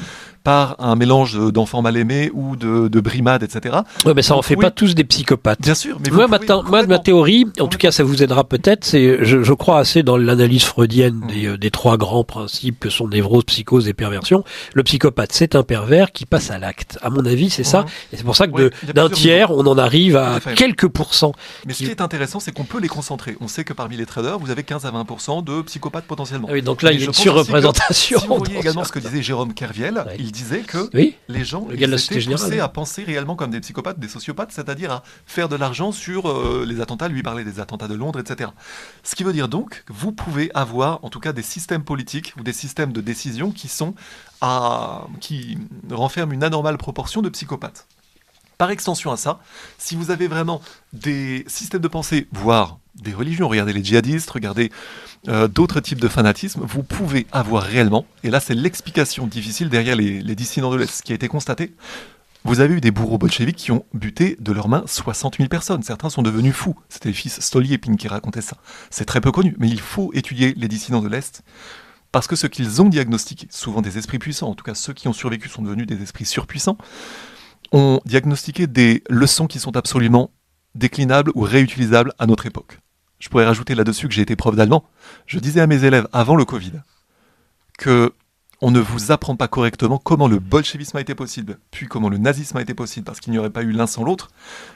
[0.43, 3.77] par un mélange d'enfants mal aimés ou de, de brimades, etc.
[4.05, 5.61] Ouais, mais ça en fait pouvez- pas tous des psychopathes.
[5.61, 6.39] Bien sûr, mais Moi, ma,
[6.87, 10.17] moi, théorie, en tout cas, ça vous aidera peut-être, c'est, je, je crois assez dans
[10.17, 11.27] l'analyse freudienne Mm.
[11.29, 14.45] des, euh, des trois grands principes que sont névrose, psychose et perversion.
[14.75, 16.99] Le psychopathe, c'est un pervers qui passe à l'acte.
[17.03, 17.85] À mon avis, c'est ça.
[18.13, 21.33] Et c'est pour ça que d'un tiers, on en arrive à quelques pourcents.
[21.67, 23.37] Mais ce qui est intéressant, c'est qu'on peut les concentrer.
[23.41, 26.49] On sait que parmi les traders, vous avez 15 à 20% de psychopathes potentiellement.
[26.51, 28.19] Ah oui, donc là, il y a une surreprésentation.
[28.21, 30.17] Si vous voyez également ce que disait Jérôme Kerviel, Ouais.
[30.19, 32.45] il disait que Oui, les gens Le ils étaient Générale.
[32.47, 36.29] poussés à penser réellement comme des psychopathes, des sociopathes, c'est-à-dire à faire de l'argent sur
[36.29, 37.09] euh, les attentats.
[37.09, 38.51] Lui parlait des attentats de Londres, etc.
[39.05, 42.35] Ce qui veut dire donc que vous pouvez avoir en tout cas des systèmes politiques
[42.39, 43.95] ou des systèmes de décision qui sont
[44.41, 45.59] à, qui
[45.91, 47.87] renferment une anormale proportion de psychopathes.
[48.59, 49.39] Par extension à ça,
[49.79, 50.63] si vous avez vraiment
[50.93, 54.73] des systèmes de pensée, voire des religions, regardez les djihadistes, regardez
[55.29, 59.95] euh, d'autres types de fanatisme, vous pouvez avoir réellement, et là c'est l'explication difficile derrière
[59.95, 61.75] les, dissidents de l'Est, qui a été constaté,
[62.45, 65.83] vous avez eu des bourreaux bolcheviques qui ont buté de leurs mains 60 000 personnes.
[65.83, 66.77] Certains sont devenus fous.
[66.89, 68.57] C'était le fils Stolyepine qui racontait ça.
[68.89, 71.43] C'est très peu connu, mais il faut étudier les dissidents de l'Est
[72.13, 75.09] parce que ce qu'ils ont diagnostiqué, souvent des esprits puissants, en tout cas ceux qui
[75.09, 76.79] ont survécu sont devenus des esprits surpuissants,
[77.73, 80.31] ont diagnostiqué des leçons qui sont absolument
[80.75, 82.81] déclinables ou réutilisables à notre époque.
[83.19, 84.85] Je pourrais rajouter là-dessus que j'ai été prof d'allemand.
[85.27, 86.73] Je disais à mes élèves avant le Covid
[87.79, 88.13] que
[88.63, 92.17] on ne vous apprend pas correctement comment le bolchevisme a été possible, puis comment le
[92.17, 94.31] nazisme a été possible, parce qu'il n'y aurait pas eu l'un sans l'autre.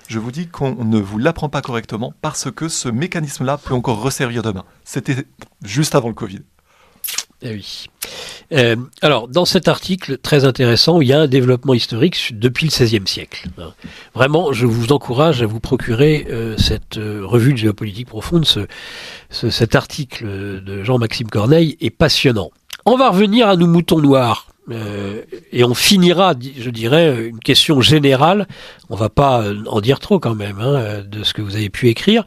[0.06, 4.02] Je vous dis qu'on ne vous l'apprend pas correctement parce que ce mécanisme-là peut encore
[4.02, 4.64] resservir demain.
[4.84, 5.26] C'était
[5.64, 6.40] juste avant le Covid.
[7.42, 7.86] Eh oui.
[8.52, 12.70] Euh, alors, dans cet article très intéressant, il y a un développement historique depuis le
[12.70, 13.48] XVIe siècle.
[13.58, 13.72] Hein.
[14.14, 18.44] Vraiment, je vous encourage à vous procurer euh, cette euh, revue de géopolitique profonde.
[18.44, 18.60] Ce,
[19.30, 20.24] ce, cet article
[20.62, 22.50] de Jean-Maxime Corneille est passionnant.
[22.86, 24.46] On va revenir à nos moutons noirs.
[24.70, 25.22] Euh,
[25.52, 28.46] et on finira, je dirais, une question générale.
[28.88, 31.88] On va pas en dire trop quand même hein, de ce que vous avez pu
[31.88, 32.24] écrire.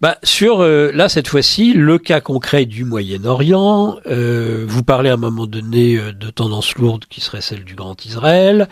[0.00, 3.96] Bah, sur euh, là cette fois-ci le cas concret du Moyen-Orient.
[4.06, 7.74] Euh, vous parlez à un moment donné euh, de tendance lourde qui serait celle du
[7.74, 8.68] Grand Israël.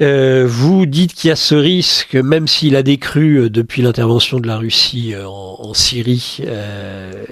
[0.00, 4.46] Euh, vous dites qu'il y a ce risque, même s'il a décru depuis l'intervention de
[4.46, 6.38] la Russie en, en Syrie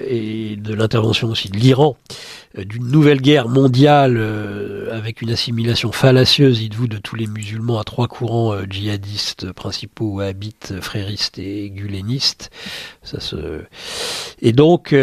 [0.07, 1.97] et de l'intervention aussi de l'Iran,
[2.57, 4.21] d'une nouvelle guerre mondiale
[4.91, 10.79] avec une assimilation fallacieuse, dites-vous, de tous les musulmans à trois courants djihadistes principaux, wahhabites,
[10.81, 12.49] fréristes et gulénistes.
[13.01, 13.61] Ça se...
[14.41, 14.95] Et donc,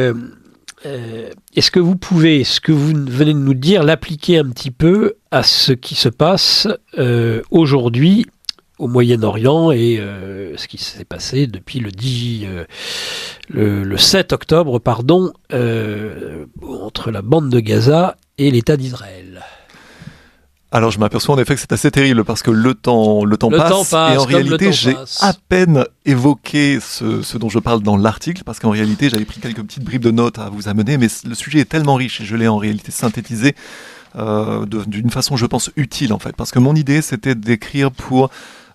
[0.87, 4.71] euh, est-ce que vous pouvez, ce que vous venez de nous dire, l'appliquer un petit
[4.71, 8.27] peu à ce qui se passe euh, aujourd'hui
[8.79, 12.65] au Moyen-Orient et euh, ce qui s'est passé depuis le 10, euh,
[13.51, 15.33] le, le, 7 octobre, pardon,
[16.63, 19.43] entre la bande de Gaza et l'État d'Israël?
[20.73, 23.51] Alors je m'aperçois en effet que c'est assez terrible parce que le temps, le temps,
[23.51, 27.59] Le passe, temps passe, et en réalité j'ai à peine évoqué ce, ce dont je
[27.59, 30.69] parle dans l'article parce qu'en réalité j'avais pris quelques petites bribes de notes à vous
[30.69, 33.55] amener mais le sujet est tellement riche et je l'ai en réalité synthétisé
[34.17, 36.35] euh, d'une façon je pense utile en fait.
[36.37, 38.31] Parce que mon idée c'était d'écrire pour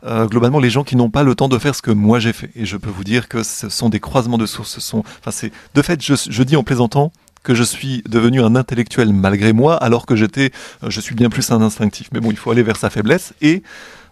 [0.05, 2.33] euh, globalement les gens qui n'ont pas le temps de faire ce que moi j'ai
[2.33, 2.51] fait.
[2.55, 5.31] Et je peux vous dire que ce sont des croisements de sources ce sont enfin
[5.31, 7.11] c'est de fait je, je dis en plaisantant
[7.45, 10.51] que je suis devenu un intellectuel malgré moi, alors que j'étais,
[10.83, 12.09] euh, je suis bien plus un instinctif.
[12.11, 13.61] Mais bon, il faut aller vers sa faiblesse et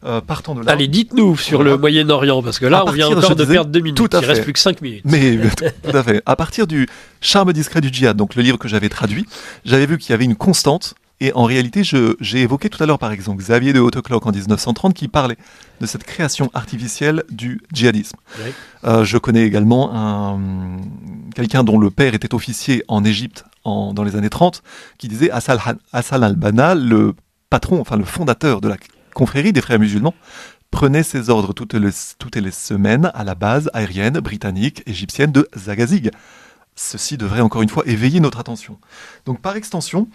[0.05, 0.71] euh, partant de là.
[0.71, 3.79] Allez, dites-nous sur le Moyen-Orient, parce que là, on vient encore de disais, perdre deux
[3.79, 3.97] minutes.
[3.97, 4.43] tout à Il reste fait.
[4.43, 5.03] plus que cinq minutes.
[5.05, 5.37] Mais
[5.83, 6.21] tout à fait.
[6.25, 6.87] À partir du
[7.21, 9.25] charme discret du djihad, donc le livre que j'avais traduit,
[9.65, 10.93] j'avais vu qu'il y avait une constante.
[11.19, 14.93] Et en réalité, j'ai évoqué tout à l'heure, par exemple, Xavier de Hautecloque en 1930
[14.93, 15.37] qui parlait
[15.79, 18.17] de cette création artificielle du djihadisme.
[18.39, 18.51] Oui.
[18.83, 20.81] Euh, je connais également un,
[21.33, 24.63] quelqu'un dont le père était officier en Égypte en, dans les années 30
[24.97, 25.59] qui disait Hassan,
[25.93, 27.13] Hassan al-Banna, le
[27.49, 28.77] patron, enfin le fondateur de la
[29.13, 30.15] confrérie des frères musulmans,
[30.71, 35.47] prenait ses ordres toutes les, toutes les semaines à la base aérienne britannique égyptienne de
[35.55, 36.09] Zagazig.
[36.75, 38.79] Ceci devrait encore une fois éveiller notre attention.
[39.25, 40.07] Donc par extension,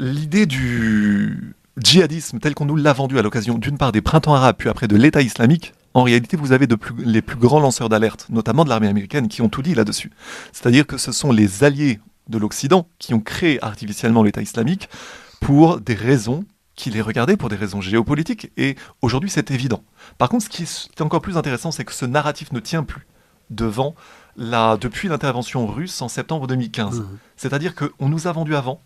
[0.00, 4.56] l'idée du djihadisme tel qu'on nous l'a vendu à l'occasion d'une part des printemps arabes
[4.58, 7.88] puis après de l'État islamique, en réalité vous avez de plus, les plus grands lanceurs
[7.88, 10.10] d'alerte, notamment de l'armée américaine, qui ont tout dit là-dessus.
[10.52, 14.88] C'est-à-dire que ce sont les alliés de l'Occident qui ont créé artificiellement l'État islamique
[15.40, 16.44] pour des raisons
[16.76, 18.50] qui les regardaient pour des raisons géopolitiques.
[18.56, 19.82] Et aujourd'hui, c'est évident.
[20.16, 23.06] Par contre, ce qui est encore plus intéressant, c'est que ce narratif ne tient plus
[23.50, 23.94] devant
[24.36, 27.00] la, depuis l'intervention russe en septembre 2015.
[27.00, 27.06] Mhm.
[27.36, 28.80] C'est-à-dire qu'on nous a vendu avant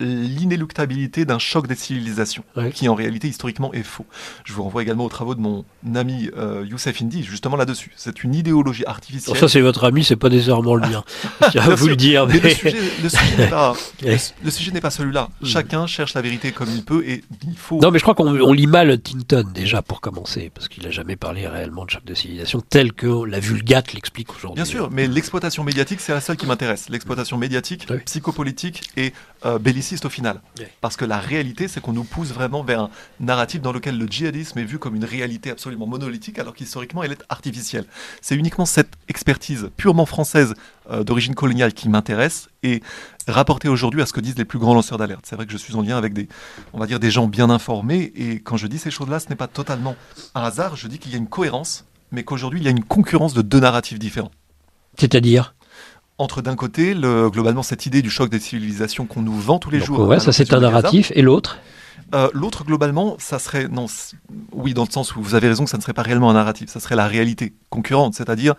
[0.00, 2.70] l'inéluctabilité d'un choc des civilisations, Ouais.
[2.70, 4.06] qui en réalité historiquement est faux.
[4.44, 5.64] Je vous renvoie également aux travaux de mon
[5.94, 7.92] ami euh, Youssef Indy, justement là-dessus.
[7.96, 9.36] C'est une idéologie Alors artificielle.
[9.36, 11.04] ça, c'est votre ami, c'est pas nécessairement le mien.
[11.52, 12.26] Je vous sûr, le dire.
[12.26, 13.36] Mais le sujet, le sujet
[14.72, 15.28] n'est pas, celui-là.
[15.40, 15.46] Mm.
[15.46, 17.80] Chacun cherche la vérité comme il peut et il faut.
[17.80, 20.90] Non, mais je crois qu'on on lit mal Tinton déjà pour commencer, parce qu'il a
[20.90, 24.56] jamais parlé réellement de choc de civilisation tel que la Vulgate l'explique aujourd'hui.
[24.56, 26.88] Bien sûr, mais l'exploitation médiatique, c'est la seule qui m'intéresse.
[26.88, 27.98] L'exploitation médiatique, Oui.
[28.04, 29.12] psychopolitique et
[29.44, 30.40] euh, belliciste au final.
[30.80, 32.90] Parce que la réalité, c'est qu'on nous pousse vraiment vers un
[33.20, 37.12] narratif dans lequel le djihadisme est vu comme une réalité absolument monolithique, alors qu'historiquement, elle
[37.12, 37.84] est artificielle.
[38.20, 40.54] C'est uniquement cette expertise purement française
[40.90, 42.82] euh, d'origine coloniale qui m'intéresse et
[43.26, 45.24] rapportée aujourd'hui à ce que disent les plus grands lanceurs d'alerte.
[45.24, 46.28] C'est vrai que je suis en lien avec des,
[46.72, 49.36] on va dire, des gens bien informés et quand je dis ces choses-là, ce n'est
[49.36, 49.96] pas totalement
[50.34, 50.76] un hasard.
[50.76, 53.42] Je dis qu'il y a une cohérence, mais qu'aujourd'hui, il y a une concurrence de
[53.42, 54.32] deux narratifs différents
[54.98, 55.54] C'est-à-dire?
[56.18, 59.70] Entre d'un côté, le, globalement, cette idée du choc des civilisations qu'on nous vend tous
[59.70, 60.00] les Donc, jours.
[60.08, 61.58] ouais, à ça c'est un narratif, et l'autre?
[62.14, 63.68] Euh, L'autre, globalement, ça serait.
[63.68, 63.84] Non,
[64.52, 66.34] oui, dans le sens où vous avez raison que ça ne serait pas réellement un
[66.34, 68.54] narratif, ça serait la réalité concurrente, c'est-à-dire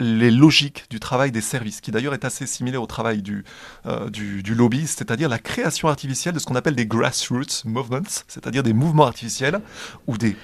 [0.00, 3.44] les logiques du travail des services, qui d'ailleurs est assez similaire au travail du,
[3.86, 8.00] euh, du, du lobby, c'est-à-dire la création artificielle de ce qu'on appelle des grassroots movements,
[8.26, 9.60] c'est-à-dire des mouvements artificiels
[10.06, 10.36] ou des,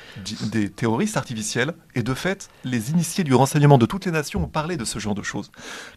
[0.52, 1.72] des terroristes artificiels.
[1.94, 4.98] Et de fait, les initiés du renseignement de toutes les nations ont parlé de ce
[4.98, 5.50] genre de choses.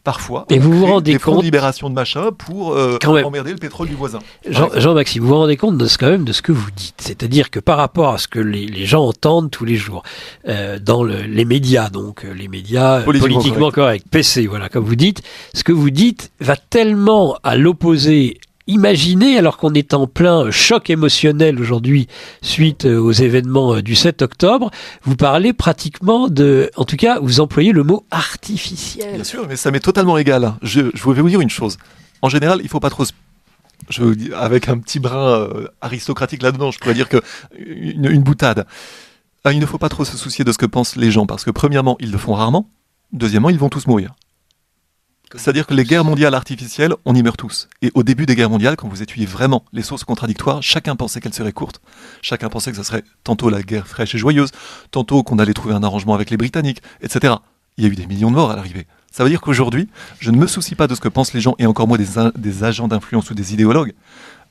[0.03, 2.73] Parfois, Et on vous vous crée rendez des fonds compte- de libération de machin pour
[2.73, 4.19] euh, emmerder le pétrole du voisin.
[4.47, 6.95] Jean- Jean-Maxime, vous vous rendez compte de ce, quand même de ce que vous dites.
[7.01, 10.03] C'est-à-dire que par rapport à ce que les, les gens entendent tous les jours
[10.47, 13.05] euh, dans le- les médias, donc euh, les médias euh,
[13.49, 15.21] Politiquement politiquement, corrects, PC, voilà, comme vous dites,
[15.53, 18.39] ce que vous dites va tellement à l'opposé.
[18.67, 22.07] Imaginez, alors qu'on est en plein choc émotionnel aujourd'hui
[22.43, 24.69] suite euh, aux événements euh, du 7 octobre,
[25.01, 29.15] vous parlez pratiquement de, en tout cas, vous employez le mot artificiel.
[29.15, 30.53] Bien sûr, mais ça m'est totalement égal.
[30.61, 31.77] Je, je vais vous dire une chose.
[32.21, 33.05] En général, il faut pas trop.
[33.05, 33.13] se-
[33.89, 37.21] Je, avec un petit brin euh, aristocratique là-dedans, je pourrais dire que
[37.57, 38.67] une, une boutade.
[39.51, 41.49] Il ne faut pas trop se soucier de ce que pensent les gens, parce que
[41.49, 42.69] premièrement, ils le font rarement.
[43.11, 44.13] Deuxièmement, ils vont tous mourir.
[45.35, 47.69] C'est-à-dire que les guerres mondiales artificielles, on y meurt tous.
[47.83, 51.19] Et au début des guerres mondiales, quand vous étudiez vraiment les sources contradictoires, chacun pensait
[51.19, 51.81] qu'elles seraient courtes.
[52.23, 54.49] Chacun pensait que ça serait tantôt la guerre fraîche et joyeuse,
[54.89, 57.35] tantôt qu'on allait trouver un arrangement avec les Britanniques, etc.
[57.77, 58.87] Il y a eu des millions de morts à l'arrivée.
[59.11, 59.87] Ça veut dire qu'aujourd'hui,
[60.19, 62.63] je ne me soucie pas de ce que pensent les gens, et encore moins des,
[62.63, 63.93] agents d'influence ou des idéologues.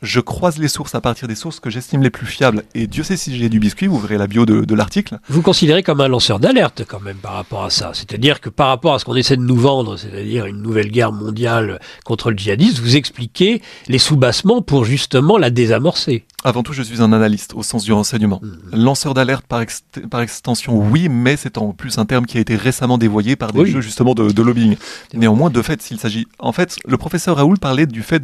[0.00, 2.62] Je croise les sources à partir des sources que j'estime les plus fiables.
[2.74, 5.18] Et Dieu sait si j'ai du biscuit, vous verrez la bio de, de l'article.
[5.28, 7.90] vous considérez comme un lanceur d'alerte quand même par rapport à ça.
[7.94, 11.12] C'est-à-dire que par rapport à ce qu'on essaie de nous vendre, c'est-à-dire une nouvelle guerre
[11.12, 16.24] mondiale contre le djihadisme, vous expliquez les soubassements pour justement la désamorcer.
[16.44, 18.40] Avant tout, je suis un analyste au sens du renseignement.
[18.72, 22.40] Lanceur d'alerte par, ex- par extension, oui, mais c'est en plus un terme qui a
[22.40, 23.70] été récemment dévoyé par des Oui.
[23.72, 24.76] jeux justement de, de lobbying.
[25.14, 26.28] Néanmoins, de fait, s'il s'agit...
[26.38, 28.22] En fait, le professeur Raoul parlait du fait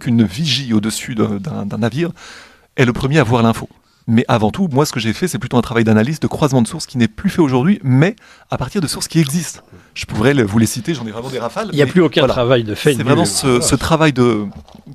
[0.00, 2.10] qu'une vigie au-dessus de- d'un d'un navire
[2.76, 3.68] est le premier à voir l'info.
[4.06, 6.62] Mais avant tout, moi, ce que j'ai fait, c'est plutôt un travail d'analyse, de croisement
[6.62, 8.14] de sources qui n'est plus fait aujourd'hui, mais
[8.50, 9.62] à partir de sources qui existent.
[9.96, 11.68] Je pourrais le- vous les citer, j'en ai vraiment des rafales.
[11.72, 12.34] Il n'y a plus aucun voilà.
[12.34, 12.92] travail de fait.
[12.92, 14.40] C'est vraiment ce, ce travail de,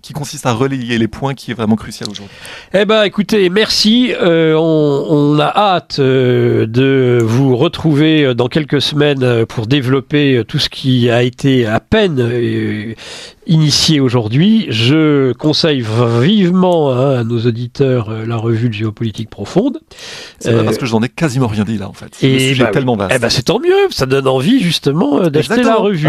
[0.03, 2.35] qui consiste à relayer les points qui est vraiment crucial aujourd'hui.
[2.75, 4.13] Eh ben, écoutez, merci.
[4.21, 10.43] Euh, on, on a hâte euh, de vous retrouver euh, dans quelques semaines pour développer
[10.47, 12.93] tout ce qui a été à peine euh,
[13.47, 14.67] initié aujourd'hui.
[14.69, 15.83] Je conseille
[16.21, 19.79] vivement hein, à nos auditeurs euh, la revue de géopolitique profonde.
[20.39, 22.11] C'est Euh, parce que j'en ai quasiment rien dit là en fait.
[22.21, 23.13] le Et sujet bah est tellement vaste.
[23.15, 26.07] Eh ben c'est tant mieux, ça donne envie justement euh, d'acheter la revue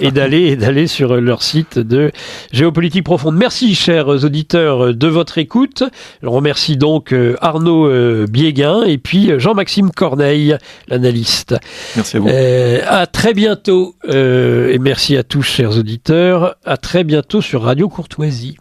[0.00, 2.10] et, et d'aller et d'aller sur leur site de
[2.52, 3.36] géopolitique profonde.
[3.36, 5.82] Merci chers auditeurs de votre écoute.
[6.22, 10.56] Je remercie donc euh, Arnaud euh, Biéguin et puis Jean-Maxime Corneille,
[10.88, 11.56] l'analyste.
[11.96, 12.28] Merci à vous.
[12.28, 16.56] Euh, à très bientôt euh, et merci à tous chers auditeurs.
[16.64, 18.56] À très bientôt sur Radio Courtoisie.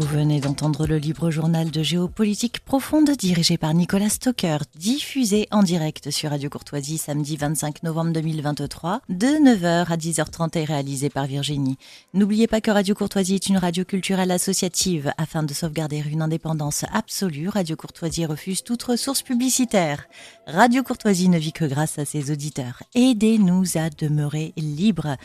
[0.00, 5.62] Vous venez d'entendre le libre journal de géopolitique profonde dirigé par Nicolas Stocker, diffusé en
[5.62, 11.26] direct sur Radio Courtoisie samedi 25 novembre 2023 de 9h à 10h30 et réalisé par
[11.26, 11.76] Virginie.
[12.14, 15.12] N'oubliez pas que Radio Courtoisie est une radio culturelle associative.
[15.18, 20.08] Afin de sauvegarder une indépendance absolue, Radio Courtoisie refuse toute ressource publicitaire.
[20.46, 22.82] Radio Courtoisie ne vit que grâce à ses auditeurs.
[22.94, 25.18] Aidez-nous à demeurer libres.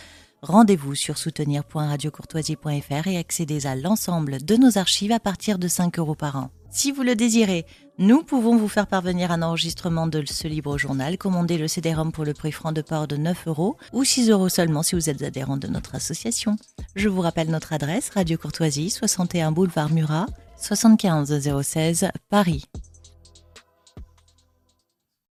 [0.47, 6.13] Rendez-vous sur soutenir.radiocourtoisie.fr et accédez à l'ensemble de nos archives à partir de 5 euros
[6.13, 6.51] par an.
[6.69, 7.65] Si vous le désirez,
[7.97, 11.17] nous pouvons vous faire parvenir un enregistrement de ce libre journal.
[11.17, 14.49] Commandez le CD-ROM pour le prix franc de port de 9 euros ou 6 euros
[14.49, 16.57] seulement si vous êtes adhérent de notre association.
[16.95, 20.27] Je vous rappelle notre adresse Radio Courtoisie, 61 boulevard Murat,
[20.61, 22.65] 75 016 Paris.